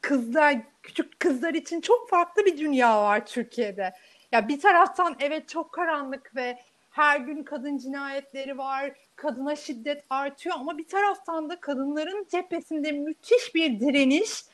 kızlar, 0.00 0.56
küçük 0.82 1.20
kızlar 1.20 1.54
için 1.54 1.80
çok 1.80 2.10
farklı 2.10 2.44
bir 2.44 2.58
dünya 2.58 3.02
var 3.02 3.26
Türkiye'de. 3.26 3.92
Ya 4.32 4.48
bir 4.48 4.60
taraftan 4.60 5.16
evet 5.20 5.48
çok 5.48 5.72
karanlık 5.72 6.36
ve 6.36 6.58
her 6.90 7.20
gün 7.20 7.42
kadın 7.42 7.78
cinayetleri 7.78 8.58
var, 8.58 8.92
kadına 9.16 9.56
şiddet 9.56 10.04
artıyor 10.10 10.56
ama 10.58 10.78
bir 10.78 10.88
taraftan 10.88 11.50
da 11.50 11.60
kadınların 11.60 12.26
cephesinde 12.30 12.92
müthiş 12.92 13.54
bir 13.54 13.80
direniş 13.80 14.44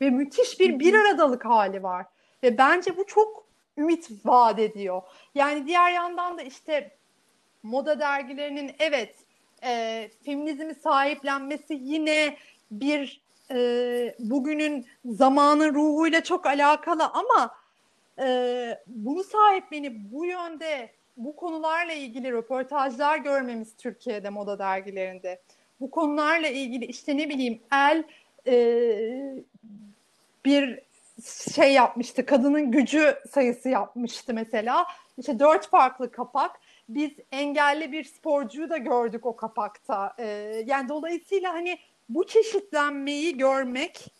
ve 0.00 0.10
müthiş 0.10 0.60
bir 0.60 0.78
bir 0.78 0.94
aradalık 0.94 1.44
hali 1.44 1.82
var. 1.82 2.06
Ve 2.42 2.58
bence 2.58 2.96
bu 2.96 3.06
çok 3.06 3.46
ümit 3.78 4.10
vaat 4.24 4.58
ediyor. 4.58 5.02
Yani 5.34 5.66
diğer 5.66 5.92
yandan 5.92 6.38
da 6.38 6.42
işte 6.42 6.90
moda 7.62 8.00
dergilerinin 8.00 8.72
evet 8.78 9.14
e, 9.64 10.10
feminizmi 10.24 10.74
sahiplenmesi 10.74 11.78
yine 11.82 12.36
bir 12.70 13.20
e, 13.50 14.14
bugünün 14.18 14.86
zamanın 15.04 15.74
ruhuyla 15.74 16.24
çok 16.24 16.46
alakalı 16.46 17.06
ama 17.06 17.54
e, 18.18 18.78
bunu 18.86 19.24
sahiplenip 19.24 19.96
bu 20.12 20.24
yönde 20.24 20.90
bu 21.16 21.36
konularla 21.36 21.92
ilgili 21.92 22.32
röportajlar 22.32 23.18
görmemiz 23.18 23.76
Türkiye'de 23.76 24.30
moda 24.30 24.58
dergilerinde. 24.58 25.42
Bu 25.80 25.90
konularla 25.90 26.48
ilgili 26.48 26.84
işte 26.84 27.16
ne 27.16 27.28
bileyim 27.28 27.60
El 27.72 28.04
e, 28.46 28.54
bir 30.44 30.80
şey 31.54 31.72
yapmıştı. 31.72 32.26
Kadının 32.26 32.70
gücü 32.70 33.18
sayısı 33.30 33.68
yapmıştı 33.68 34.34
mesela. 34.34 34.86
İşte 35.18 35.38
dört 35.38 35.68
farklı 35.68 36.10
kapak. 36.10 36.60
Biz 36.94 37.10
engelli 37.32 37.92
bir 37.92 38.04
sporcuyu 38.04 38.70
da 38.70 38.76
gördük 38.76 39.26
o 39.26 39.36
kapakta. 39.36 40.14
E, 40.18 40.26
yani 40.66 40.88
dolayısıyla 40.88 41.52
hani 41.52 41.78
bu 42.08 42.26
çeşitlenmeyi 42.26 43.36
görmek 43.36 44.12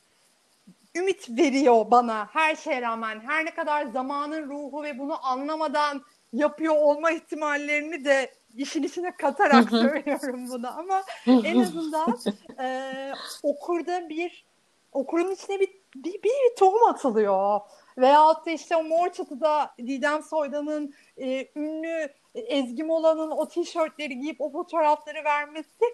ümit 0.96 1.28
veriyor 1.28 1.90
bana 1.90 2.28
her 2.32 2.56
şeye 2.56 2.82
rağmen. 2.82 3.20
Her 3.20 3.44
ne 3.44 3.54
kadar 3.54 3.86
zamanın 3.86 4.50
ruhu 4.50 4.82
ve 4.82 4.98
bunu 4.98 5.26
anlamadan 5.26 6.02
yapıyor 6.32 6.74
olma 6.76 7.10
ihtimallerini 7.10 8.04
de 8.04 8.34
işin 8.56 8.82
içine 8.82 9.16
katarak 9.16 9.70
söylüyorum 9.70 10.48
bunu 10.48 10.78
ama 10.78 11.02
en 11.26 11.60
azından 11.60 12.18
e, 12.60 13.12
okurda 13.42 14.08
bir 14.08 14.44
okurun 14.92 15.30
içine 15.30 15.60
bir, 15.60 15.68
bir, 15.94 16.04
bir, 16.04 16.22
bir 16.22 16.56
tohum 16.58 16.88
atılıyor. 16.88 17.60
Veyahut 17.98 18.46
da 18.46 18.50
işte 18.50 18.76
o 18.76 18.82
Mor 18.82 19.12
Çatı'da 19.12 19.74
Didem 19.78 20.22
Soydan'ın 20.22 20.94
e, 21.16 21.48
ünlü 21.56 22.08
Ezgi 22.34 22.82
Mola'nın 22.84 23.30
o 23.30 23.48
tişörtleri 23.48 24.18
giyip 24.18 24.40
o 24.40 24.50
fotoğrafları 24.50 25.24
vermesi 25.24 25.84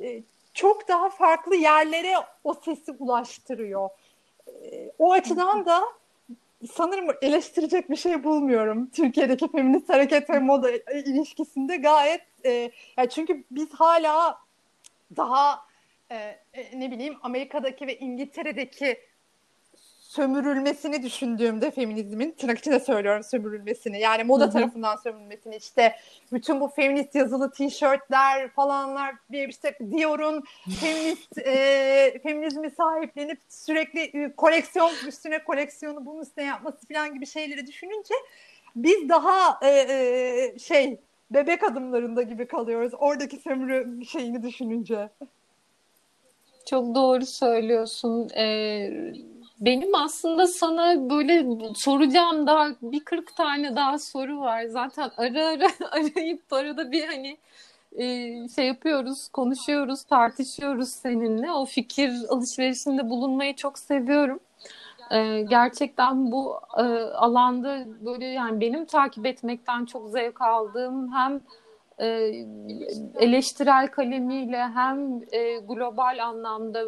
e, 0.00 0.22
çok 0.54 0.88
daha 0.88 1.08
farklı 1.08 1.56
yerlere 1.56 2.14
o 2.44 2.54
sesi 2.54 2.92
ulaştırıyor. 2.92 3.88
E, 4.46 4.90
o 4.98 5.12
açıdan 5.12 5.66
da 5.66 5.84
sanırım 6.72 7.08
eleştirecek 7.22 7.90
bir 7.90 7.96
şey 7.96 8.24
bulmuyorum. 8.24 8.90
Türkiye'deki 8.90 9.52
feminist 9.52 9.88
hareket 9.88 10.30
ve 10.30 10.38
moda 10.38 10.70
ilişkisinde 10.94 11.76
gayet 11.76 12.22
e, 12.44 12.70
çünkü 13.10 13.44
biz 13.50 13.74
hala 13.74 14.38
daha 15.16 15.64
ne 16.74 16.90
bileyim 16.90 17.16
Amerika'daki 17.22 17.86
ve 17.86 17.98
İngiltere'deki 17.98 18.98
sömürülmesini 20.14 21.02
düşündüğümde 21.02 21.70
feminizmin 21.70 22.32
tırnak 22.32 22.58
içinde 22.58 22.80
söylüyorum 22.80 23.22
sömürülmesini 23.24 24.00
yani 24.00 24.24
moda 24.24 24.44
Hı-hı. 24.44 24.52
tarafından 24.52 24.96
sömürülmesini 24.96 25.56
işte 25.56 25.96
bütün 26.32 26.60
bu 26.60 26.68
feminist 26.68 27.14
yazılı 27.14 27.50
tişörtler 27.50 28.48
falanlar 28.48 29.14
bir 29.30 29.48
işte 29.48 29.78
Dior'un 29.80 30.44
feminist 30.80 31.38
e, 31.46 32.20
feminizmi 32.22 32.70
sahiplenip 32.70 33.38
sürekli 33.48 34.00
e, 34.00 34.32
koleksiyon 34.36 34.90
üstüne 35.08 35.44
koleksiyonu 35.44 36.06
bunun 36.06 36.22
üstüne 36.22 36.44
yapması 36.44 36.86
falan 36.86 37.14
gibi 37.14 37.26
şeyleri 37.26 37.66
düşününce 37.66 38.14
biz 38.76 39.08
daha 39.08 39.58
e, 39.62 39.68
e, 39.68 40.58
şey 40.58 41.00
bebek 41.30 41.62
adımlarında 41.62 42.22
gibi 42.22 42.46
kalıyoruz 42.46 42.92
oradaki 42.98 43.36
sömürü 43.36 44.04
şeyini 44.04 44.42
düşününce. 44.42 45.08
Çok 46.66 46.94
doğru 46.94 47.26
söylüyorsun. 47.26 48.28
Ee, 48.36 49.12
benim 49.60 49.94
aslında 49.94 50.46
sana 50.46 51.10
böyle 51.10 51.46
soracağım 51.74 52.46
daha 52.46 52.68
bir 52.82 53.04
kırk 53.04 53.36
tane 53.36 53.76
daha 53.76 53.98
soru 53.98 54.40
var. 54.40 54.64
Zaten 54.64 55.10
ara 55.16 55.46
ara 55.46 55.68
arayıp 55.90 56.52
arada 56.52 56.92
bir 56.92 57.06
hani 57.06 57.38
e, 57.92 58.04
şey 58.48 58.66
yapıyoruz, 58.66 59.28
konuşuyoruz, 59.28 60.04
tartışıyoruz 60.04 60.88
seninle. 60.88 61.52
O 61.52 61.64
fikir 61.64 62.12
alışverişinde 62.28 63.10
bulunmayı 63.10 63.56
çok 63.56 63.78
seviyorum. 63.78 64.40
Ee, 65.10 65.42
gerçekten 65.48 66.32
bu 66.32 66.60
e, 66.78 66.82
alanda 67.14 67.84
böyle 68.06 68.26
yani 68.26 68.60
benim 68.60 68.84
takip 68.84 69.26
etmekten 69.26 69.84
çok 69.84 70.10
zevk 70.10 70.40
aldığım 70.40 71.12
hem 71.12 71.40
e, 71.98 72.06
eleştirel 73.14 73.88
kalemiyle 73.88 74.58
hem 74.58 75.22
e, 75.32 75.58
global 75.58 76.24
anlamda 76.24 76.84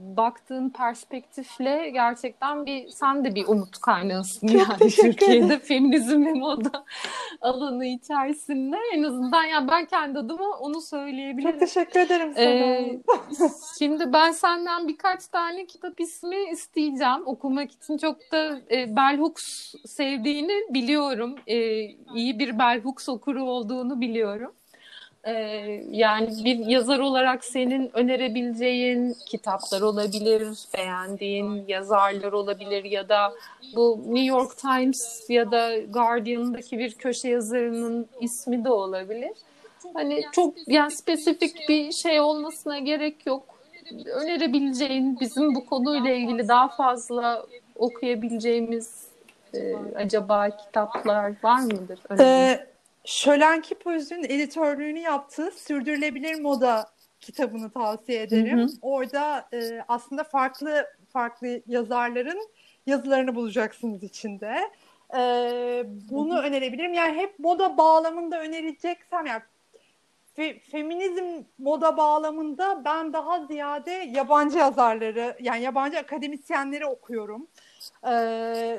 baktığın 0.00 0.70
perspektifle 0.70 1.90
gerçekten 1.90 2.66
bir 2.66 2.88
sen 2.88 3.24
de 3.24 3.34
bir 3.34 3.46
umut 3.48 3.78
kaynağısın 3.78 4.46
Çok 4.46 4.56
yani 4.60 4.90
Türkiye'de 4.90 5.58
feminizm 5.58 6.26
ve 6.26 6.32
moda 6.32 6.84
alanı 7.40 7.86
içerisinde 7.86 8.76
en 8.94 9.02
azından 9.02 9.44
ya 9.44 9.68
ben 9.68 9.86
kendi 9.86 10.18
adıma 10.18 10.48
onu 10.60 10.80
söyleyebilirim. 10.80 11.50
Çok 11.50 11.60
teşekkür 11.60 12.00
ederim 12.00 12.32
sana. 12.34 12.44
Ee, 12.44 13.00
şimdi 13.78 14.12
ben 14.12 14.32
senden 14.32 14.88
birkaç 14.88 15.26
tane 15.26 15.66
kitap 15.66 16.00
ismi 16.00 16.50
isteyeceğim 16.52 17.22
okumak 17.26 17.72
için 17.72 17.96
çok 17.96 18.16
da 18.32 18.60
e, 18.70 18.96
Bell 18.96 19.18
Hooks 19.18 19.74
sevdiğini 19.84 20.74
biliyorum. 20.74 21.36
E, 21.46 21.56
iyi 22.14 22.38
bir 22.38 22.58
Bell 22.58 22.80
Hooks 22.80 23.08
okuru 23.08 23.44
olduğunu 23.44 24.00
biliyorum. 24.00 24.52
Ee, 25.24 25.32
yani 25.90 26.44
bir 26.44 26.58
yazar 26.58 26.98
olarak 26.98 27.44
senin 27.44 27.90
önerebileceğin 27.94 29.16
kitaplar 29.26 29.80
olabilir, 29.80 30.58
beğendiğin 30.76 31.64
yazarlar 31.68 32.32
olabilir 32.32 32.84
ya 32.84 33.08
da 33.08 33.32
bu 33.76 34.00
New 34.06 34.24
York 34.24 34.58
Times 34.58 35.26
ya 35.28 35.50
da 35.50 35.78
Guardian'daki 35.78 36.78
bir 36.78 36.94
köşe 36.94 37.28
yazarının 37.28 38.06
ismi 38.20 38.64
de 38.64 38.70
olabilir. 38.70 39.32
Hani 39.94 40.22
çok 40.32 40.54
yani 40.66 40.90
spesifik 40.90 41.68
bir 41.68 41.92
şey 41.92 42.20
olmasına 42.20 42.78
gerek 42.78 43.26
yok. 43.26 43.42
Önerebileceğin 44.06 45.20
bizim 45.20 45.54
bu 45.54 45.66
konuyla 45.66 46.10
ilgili 46.10 46.48
daha 46.48 46.68
fazla 46.68 47.46
okuyabileceğimiz 47.76 49.04
e, 49.54 49.74
acaba 49.96 50.50
kitaplar 50.50 51.32
var 51.42 51.60
mıdır? 51.60 51.98
Ee, 52.20 52.69
Şölen 53.10 53.60
Kipöz'ün 53.60 54.24
editörlüğünü 54.24 54.98
yaptığı 54.98 55.50
Sürdürülebilir 55.50 56.40
Moda 56.40 56.86
kitabını 57.20 57.70
tavsiye 57.70 58.22
ederim. 58.22 58.58
Hı 58.58 58.62
hı. 58.62 58.68
Orada 58.82 59.48
e, 59.52 59.84
aslında 59.88 60.24
farklı 60.24 60.86
farklı 61.12 61.62
yazarların 61.66 62.48
yazılarını 62.86 63.34
bulacaksınız 63.34 64.02
içinde. 64.02 64.70
E, 65.16 65.20
bunu 65.86 66.34
hı 66.34 66.38
hı. 66.38 66.42
önerebilirim. 66.42 66.92
Yani 66.92 67.16
hep 67.16 67.38
moda 67.38 67.78
bağlamında 67.78 68.40
önereceksem 68.40 69.26
yani 69.26 69.42
fe, 70.36 70.58
feminizm 70.58 71.44
moda 71.58 71.96
bağlamında 71.96 72.84
ben 72.84 73.12
daha 73.12 73.46
ziyade 73.46 73.90
yabancı 73.90 74.58
yazarları 74.58 75.36
yani 75.40 75.62
yabancı 75.62 75.98
akademisyenleri 75.98 76.86
okuyorum. 76.86 77.48
Ee, 78.06 78.78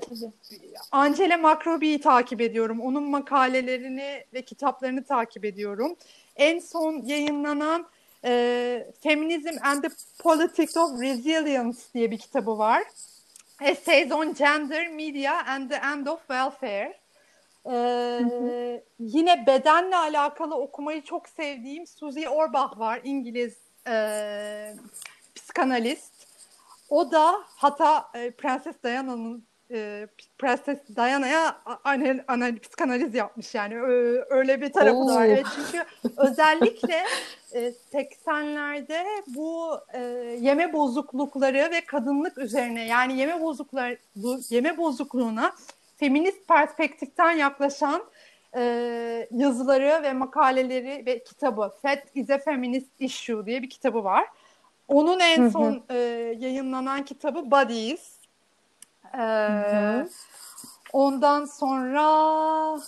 Angela 0.92 1.38
Macrobi'yi 1.38 2.02
takip 2.02 2.42
ediyorum. 2.42 2.82
Onun 2.82 3.04
makalelerini 3.04 4.24
ve 4.34 4.42
kitaplarını 4.42 5.04
takip 5.04 5.46
ediyorum. 5.46 5.96
En 6.36 6.60
son 6.60 7.02
yayınlanan 7.06 7.88
e, 8.26 8.88
Feminism 9.04 9.58
and 9.64 9.84
the 9.84 9.90
Politics 10.20 10.78
of 10.78 11.02
Resilience 11.02 11.80
diye 11.94 12.12
bir 12.12 12.18
kitabı 12.18 12.58
var. 12.58 12.84
Essays 13.62 14.12
on 14.12 14.34
Gender, 14.34 14.88
Media 14.88 15.46
and 15.48 15.70
the 15.70 15.76
End 15.76 16.08
of 16.08 16.20
Welfare. 16.20 17.02
Ee, 17.66 18.84
Yine 19.00 19.48
bedenle 19.48 19.96
alakalı 19.96 20.56
okumayı 20.56 21.02
çok 21.04 21.30
sevdiğim 21.30 21.88
Suzy 21.88 22.28
Orbach 22.28 22.80
var. 22.80 23.02
İngiliz 23.04 23.58
e, 23.88 24.76
psikanalist. 25.36 26.21
O 26.92 27.12
da 27.12 27.44
hatta 27.48 28.10
e, 28.14 28.32
Prenses 28.32 28.76
Diana'nın 28.84 29.48
e, 29.72 30.08
Prenses 30.38 30.80
Diana'ya 30.96 31.62
anal, 31.84 32.20
anal, 32.28 32.60
psikanaliz 32.60 33.16
yapmış 33.16 33.56
yani 33.56 33.80
Ö, 33.82 34.26
öyle 34.30 34.62
bir 34.62 34.74
tarafı 34.74 35.08
da 35.08 35.16
var. 35.16 35.26
Evet, 35.26 35.46
çünkü 35.56 35.86
özellikle 36.18 37.04
e, 37.54 37.74
80'lerde 37.94 39.04
bu 39.28 39.80
e, 39.94 40.02
yeme 40.40 40.74
bozuklukları 40.74 41.72
ve 41.72 41.82
kadınlık 41.86 42.38
üzerine 42.38 42.88
yani 42.88 43.18
yeme 43.18 43.42
bozuklukları 43.42 43.98
yeme 44.50 44.78
bozukluğuna 44.78 45.54
feminist 45.98 46.48
perspektiften 46.48 47.32
yaklaşan 47.32 48.04
e, 48.56 49.28
yazıları 49.32 50.04
ve 50.04 50.14
makaleleri 50.14 51.06
ve 51.06 51.24
kitabı 51.24 51.74
Fat 51.82 52.04
is 52.16 52.30
a 52.30 52.38
Feminist 52.38 52.92
Issue 53.00 53.46
diye 53.46 53.62
bir 53.62 53.70
kitabı 53.70 54.04
var. 54.04 54.26
Onun 54.92 55.20
en 55.20 55.50
son 55.50 55.72
hı 55.72 55.94
hı. 55.94 55.94
E, 55.94 55.98
yayınlanan 56.40 57.06
kitabı 57.06 57.52
Bodies. 57.52 58.20
E, 59.14 59.18
hı. 59.18 60.10
Ondan 60.94 61.46
sonra 61.46 62.80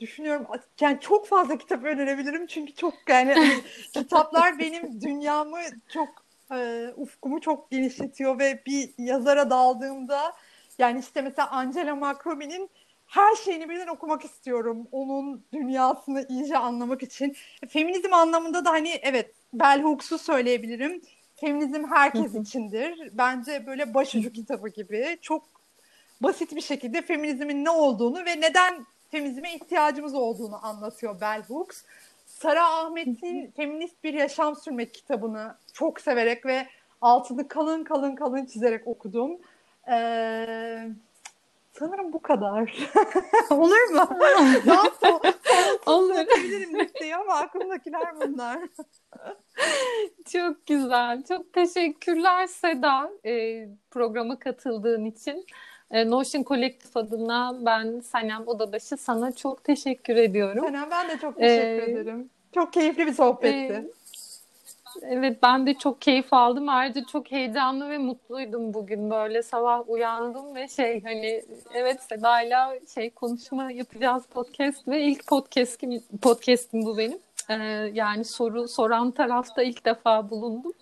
düşünüyorum 0.00 0.46
yani 0.80 1.00
çok 1.00 1.26
fazla 1.26 1.58
kitap 1.58 1.84
önerebilirim 1.84 2.46
çünkü 2.46 2.74
çok 2.74 2.94
yani 3.08 3.34
kitaplar 3.92 4.58
benim 4.58 5.00
dünyamı 5.00 5.58
çok 5.88 6.08
e, 6.52 6.88
ufkumu 6.96 7.40
çok 7.40 7.70
genişletiyor 7.70 8.38
ve 8.38 8.62
bir 8.66 8.90
yazara 8.98 9.50
daldığımda 9.50 10.32
yani 10.78 11.00
işte 11.00 11.22
mesela 11.22 11.50
Angela 11.50 11.94
Macrobi'nin 11.94 12.70
her 13.06 13.34
şeyini 13.34 13.68
birden 13.68 13.86
okumak 13.86 14.24
istiyorum. 14.24 14.88
Onun 14.92 15.44
dünyasını 15.52 16.26
iyice 16.28 16.58
anlamak 16.58 17.02
için. 17.02 17.36
Feminizm 17.68 18.12
anlamında 18.12 18.64
da 18.64 18.70
hani 18.70 18.88
evet 18.88 19.37
Bell 19.52 19.82
Hooks'u 19.82 20.18
söyleyebilirim. 20.18 21.00
Feminizm 21.36 21.84
herkes 21.90 22.34
içindir. 22.34 23.10
Bence 23.12 23.66
böyle 23.66 23.94
başucu 23.94 24.32
kitabı 24.32 24.68
gibi 24.68 25.18
çok 25.22 25.44
basit 26.20 26.56
bir 26.56 26.60
şekilde 26.60 27.02
feminizmin 27.02 27.64
ne 27.64 27.70
olduğunu 27.70 28.24
ve 28.24 28.40
neden 28.40 28.86
feminizme 29.10 29.54
ihtiyacımız 29.54 30.14
olduğunu 30.14 30.66
anlatıyor 30.66 31.20
Bell 31.20 31.42
Hooks. 31.42 31.82
Sara 32.26 32.68
Ahmet'in 32.68 33.50
Feminist 33.56 34.04
Bir 34.04 34.14
Yaşam 34.14 34.56
Sürmek 34.56 34.94
kitabını 34.94 35.56
çok 35.72 36.00
severek 36.00 36.46
ve 36.46 36.66
altını 37.00 37.48
kalın 37.48 37.84
kalın 37.84 38.14
kalın 38.14 38.46
çizerek 38.46 38.86
okudum. 38.86 39.38
Ee, 39.90 40.88
sanırım 41.78 42.12
bu 42.12 42.22
kadar. 42.22 42.90
Olur 43.50 43.90
mu? 43.90 44.08
Daha 44.66 44.90
so 45.00 45.20
Olur. 45.86 46.14
Listeyi 46.74 47.16
ama 47.16 47.34
aklımdakiler 47.34 48.20
bunlar. 48.20 48.58
Çok 50.32 50.66
güzel. 50.66 51.22
Çok 51.22 51.52
teşekkürler 51.52 52.46
Seda 52.46 53.10
e, 53.24 53.64
programa 53.90 54.38
katıldığın 54.38 55.04
için. 55.04 55.46
E, 55.90 56.10
Notion 56.10 56.42
Kolektif 56.42 56.96
adına 56.96 57.58
ben 57.66 58.00
Sanem 58.00 58.42
Odabaşı 58.48 58.96
sana 58.96 59.32
çok 59.32 59.64
teşekkür 59.64 60.16
ediyorum. 60.16 60.64
Sanem 60.64 60.90
ben 60.90 61.08
de 61.08 61.18
çok 61.18 61.36
teşekkür 61.36 61.88
ee, 61.88 61.90
ederim. 61.90 62.30
Çok 62.54 62.72
keyifli 62.72 63.06
bir 63.06 63.12
sohbetti. 63.12 63.72
E, 63.72 63.97
Evet 65.02 65.42
ben 65.42 65.66
de 65.66 65.74
çok 65.74 66.00
keyif 66.00 66.32
aldım. 66.32 66.68
Ayrıca 66.68 67.04
çok 67.04 67.32
heyecanlı 67.32 67.90
ve 67.90 67.98
mutluydum 67.98 68.74
bugün. 68.74 69.10
Böyle 69.10 69.42
sabah 69.42 69.88
uyandım 69.88 70.54
ve 70.54 70.68
şey 70.68 71.02
hani 71.02 71.42
evet 71.74 72.02
Seda'yla 72.02 72.74
şey 72.94 73.10
konuşma 73.10 73.72
yapacağız 73.72 74.26
podcast 74.26 74.88
ve 74.88 75.02
ilk 75.02 75.26
podcast'im 75.26 76.02
podcast'im 76.22 76.82
bu 76.84 76.98
benim. 76.98 77.18
Ee, 77.50 77.54
yani 77.92 78.24
soru 78.24 78.68
soran 78.68 79.10
tarafta 79.10 79.62
ilk 79.62 79.84
defa 79.84 80.30
bulundum. 80.30 80.72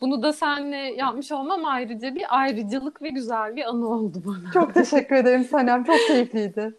Bunu 0.00 0.22
da 0.22 0.32
seninle 0.32 0.76
yapmış 0.76 1.32
olmam 1.32 1.64
ayrıca 1.64 2.14
bir 2.14 2.24
ayrıcalık 2.28 3.02
ve 3.02 3.08
güzel 3.08 3.56
bir 3.56 3.64
anı 3.64 3.88
oldu 3.88 4.22
bana. 4.26 4.52
Çok 4.52 4.74
teşekkür 4.74 5.16
ederim 5.16 5.44
Sanem. 5.44 5.84
Çok 5.84 5.98
keyifliydi. 6.06 6.74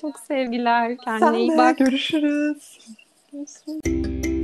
Çok 0.00 0.18
sevgiler. 0.18 0.96
Kendine 0.96 1.26
Sen 1.26 1.34
iyi 1.34 1.50
de. 1.50 1.58
bak. 1.58 1.78
Görüşürüz. 1.78 2.78
Görüşürüz. 3.32 4.41